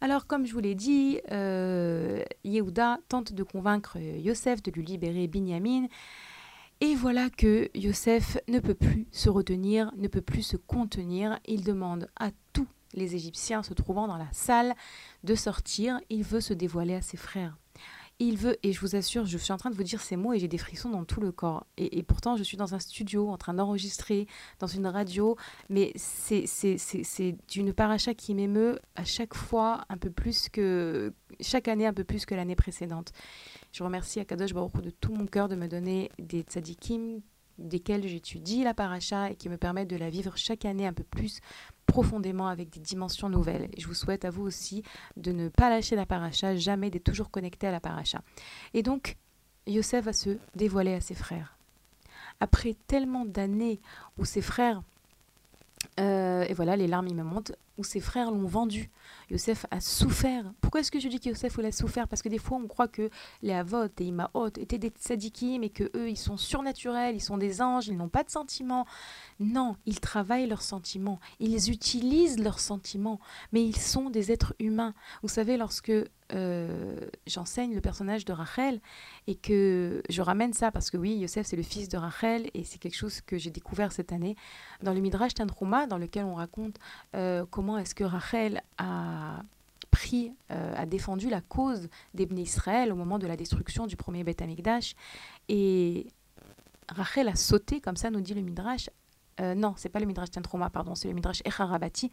Alors, 0.00 0.26
comme 0.26 0.44
je 0.44 0.54
vous 0.54 0.60
l'ai 0.60 0.74
dit, 0.74 1.20
euh, 1.30 2.20
Yehuda 2.42 2.98
tente 3.08 3.32
de 3.32 3.44
convaincre 3.44 3.98
Yosef 3.98 4.60
de 4.60 4.72
lui 4.72 4.84
libérer 4.84 5.28
Binyamin. 5.28 5.86
Et 6.80 6.94
voilà 6.94 7.30
que 7.30 7.70
Yosef 7.74 8.38
ne 8.48 8.58
peut 8.58 8.74
plus 8.74 9.06
se 9.12 9.28
retenir, 9.28 9.92
ne 9.96 10.08
peut 10.08 10.20
plus 10.20 10.42
se 10.42 10.56
contenir. 10.56 11.38
Il 11.46 11.64
demande 11.64 12.08
à 12.16 12.30
tout 12.52 12.68
les 12.94 13.14
Égyptiens 13.14 13.62
se 13.62 13.74
trouvant 13.74 14.06
dans 14.06 14.16
la 14.16 14.32
salle 14.32 14.74
de 15.24 15.34
sortir, 15.34 16.00
il 16.10 16.22
veut 16.22 16.40
se 16.40 16.54
dévoiler 16.54 16.94
à 16.94 17.02
ses 17.02 17.16
frères. 17.16 17.56
Il 18.20 18.36
veut, 18.36 18.56
et 18.62 18.72
je 18.72 18.80
vous 18.80 18.94
assure, 18.94 19.26
je 19.26 19.36
suis 19.36 19.52
en 19.52 19.56
train 19.56 19.70
de 19.70 19.74
vous 19.74 19.82
dire 19.82 20.00
ces 20.00 20.14
mots 20.14 20.32
et 20.32 20.38
j'ai 20.38 20.46
des 20.46 20.58
frissons 20.58 20.88
dans 20.88 21.04
tout 21.04 21.20
le 21.20 21.32
corps. 21.32 21.66
Et, 21.76 22.02
pourtant, 22.04 22.36
je 22.36 22.44
suis 22.44 22.56
dans 22.56 22.74
un 22.74 22.78
studio 22.78 23.28
en 23.28 23.36
train 23.36 23.54
d'enregistrer, 23.54 24.28
dans 24.60 24.68
une 24.68 24.86
radio, 24.86 25.36
mais 25.68 25.92
c'est 25.96 26.44
une 27.56 27.72
paracha 27.72 28.14
qui 28.14 28.34
m'émeut 28.34 28.78
à 28.94 29.04
chaque 29.04 29.34
fois 29.34 29.84
un 29.88 29.96
peu 29.96 30.10
plus 30.10 30.48
que, 30.48 31.12
chaque 31.40 31.66
année 31.66 31.86
un 31.86 31.92
peu 31.92 32.04
plus 32.04 32.24
que 32.24 32.36
l'année 32.36 32.54
précédente. 32.54 33.12
Je 33.72 33.82
remercie 33.82 34.20
Akadosh 34.20 34.54
Baruch 34.54 34.80
de 34.80 34.90
tout 34.90 35.12
mon 35.12 35.26
cœur 35.26 35.48
de 35.48 35.56
me 35.56 35.66
donner 35.66 36.10
des 36.18 36.42
tzadikim 36.42 37.20
desquels 37.58 38.06
j'étudie 38.06 38.64
la 38.64 38.74
paracha 38.74 39.30
et 39.30 39.36
qui 39.36 39.48
me 39.48 39.56
permettent 39.56 39.90
de 39.90 39.96
la 39.96 40.10
vivre 40.10 40.36
chaque 40.36 40.64
année 40.64 40.86
un 40.86 40.92
peu 40.92 41.04
plus 41.04 41.40
profondément 41.86 42.48
avec 42.48 42.70
des 42.70 42.80
dimensions 42.80 43.28
nouvelles. 43.28 43.68
Et 43.74 43.80
je 43.80 43.86
vous 43.86 43.94
souhaite 43.94 44.24
à 44.24 44.30
vous 44.30 44.42
aussi 44.42 44.82
de 45.16 45.32
ne 45.32 45.48
pas 45.48 45.70
lâcher 45.70 45.96
la 45.96 46.06
paracha, 46.06 46.56
jamais 46.56 46.90
d'être 46.90 47.04
toujours 47.04 47.30
connecté 47.30 47.66
à 47.66 47.72
la 47.72 47.80
paracha. 47.80 48.22
Et 48.72 48.82
donc, 48.82 49.16
Yosef 49.66 50.04
va 50.04 50.12
se 50.12 50.38
dévoiler 50.54 50.94
à 50.94 51.00
ses 51.00 51.14
frères. 51.14 51.56
Après 52.40 52.74
tellement 52.86 53.24
d'années 53.24 53.80
où 54.18 54.24
ses 54.24 54.42
frères 54.42 54.82
euh, 56.00 56.44
et 56.48 56.54
voilà, 56.54 56.76
les 56.76 56.86
larmes, 56.86 57.12
me 57.12 57.22
montent, 57.22 57.52
où 57.78 57.84
ses 57.84 58.00
frères 58.00 58.30
l'ont 58.30 58.46
vendu. 58.46 58.90
Yosef 59.30 59.66
a 59.70 59.80
souffert. 59.80 60.52
Pourquoi 60.60 60.80
est-ce 60.80 60.90
que 60.90 61.00
je 61.00 61.08
dis 61.08 61.20
que 61.20 61.28
Yosef 61.28 61.58
a 61.58 61.72
souffert? 61.72 62.08
Parce 62.08 62.22
que 62.22 62.28
des 62.28 62.38
fois, 62.38 62.58
on 62.62 62.66
croit 62.66 62.88
que 62.88 63.10
les 63.42 63.52
Avot 63.52 63.86
et 63.98 64.04
Imaot 64.04 64.48
étaient 64.58 64.78
des 64.78 64.90
tzadikim 64.90 65.62
et 65.62 65.70
que 65.70 65.90
eux, 65.96 66.08
ils 66.08 66.16
sont 66.16 66.36
surnaturels, 66.36 67.14
ils 67.14 67.20
sont 67.20 67.38
des 67.38 67.60
anges, 67.60 67.88
ils 67.88 67.96
n'ont 67.96 68.08
pas 68.08 68.22
de 68.22 68.30
sentiments. 68.30 68.86
Non, 69.40 69.76
ils 69.86 70.00
travaillent 70.00 70.46
leurs 70.46 70.62
sentiments, 70.62 71.20
ils 71.40 71.70
utilisent 71.70 72.38
leurs 72.38 72.60
sentiments, 72.60 73.20
mais 73.52 73.64
ils 73.64 73.76
sont 73.76 74.10
des 74.10 74.32
êtres 74.32 74.54
humains. 74.58 74.94
Vous 75.22 75.28
savez, 75.28 75.56
lorsque 75.56 75.92
euh, 76.32 76.96
j'enseigne 77.26 77.74
le 77.74 77.82
personnage 77.82 78.24
de 78.24 78.32
Rachel 78.32 78.80
et 79.26 79.34
que 79.34 80.02
je 80.08 80.22
ramène 80.22 80.54
ça 80.54 80.70
parce 80.72 80.90
que 80.90 80.96
oui, 80.96 81.16
Yosef 81.16 81.46
c'est 81.46 81.56
le 81.56 81.62
fils 81.62 81.90
de 81.90 81.98
Rachel 81.98 82.48
et 82.54 82.64
c'est 82.64 82.78
quelque 82.78 82.96
chose 82.96 83.20
que 83.20 83.36
j'ai 83.36 83.50
découvert 83.50 83.92
cette 83.92 84.10
année 84.10 84.34
dans 84.82 84.94
le 84.94 85.00
Midrash 85.00 85.34
Tantruma 85.34 85.86
dans 85.86 85.98
lequel 85.98 86.24
on 86.24 86.34
raconte 86.34 86.76
euh, 87.14 87.44
comment 87.50 87.63
est-ce 87.78 87.94
que 87.94 88.04
Rachel 88.04 88.62
a 88.78 89.42
pris, 89.90 90.32
euh, 90.50 90.74
a 90.76 90.86
défendu 90.86 91.28
la 91.28 91.40
cause 91.40 91.88
d'Ebné 92.14 92.42
Israël 92.42 92.92
au 92.92 92.96
moment 92.96 93.18
de 93.18 93.26
la 93.26 93.36
destruction 93.36 93.86
du 93.86 93.96
premier 93.96 94.24
Beth 94.24 94.42
Amikdash 94.42 94.94
et 95.48 96.08
Rachel 96.88 97.28
a 97.28 97.36
sauté, 97.36 97.80
comme 97.80 97.96
ça 97.96 98.10
nous 98.10 98.20
dit 98.20 98.34
le 98.34 98.42
Midrash, 98.42 98.90
euh, 99.40 99.54
non, 99.54 99.74
c'est 99.76 99.88
pas 99.88 99.98
le 99.98 100.06
Midrash 100.06 100.30
Tantroma, 100.30 100.70
pardon, 100.70 100.94
c'est 100.94 101.08
le 101.08 101.14
Midrash 101.14 101.42
Echarabati. 101.44 102.10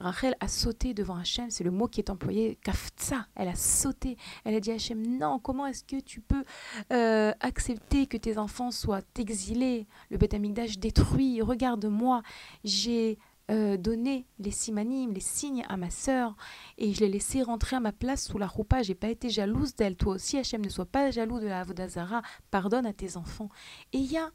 Rachel 0.00 0.34
a 0.40 0.48
sauté 0.48 0.94
devant 0.94 1.16
Hachem, 1.16 1.50
c'est 1.50 1.64
le 1.64 1.70
mot 1.70 1.88
qui 1.88 2.00
est 2.00 2.10
employé, 2.10 2.58
kaftsa, 2.62 3.26
elle 3.34 3.48
a 3.48 3.54
sauté. 3.54 4.16
Elle 4.44 4.54
a 4.54 4.60
dit 4.60 4.70
à 4.70 4.74
Hachem, 4.74 5.18
non, 5.18 5.38
comment 5.38 5.66
est-ce 5.66 5.84
que 5.84 6.00
tu 6.00 6.20
peux 6.20 6.44
euh, 6.92 7.32
accepter 7.40 8.06
que 8.06 8.16
tes 8.16 8.38
enfants 8.38 8.70
soient 8.70 9.02
exilés, 9.18 9.86
le 10.10 10.16
Beth 10.16 10.34
Amikdash 10.34 10.78
détruit, 10.78 11.42
regarde-moi, 11.42 12.22
j'ai 12.64 13.18
euh, 13.50 13.76
donné 13.76 14.26
les 14.38 14.50
simanim, 14.50 15.12
les 15.12 15.20
signes 15.20 15.64
à 15.68 15.76
ma 15.76 15.90
sœur, 15.90 16.36
et 16.78 16.94
je 16.94 17.00
l'ai 17.00 17.08
laissé 17.08 17.42
rentrer 17.42 17.76
à 17.76 17.80
ma 17.80 17.92
place 17.92 18.26
sous 18.26 18.38
la 18.38 18.46
roupa. 18.46 18.82
J'ai 18.82 18.94
pas 18.94 19.08
été 19.08 19.28
jalouse 19.28 19.74
d'elle. 19.74 19.96
Toi 19.96 20.14
aussi, 20.14 20.38
Hachem, 20.38 20.64
ne 20.64 20.70
sois 20.70 20.86
pas 20.86 21.10
jaloux 21.10 21.40
de 21.40 21.46
la 21.46 21.60
Avodazara. 21.60 22.22
Pardonne 22.50 22.86
à 22.86 22.92
tes 22.92 23.16
enfants. 23.16 23.50
Et 23.92 23.98
il 23.98 24.10
y 24.10 24.16
a 24.16 24.30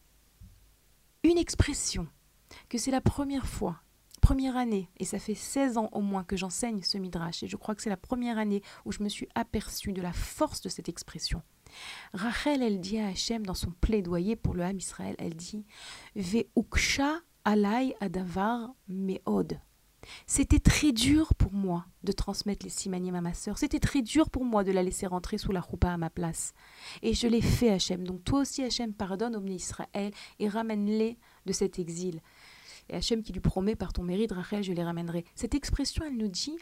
une 1.23 1.37
expression 1.37 2.07
que 2.69 2.77
c'est 2.77 2.91
la 2.91 3.01
première 3.01 3.47
fois, 3.47 3.81
première 4.21 4.55
année, 4.55 4.89
et 4.97 5.05
ça 5.05 5.19
fait 5.19 5.35
16 5.35 5.77
ans 5.77 5.89
au 5.91 6.01
moins 6.01 6.23
que 6.23 6.37
j'enseigne 6.37 6.81
ce 6.81 6.97
midrash, 6.97 7.43
et 7.43 7.47
je 7.47 7.57
crois 7.57 7.75
que 7.75 7.81
c'est 7.81 7.89
la 7.89 7.97
première 7.97 8.37
année 8.37 8.61
où 8.85 8.91
je 8.91 9.03
me 9.03 9.09
suis 9.09 9.27
aperçue 9.35 9.93
de 9.93 10.01
la 10.01 10.13
force 10.13 10.61
de 10.61 10.69
cette 10.69 10.89
expression. 10.89 11.41
Rachel, 12.13 12.63
elle 12.63 12.79
dit 12.79 12.99
à 12.99 13.07
Hachem 13.07 13.45
dans 13.45 13.53
son 13.53 13.71
plaidoyer 13.71 14.35
pour 14.35 14.53
le 14.53 14.63
Ham 14.63 14.77
Israël, 14.77 15.15
elle 15.19 15.35
dit 15.35 15.65
Ve'uksha 16.15 17.19
C'était 20.25 20.59
très 20.59 20.91
dur 20.91 21.33
pour 21.35 21.51
moi 21.51 21.85
de 22.03 22.11
transmettre 22.11 22.65
les 22.65 22.69
simanim 22.69 23.15
à 23.15 23.21
ma 23.21 23.33
sœur. 23.33 23.57
C'était 23.57 23.79
très 23.79 24.01
dur 24.01 24.29
pour 24.29 24.45
moi 24.45 24.63
de 24.63 24.71
la 24.71 24.81
laisser 24.81 25.07
rentrer 25.07 25.37
sous 25.37 25.51
la 25.51 25.59
roupa 25.59 25.89
à 25.89 25.97
ma 25.97 26.09
place. 26.09 26.53
Et 27.01 27.13
je 27.13 27.27
l'ai 27.27 27.41
fait, 27.41 27.69
Hachem. 27.69 28.05
Donc 28.05 28.23
toi 28.23 28.39
aussi, 28.39 28.63
Hachem, 28.63 28.93
pardonne 28.93 29.35
au 29.35 29.45
Israël 29.45 30.11
et 30.39 30.47
ramène-les 30.47 31.17
de 31.45 31.53
cet 31.53 31.79
exil 31.79 32.21
et 32.89 32.95
Hachem 32.95 33.21
qui 33.23 33.31
lui 33.31 33.39
promet 33.39 33.75
par 33.75 33.93
ton 33.93 34.03
mérite, 34.03 34.31
Rachel, 34.31 34.63
je 34.63 34.73
les 34.73 34.83
ramènerai. 34.83 35.23
Cette 35.35 35.55
expression, 35.55 36.03
elle 36.05 36.17
nous 36.17 36.27
dit, 36.27 36.57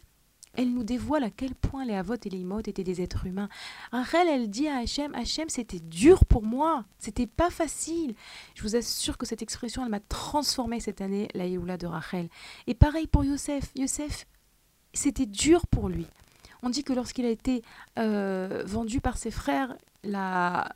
elle 0.54 0.74
nous 0.74 0.84
dévoile 0.84 1.24
à 1.24 1.30
quel 1.30 1.56
point 1.56 1.86
les 1.86 1.94
Havot 1.94 2.16
et 2.24 2.30
les 2.30 2.40
Imot 2.40 2.60
étaient 2.60 2.84
des 2.84 3.02
êtres 3.02 3.26
humains. 3.26 3.50
Rachel, 3.92 4.28
elle 4.28 4.50
dit 4.50 4.68
à 4.68 4.78
Hachem, 4.78 5.14
Hachem, 5.16 5.50
c'était 5.50 5.80
dur 5.80 6.26
pour 6.26 6.44
moi, 6.44 6.86
c'était 7.00 7.28
pas 7.28 7.50
facile. 7.50 8.16
Je 8.56 8.64
vous 8.64 8.76
assure 8.76 9.18
que 9.18 9.26
cette 9.26 9.42
expression, 9.42 9.84
elle 9.84 9.92
m'a 9.92 10.00
transformé 10.00 10.80
cette 10.80 11.02
année, 11.02 11.28
la 11.34 11.46
Yehoula 11.46 11.78
de 11.78 11.88
Rachel. 11.88 12.30
Et 12.66 12.74
pareil 12.74 13.08
pour 13.08 13.24
Yosef. 13.24 13.72
Yosef, 13.76 14.26
c'était 14.94 15.26
dur 15.26 15.68
pour 15.68 15.90
lui. 15.90 16.08
On 16.64 16.70
dit 16.70 16.84
que 16.84 16.94
lorsqu'il 16.94 17.26
a 17.26 17.30
été 17.30 17.62
euh, 18.00 18.64
vendu 18.66 19.00
par 19.00 19.18
ses 19.18 19.32
frères, 19.32 19.76
la, 20.04 20.74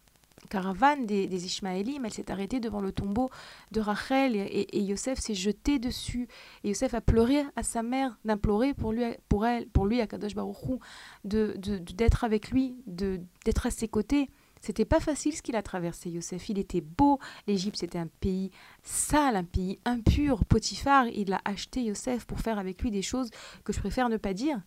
caravane 0.51 1.05
des, 1.05 1.27
des 1.27 1.45
Ishmaélim, 1.45 2.03
elle 2.03 2.13
s'est 2.13 2.29
arrêtée 2.29 2.59
devant 2.59 2.81
le 2.81 2.91
tombeau 2.91 3.29
de 3.71 3.79
Rachel 3.79 4.35
et, 4.35 4.67
Yosef 4.81 5.17
s'est 5.17 5.33
jeté 5.33 5.79
dessus. 5.79 6.27
Et 6.63 6.69
Yosef 6.69 6.93
a 6.93 7.01
pleuré 7.01 7.43
à 7.55 7.63
sa 7.63 7.81
mère 7.81 8.19
d'implorer 8.25 8.73
pour 8.73 8.91
lui, 8.91 9.03
pour 9.29 9.45
elle, 9.45 9.67
pour 9.67 9.85
lui, 9.85 10.01
à 10.01 10.07
Kadosh 10.07 10.35
Baruchou, 10.35 10.79
de, 11.23 11.55
d'être 11.93 12.25
avec 12.25 12.51
lui, 12.51 12.75
de, 12.85 13.21
d'être 13.45 13.65
à 13.65 13.71
ses 13.71 13.87
côtés. 13.87 14.29
C'était 14.59 14.85
pas 14.85 14.99
facile 14.99 15.33
ce 15.33 15.41
qu'il 15.41 15.55
a 15.55 15.63
traversé, 15.63 16.09
Yosef. 16.09 16.49
Il 16.49 16.59
était 16.59 16.81
beau. 16.81 17.19
L'Égypte, 17.47 17.77
c'était 17.77 17.97
un 17.97 18.09
pays 18.19 18.51
sale, 18.83 19.37
un 19.37 19.43
pays 19.45 19.79
impur. 19.85 20.45
Potiphar, 20.45 21.07
il 21.07 21.33
a 21.33 21.41
acheté 21.45 21.81
Yosef 21.81 22.25
pour 22.25 22.41
faire 22.41 22.59
avec 22.59 22.81
lui 22.81 22.91
des 22.91 23.01
choses 23.01 23.31
que 23.63 23.73
je 23.73 23.79
préfère 23.79 24.09
ne 24.09 24.17
pas 24.17 24.33
dire. 24.33 24.61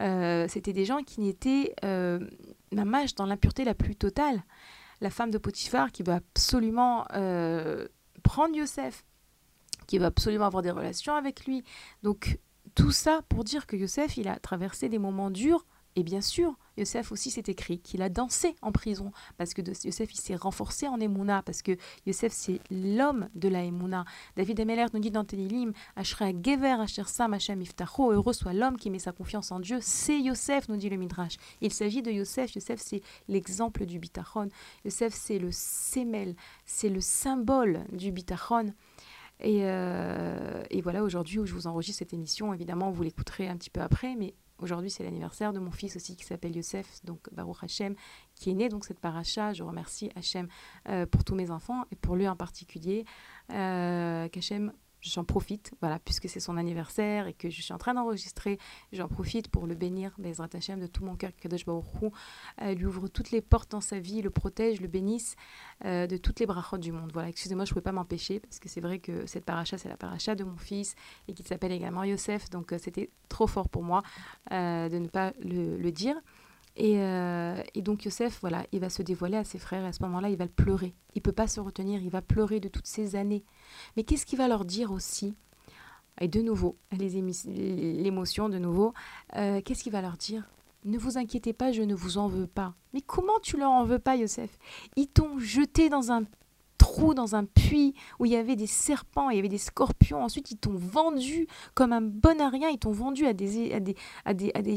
Euh, 0.00 0.46
c'était 0.48 0.72
des 0.72 0.84
gens 0.84 1.02
qui 1.02 1.20
n'étaient 1.20 1.74
euh, 1.84 2.18
dans 2.72 3.26
l'impureté 3.26 3.64
la 3.64 3.74
plus 3.74 3.94
totale 3.94 4.42
la 5.00 5.10
femme 5.10 5.30
de 5.30 5.38
Potiphar 5.38 5.92
qui 5.92 6.02
va 6.02 6.16
absolument 6.16 7.06
euh, 7.14 7.86
prendre 8.22 8.56
Yosef, 8.56 9.04
qui 9.86 9.98
va 9.98 10.06
absolument 10.06 10.46
avoir 10.46 10.62
des 10.62 10.70
relations 10.70 11.14
avec 11.14 11.46
lui. 11.46 11.64
Donc 12.02 12.38
tout 12.74 12.90
ça 12.90 13.22
pour 13.28 13.44
dire 13.44 13.66
que 13.66 13.76
Yosef, 13.76 14.16
il 14.16 14.28
a 14.28 14.38
traversé 14.38 14.88
des 14.88 14.98
moments 14.98 15.30
durs, 15.30 15.66
et 15.96 16.02
bien 16.02 16.20
sûr, 16.20 16.54
Yosef 16.76 17.10
aussi, 17.10 17.30
c'est 17.30 17.48
écrit 17.48 17.78
qu'il 17.78 18.02
a 18.02 18.10
dansé 18.10 18.54
en 18.60 18.70
prison 18.70 19.12
parce 19.38 19.54
que 19.54 19.62
Yosef, 19.62 20.12
s'est 20.12 20.36
renforcé 20.36 20.86
en 20.86 21.00
Emouna 21.00 21.42
parce 21.42 21.62
que 21.62 21.72
Yosef, 22.04 22.32
c'est 22.32 22.60
l'homme 22.70 23.30
de 23.34 23.48
la 23.48 23.64
Emouna. 23.64 24.04
David 24.36 24.60
Ameller 24.60 24.84
nous 24.92 25.00
dit 25.00 25.10
dans 25.10 25.24
Télilim, 25.24 25.72
Ashra 25.96 26.32
Gever, 26.32 26.76
Asher 26.82 27.04
Sam, 27.06 27.32
Hashem 27.32 27.62
heureux 27.98 28.32
soit 28.34 28.52
l'homme 28.52 28.76
qui 28.76 28.90
met 28.90 28.98
sa 28.98 29.12
confiance 29.12 29.50
en 29.50 29.58
Dieu. 29.58 29.78
C'est 29.80 30.20
Yosef, 30.20 30.68
nous 30.68 30.76
dit 30.76 30.90
le 30.90 30.98
Midrash. 30.98 31.36
Il 31.62 31.72
s'agit 31.72 32.02
de 32.02 32.10
Yosef. 32.10 32.54
Yosef, 32.54 32.78
c'est 32.78 33.00
l'exemple 33.28 33.86
du 33.86 33.98
bitachon. 33.98 34.48
Yosef, 34.84 35.14
c'est 35.14 35.38
le 35.38 35.48
sémel, 35.50 36.36
c'est 36.66 36.90
le 36.90 37.00
symbole 37.00 37.84
du 37.90 38.12
bitachon. 38.12 38.74
Euh, 39.44 40.62
et, 40.70 40.80
voilà, 40.80 41.02
aujourd'hui 41.02 41.38
où 41.38 41.46
je 41.46 41.54
vous 41.54 41.66
enregistre 41.66 42.00
cette 42.00 42.12
émission, 42.12 42.52
évidemment, 42.52 42.90
vous 42.90 43.02
l'écouterez 43.02 43.48
un 43.48 43.56
petit 43.56 43.70
peu 43.70 43.80
après, 43.80 44.14
mais 44.16 44.34
aujourd'hui 44.58 44.90
c'est 44.90 45.04
l'anniversaire 45.04 45.52
de 45.52 45.58
mon 45.58 45.70
fils 45.70 45.96
aussi 45.96 46.16
qui 46.16 46.24
s'appelle 46.24 46.56
Youssef, 46.56 47.04
donc 47.04 47.32
Baruch 47.32 47.62
Hashem, 47.62 47.94
qui 48.34 48.50
est 48.50 48.54
né 48.54 48.68
donc 48.68 48.84
cette 48.84 49.00
paracha. 49.00 49.52
Je 49.52 49.62
remercie 49.62 50.10
Hashem 50.14 50.48
euh, 50.88 51.06
pour 51.06 51.24
tous 51.24 51.34
mes 51.34 51.50
enfants 51.50 51.84
et 51.90 51.96
pour 51.96 52.16
lui 52.16 52.28
en 52.28 52.36
particulier. 52.36 53.04
Euh, 53.52 54.28
j'en 55.06 55.24
profite, 55.24 55.72
voilà, 55.80 55.98
puisque 55.98 56.28
c'est 56.28 56.40
son 56.40 56.56
anniversaire 56.56 57.26
et 57.26 57.32
que 57.32 57.50
je 57.50 57.62
suis 57.62 57.72
en 57.72 57.78
train 57.78 57.94
d'enregistrer, 57.94 58.58
j'en 58.92 59.08
profite 59.08 59.48
pour 59.48 59.66
le 59.66 59.74
bénir, 59.74 60.12
Bezrat 60.18 60.48
Hashem, 60.52 60.80
de 60.80 60.86
tout 60.86 61.04
mon 61.04 61.16
cœur, 61.16 61.30
Kadosh 61.40 61.64
Baruch 61.64 61.84
euh, 62.62 62.74
lui 62.74 62.86
ouvre 62.86 63.08
toutes 63.08 63.30
les 63.30 63.40
portes 63.40 63.70
dans 63.70 63.80
sa 63.80 63.98
vie, 63.98 64.22
le 64.22 64.30
protège, 64.30 64.80
le 64.80 64.88
bénisse 64.88 65.36
euh, 65.84 66.06
de 66.06 66.16
toutes 66.16 66.40
les 66.40 66.46
brachot 66.46 66.78
du 66.78 66.92
monde. 66.92 67.10
Voilà, 67.12 67.28
excusez-moi, 67.28 67.64
je 67.64 67.70
ne 67.70 67.74
pouvais 67.74 67.84
pas 67.84 67.92
m'empêcher, 67.92 68.40
parce 68.40 68.58
que 68.58 68.68
c'est 68.68 68.80
vrai 68.80 68.98
que 68.98 69.26
cette 69.26 69.44
paracha, 69.44 69.78
c'est 69.78 69.88
la 69.88 69.96
paracha 69.96 70.34
de 70.34 70.44
mon 70.44 70.56
fils, 70.56 70.94
et 71.28 71.34
qui 71.34 71.42
s'appelle 71.42 71.72
également 71.72 72.04
Yosef, 72.04 72.50
donc 72.50 72.72
euh, 72.72 72.78
c'était 72.78 73.10
trop 73.28 73.46
fort 73.46 73.68
pour 73.68 73.82
moi 73.82 74.02
de 74.50 74.98
ne 74.98 75.08
pas 75.08 75.32
le 75.40 75.90
dire. 75.90 76.16
Euh, 76.78 77.62
et, 77.74 77.82
donc 77.82 78.04
Yosef, 78.04 78.38
voilà, 78.40 78.66
il 78.72 78.80
va 78.80 78.90
se 78.90 79.02
dévoiler 79.02 79.36
à 79.36 79.44
ses 79.44 79.58
frères 79.58 79.84
et 79.84 79.88
à 79.88 79.92
ce 79.92 80.02
moment-là, 80.02 80.28
il 80.28 80.36
va 80.36 80.46
pleurer. 80.46 80.94
Il 81.14 81.22
peut 81.22 81.32
pas 81.32 81.46
se 81.46 81.60
retenir, 81.60 82.02
il 82.02 82.10
va 82.10 82.22
pleurer 82.22 82.60
de 82.60 82.68
toutes 82.68 82.86
ces 82.86 83.16
années. 83.16 83.44
Mais 83.96 84.04
qu'est-ce 84.04 84.26
qu'il 84.26 84.38
va 84.38 84.48
leur 84.48 84.64
dire 84.64 84.92
aussi? 84.92 85.34
Et 86.20 86.28
de 86.28 86.40
nouveau, 86.40 86.76
l'émotion 86.92 88.48
de 88.48 88.58
nouveau, 88.58 88.94
euh, 89.36 89.60
qu'est-ce 89.62 89.82
qu'il 89.82 89.92
va 89.92 90.00
leur 90.00 90.16
dire? 90.16 90.48
Ne 90.84 90.98
vous 90.98 91.18
inquiétez 91.18 91.52
pas, 91.52 91.72
je 91.72 91.82
ne 91.82 91.94
vous 91.94 92.16
en 92.16 92.28
veux 92.28 92.46
pas. 92.46 92.74
Mais 92.94 93.00
comment 93.00 93.38
tu 93.42 93.56
leur 93.56 93.70
en 93.70 93.84
veux 93.84 93.98
pas, 93.98 94.16
Yosef? 94.16 94.56
Ils 94.96 95.08
t'ont 95.08 95.38
jeté 95.38 95.88
dans 95.88 96.12
un 96.12 96.22
trou, 96.78 97.14
dans 97.14 97.34
un 97.34 97.44
puits 97.44 97.94
où 98.18 98.24
il 98.24 98.32
y 98.32 98.36
avait 98.36 98.56
des 98.56 98.66
serpents, 98.66 99.28
il 99.30 99.36
y 99.36 99.38
avait 99.38 99.48
des 99.48 99.58
scorpions. 99.58 100.22
Ensuite, 100.22 100.50
ils 100.50 100.56
t'ont 100.56 100.76
vendu 100.76 101.48
comme 101.74 101.92
un 101.92 102.00
bon 102.00 102.40
à 102.40 102.48
rien. 102.48 102.68
Ils 102.68 102.78
t'ont 102.78 102.92
vendu 102.92 103.26
à 103.26 103.32
des, 103.32 103.72
à 103.72 103.80
des, 103.80 103.96
à 104.24 104.34
des, 104.34 104.52
à 104.54 104.62
des 104.62 104.74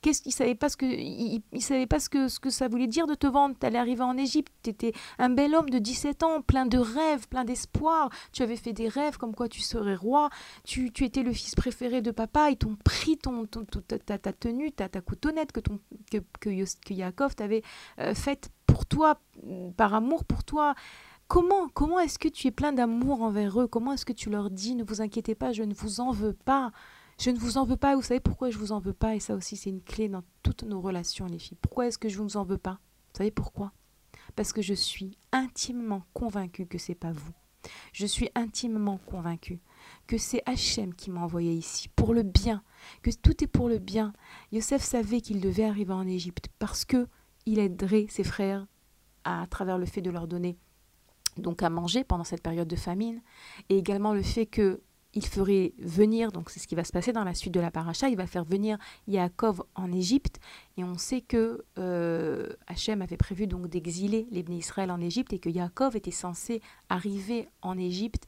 qu'est-ce 0.00 0.22
qu'il 0.22 0.32
savait 0.32 0.54
pas 0.54 0.68
ce 0.68 0.76
que 0.76 0.86
il, 0.86 1.42
savait 1.60 1.86
pas 1.86 2.00
ce 2.00 2.08
que 2.08 2.28
ce 2.28 2.40
que 2.40 2.50
ça 2.50 2.68
voulait 2.68 2.86
dire 2.86 3.06
de 3.06 3.14
te 3.14 3.26
vendre. 3.26 3.56
Tu 3.58 3.66
allais 3.66 3.78
arriver 3.78 4.02
en 4.02 4.16
Égypte, 4.16 4.52
tu 4.62 4.70
étais 4.70 4.92
un 5.18 5.30
bel 5.30 5.54
homme 5.54 5.70
de 5.70 5.78
17 5.78 6.22
ans, 6.22 6.42
plein 6.42 6.66
de 6.66 6.78
rêves, 6.78 7.28
plein 7.28 7.44
d'espoir. 7.44 8.10
Tu 8.32 8.42
avais 8.42 8.56
fait 8.56 8.72
des 8.72 8.88
rêves 8.88 9.16
comme 9.16 9.34
quoi 9.34 9.48
tu 9.48 9.60
serais 9.60 9.94
roi. 9.94 10.30
Tu, 10.64 10.92
tu 10.92 11.04
étais 11.04 11.22
le 11.22 11.32
fils 11.32 11.54
préféré 11.54 12.02
de 12.02 12.10
papa. 12.10 12.50
Ils 12.50 12.56
t'ont 12.56 12.76
pris 12.84 13.16
ton, 13.16 13.46
ton, 13.46 13.64
ta, 13.64 14.18
ta, 14.18 14.32
tenue, 14.32 14.72
ta, 14.72 14.88
ta 14.88 15.00
coutonnette 15.00 15.52
que 15.52 15.60
ton 15.60 15.80
que 16.10 16.18
que, 16.40 16.50
que 16.84 16.94
Yaakov 16.94 17.34
t'avait 17.34 17.62
euh, 17.98 18.14
faite 18.14 18.50
pour 18.66 18.86
toi, 18.86 19.20
par 19.76 19.94
amour 19.94 20.24
pour 20.24 20.44
toi. 20.44 20.74
Comment, 21.28 21.68
comment 21.68 21.98
est-ce 21.98 22.18
que 22.18 22.28
tu 22.28 22.46
es 22.46 22.50
plein 22.52 22.72
d'amour 22.72 23.22
envers 23.22 23.60
eux? 23.60 23.66
Comment 23.66 23.92
est-ce 23.92 24.04
que 24.04 24.12
tu 24.12 24.30
leur 24.30 24.50
dis 24.50 24.76
ne 24.76 24.84
vous 24.84 25.00
inquiétez 25.00 25.34
pas, 25.34 25.52
je 25.52 25.64
ne 25.64 25.74
vous 25.74 26.00
en 26.00 26.12
veux 26.12 26.34
pas? 26.34 26.70
Je 27.18 27.30
ne 27.30 27.38
vous 27.38 27.58
en 27.58 27.64
veux 27.64 27.76
pas. 27.76 27.96
Vous 27.96 28.02
savez 28.02 28.20
pourquoi 28.20 28.50
je 28.50 28.58
vous 28.58 28.72
en 28.72 28.78
veux 28.78 28.92
pas 28.92 29.14
Et 29.14 29.20
ça 29.20 29.34
aussi, 29.34 29.56
c'est 29.56 29.70
une 29.70 29.82
clé 29.82 30.08
dans 30.08 30.22
toutes 30.42 30.62
nos 30.62 30.80
relations, 30.80 31.26
les 31.26 31.38
filles. 31.38 31.58
Pourquoi 31.60 31.86
est-ce 31.86 31.98
que 31.98 32.08
je 32.08 32.18
ne 32.18 32.24
vous 32.24 32.36
en 32.36 32.44
veux 32.44 32.58
pas? 32.58 32.78
Vous 33.12 33.18
savez 33.18 33.30
pourquoi? 33.30 33.72
Parce 34.34 34.52
que 34.52 34.62
je 34.62 34.74
suis 34.74 35.16
intimement 35.32 36.04
convaincue 36.12 36.66
que 36.66 36.78
c'est 36.78 36.94
pas 36.94 37.12
vous. 37.12 37.32
Je 37.92 38.06
suis 38.06 38.30
intimement 38.34 38.98
convaincue 38.98 39.60
que 40.06 40.18
c'est 40.18 40.42
Hachem 40.46 40.94
qui 40.94 41.10
m'a 41.10 41.20
envoyé 41.20 41.52
ici, 41.52 41.88
pour 41.88 42.14
le 42.14 42.22
bien, 42.22 42.62
que 43.02 43.10
tout 43.10 43.42
est 43.42 43.48
pour 43.48 43.68
le 43.68 43.78
bien. 43.78 44.12
Yosef 44.52 44.82
savait 44.82 45.20
qu'il 45.20 45.40
devait 45.40 45.64
arriver 45.64 45.92
en 45.92 46.06
Égypte 46.06 46.48
parce 46.58 46.84
que 46.84 47.08
il 47.44 47.58
aiderait 47.58 48.06
ses 48.08 48.24
frères 48.24 48.66
à, 49.24 49.46
travers 49.48 49.78
le 49.78 49.86
fait 49.86 50.02
de 50.02 50.10
leur 50.10 50.28
donner 50.28 50.56
donc 51.36 51.62
à 51.62 51.70
manger 51.70 52.02
pendant 52.04 52.24
cette 52.24 52.42
période 52.42 52.68
de 52.68 52.76
famine, 52.76 53.20
et 53.68 53.76
également 53.76 54.14
le 54.14 54.22
fait 54.22 54.46
que 54.46 54.80
il 55.16 55.26
ferait 55.26 55.72
venir, 55.78 56.30
donc 56.30 56.50
c'est 56.50 56.60
ce 56.60 56.68
qui 56.68 56.74
va 56.74 56.84
se 56.84 56.92
passer 56.92 57.12
dans 57.12 57.24
la 57.24 57.32
suite 57.32 57.54
de 57.54 57.60
la 57.60 57.70
paracha, 57.70 58.08
il 58.08 58.16
va 58.16 58.26
faire 58.26 58.44
venir 58.44 58.76
Yaakov 59.08 59.64
en 59.74 59.90
Égypte, 59.90 60.38
et 60.76 60.84
on 60.84 60.98
sait 60.98 61.22
que 61.22 61.64
euh, 61.78 62.52
Hachem 62.66 63.00
avait 63.00 63.16
prévu 63.16 63.46
donc 63.46 63.68
d'exiler 63.68 64.28
les 64.30 64.44
Israël 64.50 64.90
en 64.90 65.00
Égypte, 65.00 65.32
et 65.32 65.38
que 65.38 65.48
Yaakov 65.48 65.96
était 65.96 66.10
censé 66.10 66.60
arriver 66.90 67.48
en 67.62 67.78
Égypte 67.78 68.26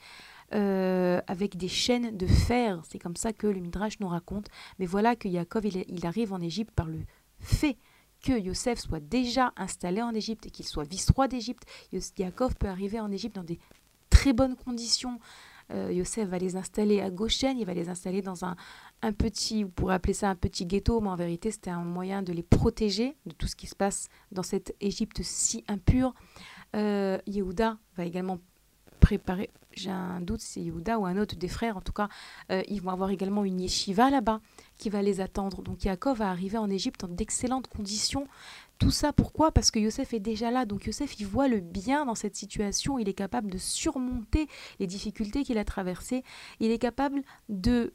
euh, 0.54 1.20
avec 1.26 1.58
des 1.58 1.68
chaînes 1.68 2.16
de 2.16 2.26
fer, 2.26 2.82
c'est 2.88 2.98
comme 2.98 3.16
ça 3.16 3.34
que 3.34 3.46
le 3.46 3.60
Midrash 3.60 4.00
nous 4.00 4.08
raconte, 4.08 4.48
mais 4.78 4.86
voilà 4.86 5.14
que 5.14 5.28
Yaakov, 5.28 5.66
arrive 6.04 6.32
en 6.32 6.40
Égypte 6.40 6.70
par 6.74 6.86
le 6.86 7.00
fait 7.38 7.76
que 8.24 8.32
Yosef 8.32 8.78
soit 8.78 9.00
déjà 9.00 9.52
installé 9.56 10.00
en 10.00 10.14
Égypte 10.14 10.46
et 10.46 10.50
qu'il 10.50 10.66
soit 10.66 10.88
vice-roi 10.88 11.28
d'Égypte, 11.28 11.64
Yaakov 12.16 12.56
peut 12.56 12.66
arriver 12.66 12.98
en 12.98 13.12
Égypte 13.12 13.36
dans 13.36 13.44
des 13.44 13.58
très 14.08 14.32
bonnes 14.32 14.56
conditions, 14.56 15.20
euh, 15.72 15.92
Yosef 15.92 16.28
va 16.28 16.38
les 16.38 16.56
installer 16.56 17.00
à 17.00 17.10
Goshen, 17.10 17.58
il 17.58 17.66
va 17.66 17.74
les 17.74 17.88
installer 17.88 18.22
dans 18.22 18.44
un, 18.44 18.56
un 19.02 19.12
petit, 19.12 19.64
vous 19.64 19.70
pourrait 19.70 19.94
appeler 19.94 20.14
ça 20.14 20.30
un 20.30 20.34
petit 20.34 20.66
ghetto, 20.66 21.00
mais 21.00 21.08
en 21.08 21.16
vérité 21.16 21.50
c'était 21.50 21.70
un 21.70 21.84
moyen 21.84 22.22
de 22.22 22.32
les 22.32 22.42
protéger 22.42 23.16
de 23.26 23.32
tout 23.32 23.46
ce 23.46 23.56
qui 23.56 23.66
se 23.66 23.76
passe 23.76 24.08
dans 24.32 24.42
cette 24.42 24.74
Égypte 24.80 25.20
si 25.22 25.64
impure. 25.68 26.14
Euh, 26.76 27.18
Yehuda 27.26 27.78
va 27.96 28.04
également 28.04 28.38
préparer, 29.00 29.50
j'ai 29.72 29.90
un 29.90 30.20
doute 30.20 30.40
si 30.40 30.54
c'est 30.54 30.60
Yehuda 30.60 30.98
ou 30.98 31.06
un 31.06 31.16
autre 31.16 31.36
des 31.36 31.48
frères, 31.48 31.76
en 31.76 31.80
tout 31.80 31.92
cas, 31.92 32.08
euh, 32.50 32.62
ils 32.68 32.82
vont 32.82 32.90
avoir 32.90 33.10
également 33.10 33.44
une 33.44 33.60
yeshiva 33.60 34.10
là-bas 34.10 34.40
qui 34.76 34.90
va 34.90 35.02
les 35.02 35.20
attendre. 35.20 35.62
Donc 35.62 35.84
Yaakov 35.84 36.18
va 36.18 36.30
arriver 36.30 36.58
en 36.58 36.68
Égypte 36.68 37.00
dans 37.00 37.08
d'excellentes 37.08 37.68
conditions. 37.68 38.26
Tout 38.78 38.90
ça 38.90 39.12
pourquoi? 39.12 39.50
Parce 39.50 39.70
que 39.70 39.78
Yosef 39.78 40.14
est 40.14 40.20
déjà 40.20 40.50
là. 40.50 40.64
Donc 40.64 40.86
Yosef, 40.86 41.18
il 41.18 41.26
voit 41.26 41.48
le 41.48 41.60
bien 41.60 42.06
dans 42.06 42.14
cette 42.14 42.36
situation. 42.36 42.98
Il 42.98 43.08
est 43.08 43.14
capable 43.14 43.50
de 43.50 43.58
surmonter 43.58 44.46
les 44.78 44.86
difficultés 44.86 45.42
qu'il 45.42 45.58
a 45.58 45.64
traversées. 45.64 46.22
Il 46.60 46.70
est 46.70 46.78
capable 46.78 47.22
de 47.48 47.94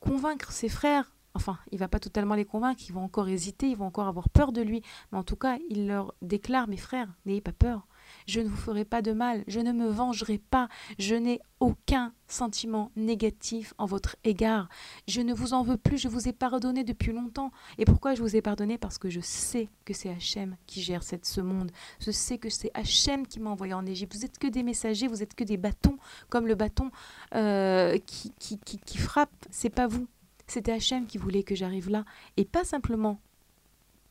convaincre 0.00 0.52
ses 0.52 0.68
frères. 0.68 1.12
Enfin, 1.34 1.58
il 1.72 1.78
va 1.78 1.88
pas 1.88 1.98
totalement 1.98 2.36
les 2.36 2.44
convaincre, 2.44 2.80
ils 2.88 2.92
vont 2.92 3.02
encore 3.02 3.28
hésiter, 3.28 3.68
ils 3.68 3.76
vont 3.76 3.86
encore 3.86 4.06
avoir 4.06 4.28
peur 4.28 4.52
de 4.52 4.62
lui. 4.62 4.82
Mais 5.10 5.18
en 5.18 5.24
tout 5.24 5.34
cas, 5.34 5.58
il 5.68 5.88
leur 5.88 6.14
déclare, 6.22 6.68
mes 6.68 6.76
frères, 6.76 7.12
n'ayez 7.26 7.40
pas 7.40 7.52
peur 7.52 7.88
je 8.26 8.40
ne 8.40 8.48
vous 8.48 8.56
ferai 8.56 8.84
pas 8.84 9.02
de 9.02 9.12
mal, 9.12 9.44
je 9.46 9.60
ne 9.60 9.72
me 9.72 9.88
vengerai 9.88 10.38
pas, 10.38 10.68
je 10.98 11.14
n'ai 11.14 11.40
aucun 11.60 12.12
sentiment 12.26 12.90
négatif 12.96 13.74
en 13.78 13.86
votre 13.86 14.16
égard, 14.24 14.68
je 15.08 15.20
ne 15.20 15.32
vous 15.32 15.54
en 15.54 15.62
veux 15.62 15.76
plus, 15.76 15.98
je 15.98 16.08
vous 16.08 16.28
ai 16.28 16.32
pardonné 16.32 16.84
depuis 16.84 17.12
longtemps. 17.12 17.52
Et 17.78 17.84
pourquoi 17.84 18.14
je 18.14 18.22
vous 18.22 18.36
ai 18.36 18.42
pardonné? 18.42 18.78
Parce 18.78 18.98
que 18.98 19.08
je 19.08 19.20
sais 19.20 19.68
que 19.84 19.94
c'est 19.94 20.10
Hachem 20.10 20.56
qui 20.66 20.82
gère 20.82 21.02
cette, 21.02 21.26
ce 21.26 21.40
monde, 21.40 21.70
je 22.00 22.10
sais 22.10 22.38
que 22.38 22.50
c'est 22.50 22.70
Hachem 22.74 23.26
qui 23.26 23.40
m'a 23.40 23.50
envoyé 23.50 23.74
en 23.74 23.86
Égypte. 23.86 24.14
Vous 24.14 24.24
êtes 24.24 24.38
que 24.38 24.46
des 24.46 24.62
messagers, 24.62 25.06
vous 25.06 25.22
êtes 25.22 25.34
que 25.34 25.44
des 25.44 25.56
bâtons, 25.56 25.96
comme 26.28 26.46
le 26.46 26.54
bâton 26.54 26.90
euh, 27.34 27.98
qui, 28.06 28.32
qui, 28.38 28.58
qui, 28.58 28.78
qui 28.78 28.98
frappe, 28.98 29.30
c'est 29.50 29.70
pas 29.70 29.86
vous. 29.86 30.06
C'était 30.46 30.72
Hachem 30.72 31.06
qui 31.06 31.18
voulait 31.18 31.42
que 31.42 31.54
j'arrive 31.54 31.88
là, 31.88 32.04
et 32.36 32.44
pas 32.44 32.64
simplement 32.64 33.18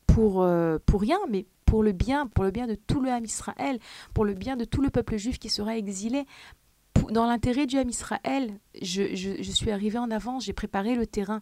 pour, 0.07 0.41
euh, 0.41 0.77
pour 0.85 1.01
rien, 1.01 1.19
mais 1.29 1.45
pour 1.65 1.83
le 1.83 1.91
bien, 1.91 2.27
pour 2.27 2.43
le 2.43 2.51
bien 2.51 2.67
de 2.67 2.75
tout 2.75 3.01
le 3.01 3.09
Ham 3.09 3.23
Israël, 3.23 3.79
pour 4.13 4.25
le 4.25 4.33
bien 4.33 4.55
de 4.55 4.65
tout 4.65 4.81
le 4.81 4.89
peuple 4.89 5.17
juif 5.17 5.39
qui 5.39 5.49
sera 5.49 5.77
exilé. 5.77 6.25
Dans 7.09 7.25
l'intérêt 7.25 7.65
du 7.65 7.77
Ham 7.77 7.89
Israël, 7.89 8.59
je, 8.81 9.51
suis 9.53 9.71
arrivée 9.71 9.97
en 9.97 10.11
avance, 10.11 10.45
j'ai 10.45 10.53
préparé 10.53 10.95
le 10.95 11.07
terrain. 11.07 11.41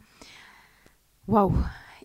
Waouh 1.27 1.55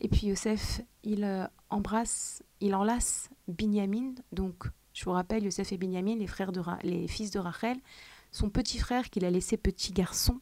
Et 0.00 0.08
puis 0.08 0.28
Yosef, 0.28 0.82
il 1.04 1.24
euh, 1.24 1.46
embrasse, 1.70 2.42
il 2.60 2.74
enlace 2.74 3.30
Binyamin. 3.48 4.14
Donc, 4.32 4.64
je 4.92 5.04
vous 5.04 5.12
rappelle, 5.12 5.44
Yosef 5.44 5.72
et 5.72 5.78
Binyamin, 5.78 6.16
les, 6.16 6.26
frères 6.26 6.52
de 6.52 6.62
les 6.82 7.08
fils 7.08 7.30
de 7.30 7.38
Rachel, 7.38 7.78
son 8.30 8.50
petit 8.50 8.78
frère 8.78 9.08
qu'il 9.10 9.24
a 9.24 9.30
laissé 9.30 9.56
petit 9.56 9.92
garçon. 9.92 10.40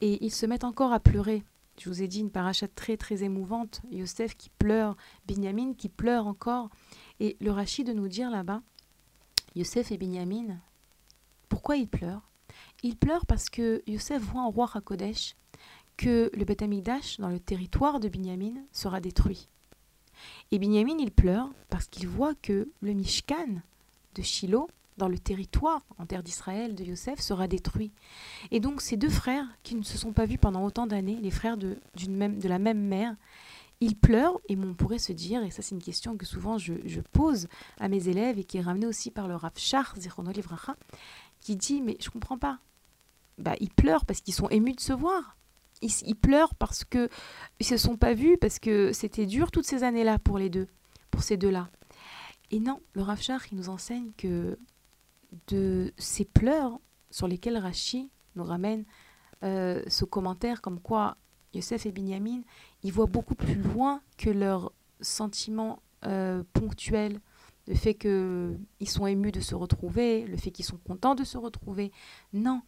Et 0.00 0.24
ils 0.24 0.32
se 0.32 0.46
mettent 0.46 0.64
encore 0.64 0.92
à 0.92 1.00
pleurer. 1.00 1.44
Je 1.82 1.88
vous 1.88 2.00
ai 2.00 2.06
dit 2.06 2.20
une 2.20 2.30
paracha 2.30 2.68
très 2.68 2.96
très 2.96 3.24
émouvante. 3.24 3.82
Yosef 3.90 4.36
qui 4.36 4.50
pleure, 4.50 4.96
Binyamin 5.26 5.74
qui 5.74 5.88
pleure 5.88 6.28
encore. 6.28 6.70
Et 7.18 7.36
le 7.40 7.50
Rachid 7.50 7.88
de 7.88 7.92
nous 7.92 8.06
dire 8.06 8.30
là-bas, 8.30 8.62
Yosef 9.56 9.90
et 9.90 9.96
Binyamin, 9.96 10.60
pourquoi 11.48 11.76
ils 11.76 11.88
pleurent? 11.88 12.30
Ils 12.84 12.96
pleurent 12.96 13.26
parce 13.26 13.50
que 13.50 13.82
Yosef 13.88 14.22
voit 14.22 14.42
en 14.42 14.50
roi 14.50 14.70
Hakodesh 14.72 15.34
que 15.96 16.30
le 16.34 16.44
Beth 16.44 16.62
Amikdash, 16.62 17.18
dans 17.18 17.28
le 17.28 17.40
territoire 17.40 17.98
de 17.98 18.08
Binyamin, 18.08 18.62
sera 18.70 19.00
détruit. 19.00 19.48
Et 20.52 20.60
Binyamin, 20.60 20.98
il 21.00 21.10
pleure 21.10 21.50
parce 21.68 21.88
qu'il 21.88 22.06
voit 22.06 22.36
que 22.36 22.70
le 22.80 22.92
Mishkan 22.92 23.60
de 24.14 24.22
Shiloh, 24.22 24.68
dans 25.02 25.08
le 25.08 25.18
territoire 25.18 25.84
en 25.98 26.06
terre 26.06 26.22
d'Israël 26.22 26.76
de 26.76 26.84
Yosef, 26.84 27.18
sera 27.18 27.48
détruit. 27.48 27.90
Et 28.52 28.60
donc 28.60 28.80
ces 28.80 28.96
deux 28.96 29.10
frères, 29.10 29.44
qui 29.64 29.74
ne 29.74 29.82
se 29.82 29.98
sont 29.98 30.12
pas 30.12 30.26
vus 30.26 30.38
pendant 30.38 30.64
autant 30.64 30.86
d'années, 30.86 31.18
les 31.20 31.32
frères 31.32 31.56
de, 31.56 31.76
même, 32.08 32.38
de 32.38 32.48
la 32.48 32.60
même 32.60 32.78
mère, 32.78 33.16
il 33.80 33.96
pleure, 33.96 34.38
et 34.48 34.56
on 34.56 34.74
pourrait 34.74 35.00
se 35.00 35.12
dire, 35.12 35.42
et 35.42 35.50
ça 35.50 35.60
c'est 35.60 35.74
une 35.74 35.82
question 35.82 36.16
que 36.16 36.24
souvent 36.24 36.56
je, 36.56 37.00
pose 37.12 37.48
à 37.80 37.88
mes 37.88 38.08
élèves 38.08 38.38
et 38.38 38.44
qui 38.44 38.58
est 38.58 38.60
ramenée 38.60 38.86
aussi 38.86 39.10
par 39.10 39.26
le 39.26 39.34
Rav 39.34 39.54
Livracha, 40.32 40.76
qui 41.40 41.56
dit 41.56 41.82
Mais 41.82 41.96
je 42.00 42.08
comprends 42.08 42.38
pas. 42.38 42.60
Bah, 43.38 43.54
ils 43.58 43.70
pleurent 43.70 44.06
parce 44.06 44.20
qu'ils 44.20 44.34
sont 44.34 44.48
émus 44.50 44.74
de 44.74 44.80
se 44.80 44.92
voir. 44.92 45.36
Ils, 45.80 46.14
pleurent 46.14 46.54
parce 46.54 46.84
qu'ils 46.84 47.08
ne 47.60 47.64
se 47.64 47.76
sont 47.76 47.96
pas 47.96 48.14
vus, 48.14 48.38
parce 48.40 48.60
que 48.60 48.92
c'était 48.92 49.26
dur 49.26 49.50
toutes 49.50 49.66
ces 49.66 49.82
années-là 49.82 50.20
pour 50.20 50.38
les 50.38 50.48
deux, 50.48 50.68
pour 51.10 51.24
ces 51.24 51.36
deux-là. 51.36 51.70
Et 52.52 52.60
non, 52.60 52.80
le 52.92 53.02
Rav 53.02 53.20
Shach, 53.20 53.50
il 53.50 53.56
nous 53.56 53.70
enseigne 53.70 54.12
que 54.16 54.58
de 55.48 55.92
ces 55.96 56.24
pleurs 56.24 56.78
sur 57.10 57.28
lesquels 57.28 57.56
Rachi 57.56 58.10
nous 58.36 58.44
ramène 58.44 58.84
euh, 59.42 59.82
ce 59.88 60.04
commentaire 60.04 60.62
comme 60.62 60.80
quoi 60.80 61.16
Yosef 61.54 61.86
et 61.86 61.92
Binyamin, 61.92 62.42
ils 62.82 62.92
voient 62.92 63.06
beaucoup 63.06 63.34
plus 63.34 63.54
loin 63.54 64.00
que 64.16 64.30
leurs 64.30 64.72
sentiments 65.00 65.82
euh, 66.04 66.42
ponctuels, 66.52 67.20
le 67.66 67.74
fait 67.74 67.94
qu'ils 67.94 68.88
sont 68.88 69.06
émus 69.06 69.32
de 69.32 69.40
se 69.40 69.54
retrouver, 69.54 70.26
le 70.26 70.36
fait 70.36 70.50
qu'ils 70.50 70.64
sont 70.64 70.78
contents 70.78 71.14
de 71.14 71.24
se 71.24 71.38
retrouver. 71.38 71.92
Non, 72.32 72.62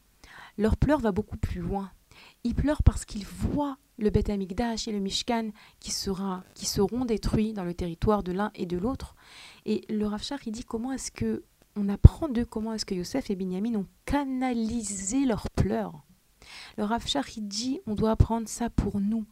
leur 0.59 0.77
pleur 0.77 1.01
va 1.01 1.13
beaucoup 1.13 1.37
plus 1.37 1.61
loin. 1.61 1.91
Ils 2.45 2.55
pleurent 2.55 2.83
parce 2.83 3.05
qu'ils 3.05 3.27
voient 3.27 3.79
le 3.99 4.11
Beth 4.11 4.31
Amikdash 4.31 4.87
et 4.87 4.93
le 4.93 4.99
Mishkan 4.99 5.51
qui, 5.81 5.91
sera, 5.91 6.45
qui 6.55 6.67
seront 6.67 7.05
détruits 7.05 7.53
dans 7.53 7.65
le 7.65 7.75
territoire 7.75 8.23
de 8.23 8.33
l'un 8.33 8.51
et 8.55 8.67
de 8.67 8.77
l'autre. 8.77 9.15
Et 9.67 9.85
le 9.89 10.07
Rafshar, 10.07 10.39
il 10.47 10.53
dit 10.53 10.65
comment 10.65 10.93
est-ce 10.93 11.11
que 11.11 11.45
on 11.77 11.89
apprend 11.89 12.29
d'eux 12.29 12.45
comment 12.45 12.75
est-ce 12.75 12.85
que 12.85 12.95
Yosef 12.95 13.31
et 13.31 13.37
Binyamin 13.37 13.75
ont 13.75 13.87
canalisé 14.07 15.25
leurs 15.25 15.51
pleurs. 15.51 16.05
Le 16.77 16.85
Rav 16.85 17.05
il 17.37 17.49
dit 17.49 17.81
on 17.87 17.95
doit 17.95 18.11
apprendre 18.11 18.49
ça 18.49 18.71
pour 18.71 19.01
nous. 19.01 19.25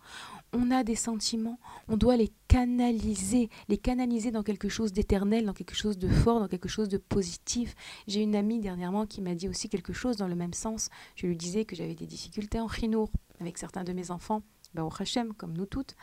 On 0.54 0.70
a 0.70 0.84
des 0.84 0.94
sentiments, 0.94 1.58
on 1.88 1.96
doit 1.96 2.16
les 2.16 2.30
canaliser, 2.46 3.48
les 3.68 3.78
canaliser 3.78 4.30
dans 4.30 4.42
quelque 4.42 4.68
chose 4.68 4.92
d'éternel, 4.92 5.46
dans 5.46 5.54
quelque 5.54 5.74
chose 5.74 5.96
de 5.96 6.08
fort, 6.08 6.40
dans 6.40 6.48
quelque 6.48 6.68
chose 6.68 6.90
de 6.90 6.98
positif. 6.98 7.74
J'ai 8.06 8.20
une 8.20 8.36
amie 8.36 8.60
dernièrement 8.60 9.06
qui 9.06 9.22
m'a 9.22 9.34
dit 9.34 9.48
aussi 9.48 9.70
quelque 9.70 9.94
chose 9.94 10.16
dans 10.16 10.28
le 10.28 10.34
même 10.34 10.52
sens. 10.52 10.90
Je 11.16 11.26
lui 11.26 11.36
disais 11.36 11.64
que 11.64 11.74
j'avais 11.74 11.94
des 11.94 12.06
difficultés 12.06 12.60
en 12.60 12.68
chinour 12.68 13.10
avec 13.40 13.56
certains 13.56 13.82
de 13.82 13.92
mes 13.94 14.10
enfants, 14.10 14.42
au 14.78 14.90
Hachem, 14.98 15.32
comme 15.32 15.56
nous 15.56 15.66
toutes. 15.66 15.96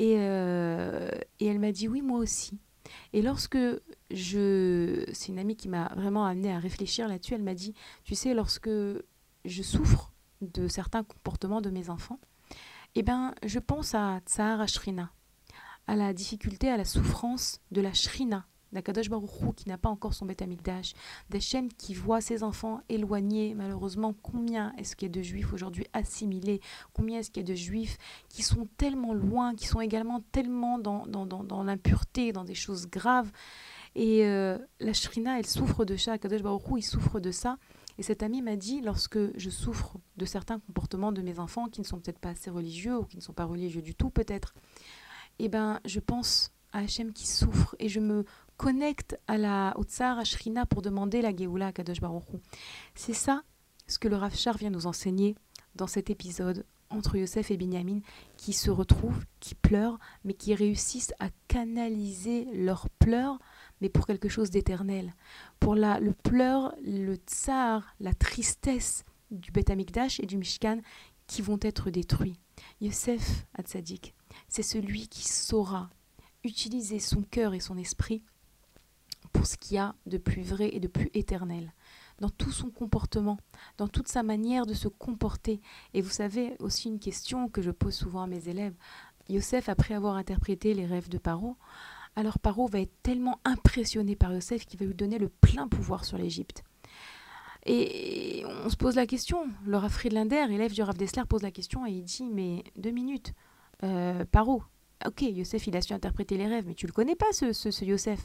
Euh, 0.00 1.10
et 1.40 1.46
elle 1.46 1.58
m'a 1.58 1.72
dit 1.72 1.88
oui, 1.88 2.02
moi 2.02 2.18
aussi. 2.18 2.58
Et 3.12 3.22
lorsque 3.22 3.58
je... 4.10 5.04
C'est 5.12 5.28
une 5.28 5.38
amie 5.38 5.56
qui 5.56 5.68
m'a 5.68 5.92
vraiment 5.96 6.24
amené 6.24 6.52
à 6.52 6.58
réfléchir 6.58 7.08
là-dessus. 7.08 7.34
Elle 7.34 7.42
m'a 7.42 7.54
dit, 7.54 7.74
tu 8.04 8.14
sais, 8.14 8.34
lorsque 8.34 8.70
je 9.44 9.62
souffre 9.62 10.12
de 10.40 10.68
certains 10.68 11.04
comportements 11.04 11.60
de 11.60 11.70
mes 11.70 11.90
enfants, 11.90 12.20
eh 12.94 13.02
ben, 13.02 13.34
je 13.44 13.58
pense 13.58 13.94
à 13.94 14.20
Tsahar 14.26 14.66
Shrina, 14.68 15.12
à 15.86 15.96
la 15.96 16.12
difficulté, 16.12 16.70
à 16.70 16.76
la 16.76 16.84
souffrance 16.84 17.60
de 17.70 17.80
la 17.80 17.92
Shrina, 17.92 18.46
d'Akadosh 18.76 19.08
Baruchou 19.08 19.52
qui 19.52 19.68
n'a 19.68 19.78
pas 19.78 19.88
encore 19.88 20.12
son 20.12 20.26
Beth 20.26 20.42
Amikdash, 20.42 20.92
chaînes 21.40 21.68
qui 21.72 21.94
voient 21.94 22.20
ses 22.20 22.42
enfants 22.42 22.80
éloignés, 22.88 23.54
malheureusement, 23.54 24.14
combien 24.22 24.72
est-ce 24.76 24.94
qu'il 24.94 25.08
y 25.08 25.10
a 25.10 25.14
de 25.14 25.22
juifs 25.22 25.52
aujourd'hui 25.52 25.86
assimilés, 25.92 26.60
combien 26.92 27.20
est-ce 27.20 27.30
qu'il 27.30 27.42
y 27.42 27.50
a 27.50 27.52
de 27.52 27.56
juifs 27.56 27.96
qui 28.28 28.42
sont 28.42 28.68
tellement 28.76 29.14
loin, 29.14 29.54
qui 29.54 29.66
sont 29.66 29.80
également 29.80 30.20
tellement 30.32 30.78
dans, 30.78 31.06
dans, 31.06 31.26
dans, 31.26 31.62
l'impureté, 31.64 32.32
dans 32.32 32.44
des 32.44 32.54
choses 32.54 32.88
graves? 32.88 33.30
Et 33.94 34.26
euh, 34.26 34.58
la 34.78 34.92
Shrina, 34.92 35.38
elle 35.38 35.46
souffre 35.46 35.84
de 35.86 35.96
ça, 35.96 36.12
Akadosh 36.12 36.42
Baruchou, 36.42 36.76
il 36.76 36.82
souffre 36.82 37.18
de 37.18 37.30
ça. 37.30 37.56
Et 37.98 38.02
cette 38.02 38.22
amie 38.22 38.42
m'a 38.42 38.56
dit, 38.56 38.82
lorsque 38.82 39.18
je 39.38 39.48
souffre 39.48 39.96
de 40.18 40.26
certains 40.26 40.58
comportements 40.60 41.12
de 41.12 41.22
mes 41.22 41.38
enfants 41.38 41.68
qui 41.68 41.80
ne 41.80 41.86
sont 41.86 41.98
peut-être 41.98 42.18
pas 42.18 42.30
assez 42.30 42.50
religieux 42.50 42.98
ou 42.98 43.04
qui 43.04 43.16
ne 43.16 43.22
sont 43.22 43.32
pas 43.32 43.46
religieux 43.46 43.80
du 43.80 43.94
tout 43.94 44.10
peut-être, 44.10 44.54
eh 45.38 45.48
ben, 45.48 45.80
je 45.86 46.00
pense 46.00 46.52
à 46.72 46.80
Hachem 46.80 47.12
qui 47.14 47.26
souffre 47.26 47.74
et 47.78 47.88
je 47.88 48.00
me 48.00 48.26
connecte 48.56 49.18
à 49.26 49.38
la 49.38 49.74
au 49.76 49.84
Tsar 49.84 50.18
Ashrina 50.18 50.66
pour 50.66 50.82
demander 50.82 51.22
la 51.22 51.34
Géoula 51.34 51.68
à 51.68 51.72
Kadosh 51.72 52.00
Baruch 52.00 52.24
C'est 52.94 53.12
ça 53.12 53.42
ce 53.86 53.98
que 53.98 54.08
le 54.08 54.16
Rav 54.16 54.34
vient 54.58 54.70
nous 54.70 54.86
enseigner 54.86 55.36
dans 55.74 55.86
cet 55.86 56.10
épisode 56.10 56.64
entre 56.90 57.16
Yosef 57.16 57.50
et 57.50 57.56
Binyamin 57.56 58.00
qui 58.36 58.52
se 58.52 58.70
retrouvent, 58.70 59.24
qui 59.40 59.54
pleurent, 59.54 59.98
mais 60.24 60.34
qui 60.34 60.54
réussissent 60.54 61.14
à 61.18 61.28
canaliser 61.48 62.46
leurs 62.54 62.88
pleurs 62.98 63.38
mais 63.80 63.88
pour 63.88 64.06
quelque 64.06 64.28
chose 64.28 64.50
d'éternel. 64.50 65.14
Pour 65.60 65.74
la, 65.74 66.00
le 66.00 66.12
pleur, 66.12 66.74
le 66.82 67.16
tsar, 67.16 67.94
la 68.00 68.14
tristesse 68.14 69.04
du 69.30 69.50
Beth 69.50 69.70
Amikdash 69.70 70.20
et 70.20 70.26
du 70.26 70.38
Mishkan 70.38 70.80
qui 71.26 71.42
vont 71.42 71.58
être 71.60 71.90
détruits. 71.90 72.38
Yosef 72.80 73.46
Hatzadik, 73.54 74.14
c'est 74.48 74.62
celui 74.62 75.08
qui 75.08 75.28
saura 75.28 75.90
utiliser 76.44 77.00
son 77.00 77.22
cœur 77.22 77.54
et 77.54 77.60
son 77.60 77.76
esprit 77.76 78.22
pour 79.36 79.46
ce 79.46 79.56
qu'il 79.56 79.76
y 79.76 79.78
a 79.78 79.94
de 80.06 80.18
plus 80.18 80.42
vrai 80.42 80.70
et 80.72 80.80
de 80.80 80.88
plus 80.88 81.10
éternel 81.14 81.72
dans 82.18 82.30
tout 82.30 82.50
son 82.50 82.70
comportement, 82.70 83.38
dans 83.76 83.88
toute 83.88 84.08
sa 84.08 84.22
manière 84.22 84.64
de 84.64 84.72
se 84.72 84.88
comporter. 84.88 85.60
Et 85.92 86.00
vous 86.00 86.10
savez 86.10 86.56
aussi 86.60 86.88
une 86.88 86.98
question 86.98 87.48
que 87.48 87.60
je 87.60 87.70
pose 87.70 87.94
souvent 87.94 88.22
à 88.22 88.26
mes 88.26 88.48
élèves. 88.48 88.74
Yosef, 89.28 89.68
après 89.68 89.94
avoir 89.94 90.16
interprété 90.16 90.72
les 90.72 90.86
rêves 90.86 91.10
de 91.10 91.18
Paro, 91.18 91.56
alors 92.14 92.38
Paro 92.38 92.66
va 92.66 92.80
être 92.80 93.02
tellement 93.02 93.38
impressionné 93.44 94.16
par 94.16 94.32
Yosef 94.32 94.64
qu'il 94.64 94.80
va 94.80 94.86
lui 94.86 94.94
donner 94.94 95.18
le 95.18 95.28
plein 95.28 95.68
pouvoir 95.68 96.06
sur 96.06 96.16
l'Égypte. 96.16 96.64
Et 97.66 98.44
on 98.64 98.70
se 98.70 98.76
pose 98.76 98.94
la 98.94 99.06
question, 99.06 99.48
Rav 99.70 99.90
Friedlander, 99.90 100.46
élève 100.50 100.72
du 100.72 100.82
Rav 100.82 100.96
Dessler, 100.96 101.24
pose 101.28 101.42
la 101.42 101.50
question 101.50 101.84
et 101.84 101.90
il 101.90 102.04
dit 102.04 102.24
Mais 102.24 102.62
deux 102.76 102.92
minutes, 102.92 103.34
euh, 103.82 104.24
Paro, 104.24 104.62
ok, 105.04 105.22
Yosef, 105.22 105.66
il 105.66 105.76
a 105.76 105.82
su 105.82 105.92
interpréter 105.92 106.36
les 106.36 106.46
rêves, 106.46 106.64
mais 106.66 106.74
tu 106.74 106.86
le 106.86 106.92
connais 106.92 107.16
pas, 107.16 107.32
ce, 107.32 107.52
ce, 107.52 107.84
Yosef. 107.84 108.20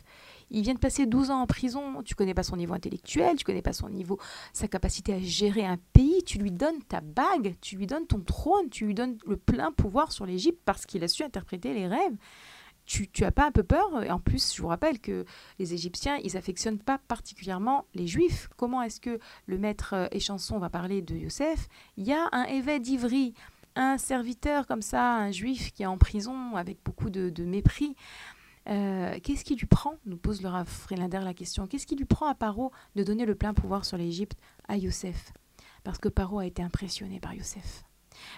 Il 0.49 0.61
vient 0.61 0.73
de 0.73 0.79
passer 0.79 1.05
12 1.05 1.31
ans 1.31 1.41
en 1.41 1.47
prison, 1.47 2.01
tu 2.03 2.15
connais 2.15 2.33
pas 2.33 2.43
son 2.43 2.55
niveau 2.55 2.73
intellectuel, 2.73 3.35
tu 3.35 3.43
connais 3.43 3.61
pas 3.61 3.73
son 3.73 3.89
niveau, 3.89 4.19
sa 4.53 4.67
capacité 4.67 5.13
à 5.13 5.19
gérer 5.19 5.65
un 5.65 5.77
pays, 5.93 6.23
tu 6.23 6.37
lui 6.37 6.51
donnes 6.51 6.81
ta 6.87 7.01
bague, 7.01 7.55
tu 7.61 7.75
lui 7.75 7.87
donnes 7.87 8.07
ton 8.07 8.19
trône, 8.21 8.69
tu 8.69 8.85
lui 8.85 8.93
donnes 8.93 9.17
le 9.25 9.37
plein 9.37 9.71
pouvoir 9.71 10.11
sur 10.11 10.25
l'Égypte 10.25 10.59
parce 10.65 10.85
qu'il 10.85 11.03
a 11.03 11.07
su 11.07 11.23
interpréter 11.23 11.73
les 11.73 11.87
rêves 11.87 12.15
tu, 12.85 13.07
tu 13.07 13.23
as 13.23 13.31
pas 13.31 13.45
un 13.45 13.51
peu 13.51 13.63
peur? 13.63 14.03
Et 14.03 14.11
en 14.11 14.19
plus, 14.19 14.53
je 14.53 14.61
vous 14.61 14.67
rappelle 14.67 14.99
que 14.99 15.25
les 15.59 15.73
Égyptiens, 15.73 16.17
ils 16.23 16.35
affectionnent 16.35 16.79
pas 16.79 16.97
particulièrement 16.97 17.85
les 17.93 18.07
Juifs. 18.07 18.49
Comment 18.57 18.81
est-ce 18.81 18.99
que 18.99 19.19
le 19.45 19.57
maître 19.57 20.09
Échanson 20.11 20.59
va 20.59 20.69
parler 20.69 21.01
de 21.01 21.15
Yosef 21.15 21.67
Il 21.97 22.05
y 22.05 22.13
a 22.13 22.27
un 22.31 22.43
évêque 22.43 22.81
d'Ivry, 22.81 23.33
un 23.75 23.97
serviteur 23.97 24.67
comme 24.67 24.81
ça, 24.81 25.15
un 25.15 25.31
Juif 25.31 25.71
qui 25.73 25.83
est 25.83 25.87
en 25.87 25.97
prison 25.97 26.55
avec 26.55 26.77
beaucoup 26.83 27.09
de, 27.09 27.43
mépris. 27.43 27.95
Euh, 28.69 29.17
qu'est-ce 29.23 29.43
qui 29.43 29.55
lui 29.55 29.65
prend 29.65 29.95
nous 30.05 30.17
pose 30.17 30.41
le 30.41 30.49
Rav 30.49 30.87
la 30.91 31.33
question. 31.33 31.67
Qu'est-ce 31.67 31.87
qui 31.87 31.95
lui 31.95 32.05
prend 32.05 32.27
à 32.27 32.35
Paro 32.35 32.71
de 32.95 33.03
donner 33.03 33.25
le 33.25 33.35
plein 33.35 33.53
pouvoir 33.53 33.85
sur 33.85 33.97
l'Égypte 33.97 34.37
à 34.67 34.77
Yosef? 34.77 35.33
Parce 35.83 35.97
que 35.97 36.09
Paro 36.09 36.39
a 36.39 36.45
été 36.45 36.61
impressionné 36.61 37.19
par 37.19 37.33
Yosef. 37.33 37.83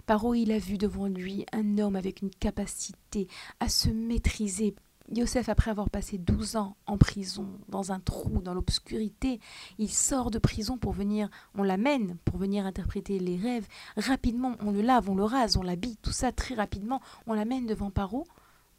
Paro, 0.06 0.34
il 0.34 0.52
a 0.52 0.60
vu 0.60 0.78
devant 0.78 1.08
lui 1.08 1.46
un 1.52 1.78
homme 1.78 1.96
avec 1.96 2.22
une 2.22 2.30
capacité 2.30 3.28
à 3.60 3.70
se 3.70 3.90
maîtriser. 3.90 4.76
Yosef, 5.16 5.50
après 5.50 5.70
avoir 5.70 5.90
passé 5.90 6.18
12 6.18 6.56
ans 6.56 6.76
en 6.88 6.98
prison, 6.98 7.48
dans 7.70 7.92
un 7.92 8.00
trou, 8.00 8.42
dans 8.42 8.54
l'obscurité, 8.54 9.40
il 9.78 9.90
sort 9.90 10.32
de 10.32 10.40
prison 10.40 10.78
pour 10.78 10.92
venir, 10.92 11.30
on 11.56 11.64
l'amène 11.64 12.18
pour 12.26 12.38
venir 12.38 12.66
interpréter 12.66 13.20
les 13.20 13.38
rêves. 13.38 13.68
Rapidement, 13.96 14.56
on 14.60 14.72
le 14.72 14.82
lave, 14.82 15.10
on 15.10 15.16
le 15.16 15.24
rase, 15.24 15.58
on 15.58 15.62
l'habille, 15.62 15.98
tout 16.02 16.12
ça 16.12 16.32
très 16.32 16.56
rapidement, 16.56 17.02
on 17.28 17.34
l'amène 17.34 17.66
devant 17.68 17.92
Paro. 17.92 18.26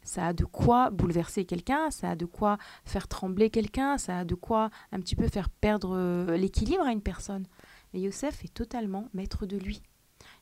Ça 0.03 0.27
a 0.27 0.33
de 0.33 0.45
quoi 0.45 0.91
bouleverser 0.91 1.45
quelqu'un, 1.45 1.89
ça 1.89 2.11
a 2.11 2.15
de 2.15 2.25
quoi 2.25 2.57
faire 2.83 3.07
trembler 3.07 3.49
quelqu'un, 3.49 3.97
ça 3.97 4.19
a 4.19 4.25
de 4.25 4.35
quoi 4.35 4.69
un 4.91 4.99
petit 4.99 5.15
peu 5.15 5.27
faire 5.27 5.49
perdre 5.49 5.95
euh, 5.95 6.37
l'équilibre 6.37 6.83
à 6.83 6.91
une 6.91 7.01
personne. 7.01 7.47
Mais 7.93 8.01
Yosef 8.01 8.43
est 8.43 8.53
totalement 8.53 9.09
maître 9.13 9.45
de 9.45 9.57
lui. 9.57 9.81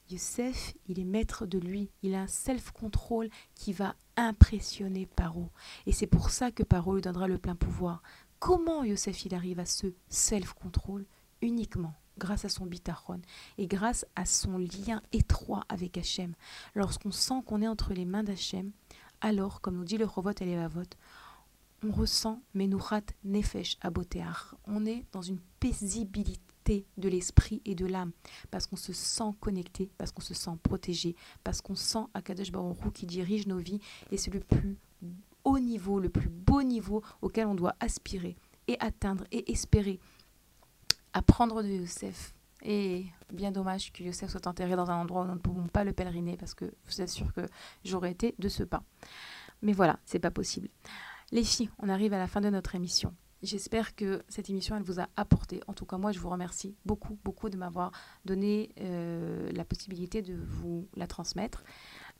Youssef, 0.10 0.76
il 0.88 1.00
est 1.00 1.06
maître 1.06 1.46
de 1.46 1.58
lui. 1.58 1.90
Il 2.02 2.16
a 2.16 2.22
un 2.22 2.28
self-control 2.28 3.30
qui 3.56 3.74
va 3.74 3.96
impressionner 4.18 5.06
Paro. 5.06 5.50
Et 5.86 5.92
c'est 5.92 6.08
pour 6.08 6.30
ça 6.30 6.52
que 6.52 6.64
Paro 6.64 6.96
lui 6.96 7.02
donnera 7.02 7.28
le 7.28 7.38
plein 7.38 7.56
pouvoir. 7.56 8.04
Comment 8.40 8.84
Youssef 8.84 9.26
il 9.26 9.34
arrive 9.34 9.60
à 9.60 9.66
ce 9.66 9.88
self-control 10.10 11.06
Uniquement 11.42 11.94
grâce 12.20 12.46
à 12.46 12.50
son 12.50 12.68
bitachon 12.68 13.22
et 13.58 13.66
grâce 13.66 14.06
à 14.16 14.26
son 14.26 14.60
lien 14.60 15.02
étroit 15.12 15.64
avec 15.68 15.98
Hachem. 15.98 16.36
Lorsqu'on 16.76 17.12
sent 17.12 17.42
qu'on 17.46 17.62
est 17.62 17.68
entre 17.68 17.94
les 17.94 18.06
mains 18.06 18.24
d'Hachem, 18.24 18.72
alors, 19.22 19.62
comme 19.62 19.78
nous 19.78 19.86
dit 19.86 19.98
le 19.98 20.06
Rovot 20.06 20.32
et 20.42 20.46
les 20.46 20.68
on 21.86 21.92
ressent 21.92 22.42
Menuchat 22.54 23.04
Nefesh 23.26 23.78
Aboteach. 23.82 24.56
On 24.66 24.86
est 24.86 25.06
dans 25.12 25.22
une 25.22 25.40
paisibilité 25.60 26.53
de 26.98 27.10
l'esprit 27.10 27.62
et 27.66 27.76
de 27.76 27.86
l'âme, 27.86 28.12
parce 28.52 28.68
qu'on 28.68 28.76
se 28.76 28.94
sent 28.94 29.32
connecté, 29.40 29.90
parce 29.98 30.12
qu'on 30.12 30.22
se 30.22 30.34
sent 30.34 30.58
protégé, 30.62 31.16
parce 31.44 31.62
qu'on 31.62 31.76
sent 31.76 32.06
Akadosh 32.14 32.52
Baruch 32.52 32.94
qui 32.94 33.06
dirige 33.06 33.48
nos 33.48 33.58
vies, 33.58 33.80
et 34.12 34.18
c'est 34.18 34.34
le 34.34 34.40
plus 34.40 34.78
haut 35.44 35.60
niveau, 35.60 36.00
le 36.00 36.10
plus 36.10 36.30
beau 36.30 36.64
niveau 36.64 37.04
auquel 37.22 37.48
on 37.48 37.56
doit 37.56 37.76
aspirer 37.80 38.36
et 38.68 38.78
atteindre 38.80 39.26
et 39.32 39.52
espérer. 39.52 40.00
Apprendre 41.14 41.62
de 41.62 41.68
Yosef, 41.68 42.34
Et 42.64 43.06
bien 43.32 43.52
dommage 43.52 43.92
que 43.92 44.04
Yosef 44.04 44.32
soit 44.32 44.48
enterré 44.48 44.76
dans 44.76 44.90
un 44.90 44.96
endroit 44.96 45.24
où 45.24 45.28
nous 45.28 45.34
ne 45.34 45.40
pouvons 45.40 45.68
pas 45.68 45.84
le 45.84 45.94
pèleriner 45.94 46.38
parce 46.38 46.54
que 46.54 46.66
vous 46.86 47.02
êtes 47.02 47.10
sûr 47.10 47.32
que 47.34 47.42
j'aurais 47.84 48.12
été 48.12 48.36
de 48.40 48.50
ce 48.50 48.64
pas. 48.64 48.84
Mais 49.62 49.74
voilà, 49.74 50.00
c'est 50.06 50.20
pas 50.20 50.32
possible. 50.32 50.70
Les 51.32 51.44
filles, 51.44 51.70
on 51.80 51.90
arrive 51.90 52.14
à 52.14 52.18
la 52.18 52.28
fin 52.28 52.42
de 52.42 52.50
notre 52.50 52.76
émission. 52.76 53.14
J'espère 53.44 53.94
que 53.94 54.24
cette 54.30 54.50
émission, 54.50 54.78
elle 54.78 54.84
vous 54.84 55.02
a 55.02 55.08
apporté. 55.18 55.60
En 55.68 55.74
tout 55.74 55.86
cas, 55.86 55.98
moi, 55.98 56.14
je 56.14 56.20
vous 56.20 56.30
remercie 56.30 56.76
beaucoup, 56.86 57.20
beaucoup 57.26 57.50
de 57.50 57.58
m'avoir 57.58 57.92
donné 58.24 58.70
euh, 58.80 59.52
la 59.52 59.66
possibilité 59.66 60.22
de 60.22 60.34
vous 60.34 60.88
la 60.96 61.08
transmettre. 61.08 61.66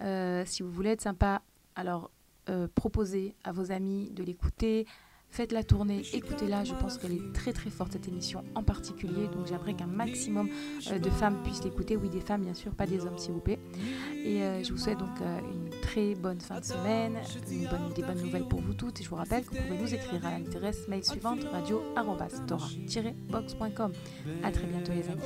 Euh, 0.02 0.44
si 0.46 0.64
vous 0.64 0.72
voulez 0.72 0.90
être 0.90 1.02
sympa, 1.02 1.42
alors 1.78 2.12
euh, 2.50 2.68
proposez 2.76 3.36
à 3.46 3.54
vos 3.54 3.72
amis 3.72 4.12
de 4.12 4.22
l'écouter, 4.22 4.86
Faites 5.34 5.52
la 5.52 5.64
tournée, 5.64 6.04
écoutez-la, 6.14 6.64
je 6.64 6.76
pense 6.76 7.00
qu'elle 7.00 7.14
est 7.14 7.34
très 7.34 7.54
très 7.54 7.72
forte 7.72 7.94
cette 7.94 8.08
émission 8.08 8.44
en 8.54 8.62
particulier, 8.62 9.28
donc 9.30 9.48
j'aimerais 9.48 9.74
qu'un 9.74 9.88
maximum 9.88 10.48
de 10.48 11.10
femmes 11.10 11.42
puissent 11.42 11.64
l'écouter, 11.64 11.98
oui 11.98 12.08
des 12.08 12.22
femmes 12.22 12.44
bien 12.44 12.54
sûr, 12.54 12.76
pas 12.76 12.86
des 12.86 13.04
hommes 13.08 13.18
s'il 13.18 13.32
vous 13.32 13.40
plaît. 13.40 13.58
Et 14.24 14.42
euh, 14.42 14.64
je 14.64 14.72
vous 14.72 14.78
souhaite 14.78 15.00
donc 15.00 15.20
euh, 15.22 15.40
une 15.40 15.70
très 15.82 16.16
bonne 16.16 16.40
fin 16.40 16.62
de 16.62 16.66
semaine, 16.66 17.18
des 17.50 17.68
bonnes 18.04 18.22
nouvelles 18.22 18.48
pour 18.48 18.62
vous 18.62 18.74
toutes, 18.74 19.02
et 19.02 19.04
je 19.04 19.10
vous 19.10 19.18
rappelle 19.18 19.44
que 19.44 19.54
vous 19.56 19.64
pouvez 19.64 19.78
nous 19.78 19.94
écrire 19.94 20.26
à 20.26 20.40
l'adresse 20.40 20.88
mail 20.88 21.04
suivante 21.04 21.44
radio-tora-box.com. 21.44 23.92
A 24.44 24.52
très 24.52 24.66
bientôt 24.66 24.94
les 24.94 25.10
amis. 25.10 25.20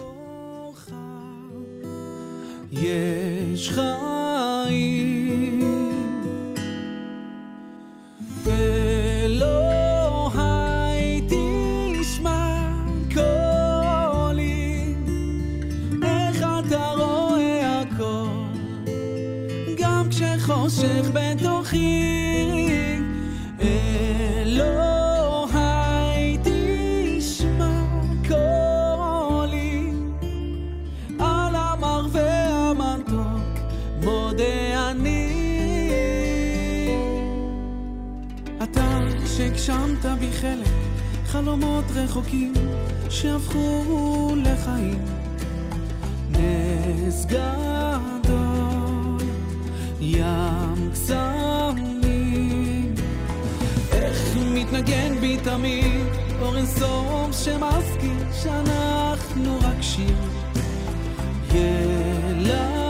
חושך 20.88 21.10
בתוכי 21.14 23.00
אלוהי 24.42 24.78
תשמע 26.44 27.84
קולי. 28.28 29.92
על 31.20 31.56
המר 31.56 32.08
והמתוק 32.12 33.60
מודה 34.04 34.92
אני. 34.92 35.34
אתה 38.64 39.00
שהגשמת 39.38 40.06
בי 40.20 40.32
חלק 40.32 40.68
חלומות 41.26 41.86
רחוקים 41.96 42.54
שהפכו 43.10 44.36
לחיים. 44.44 45.06
נס 46.32 47.26
ים 50.02 50.77
קסמים. 51.08 52.96
איך 53.92 54.38
מתנגן 54.54 55.20
בי 55.20 55.38
תמיד 55.44 56.06
אור 56.42 56.58
אינסוף 56.58 57.32
שמזכיר 57.32 58.32
שאנחנו 58.44 59.60
רק 59.62 59.82
שיר. 59.82 60.16
ילדים 61.54 62.87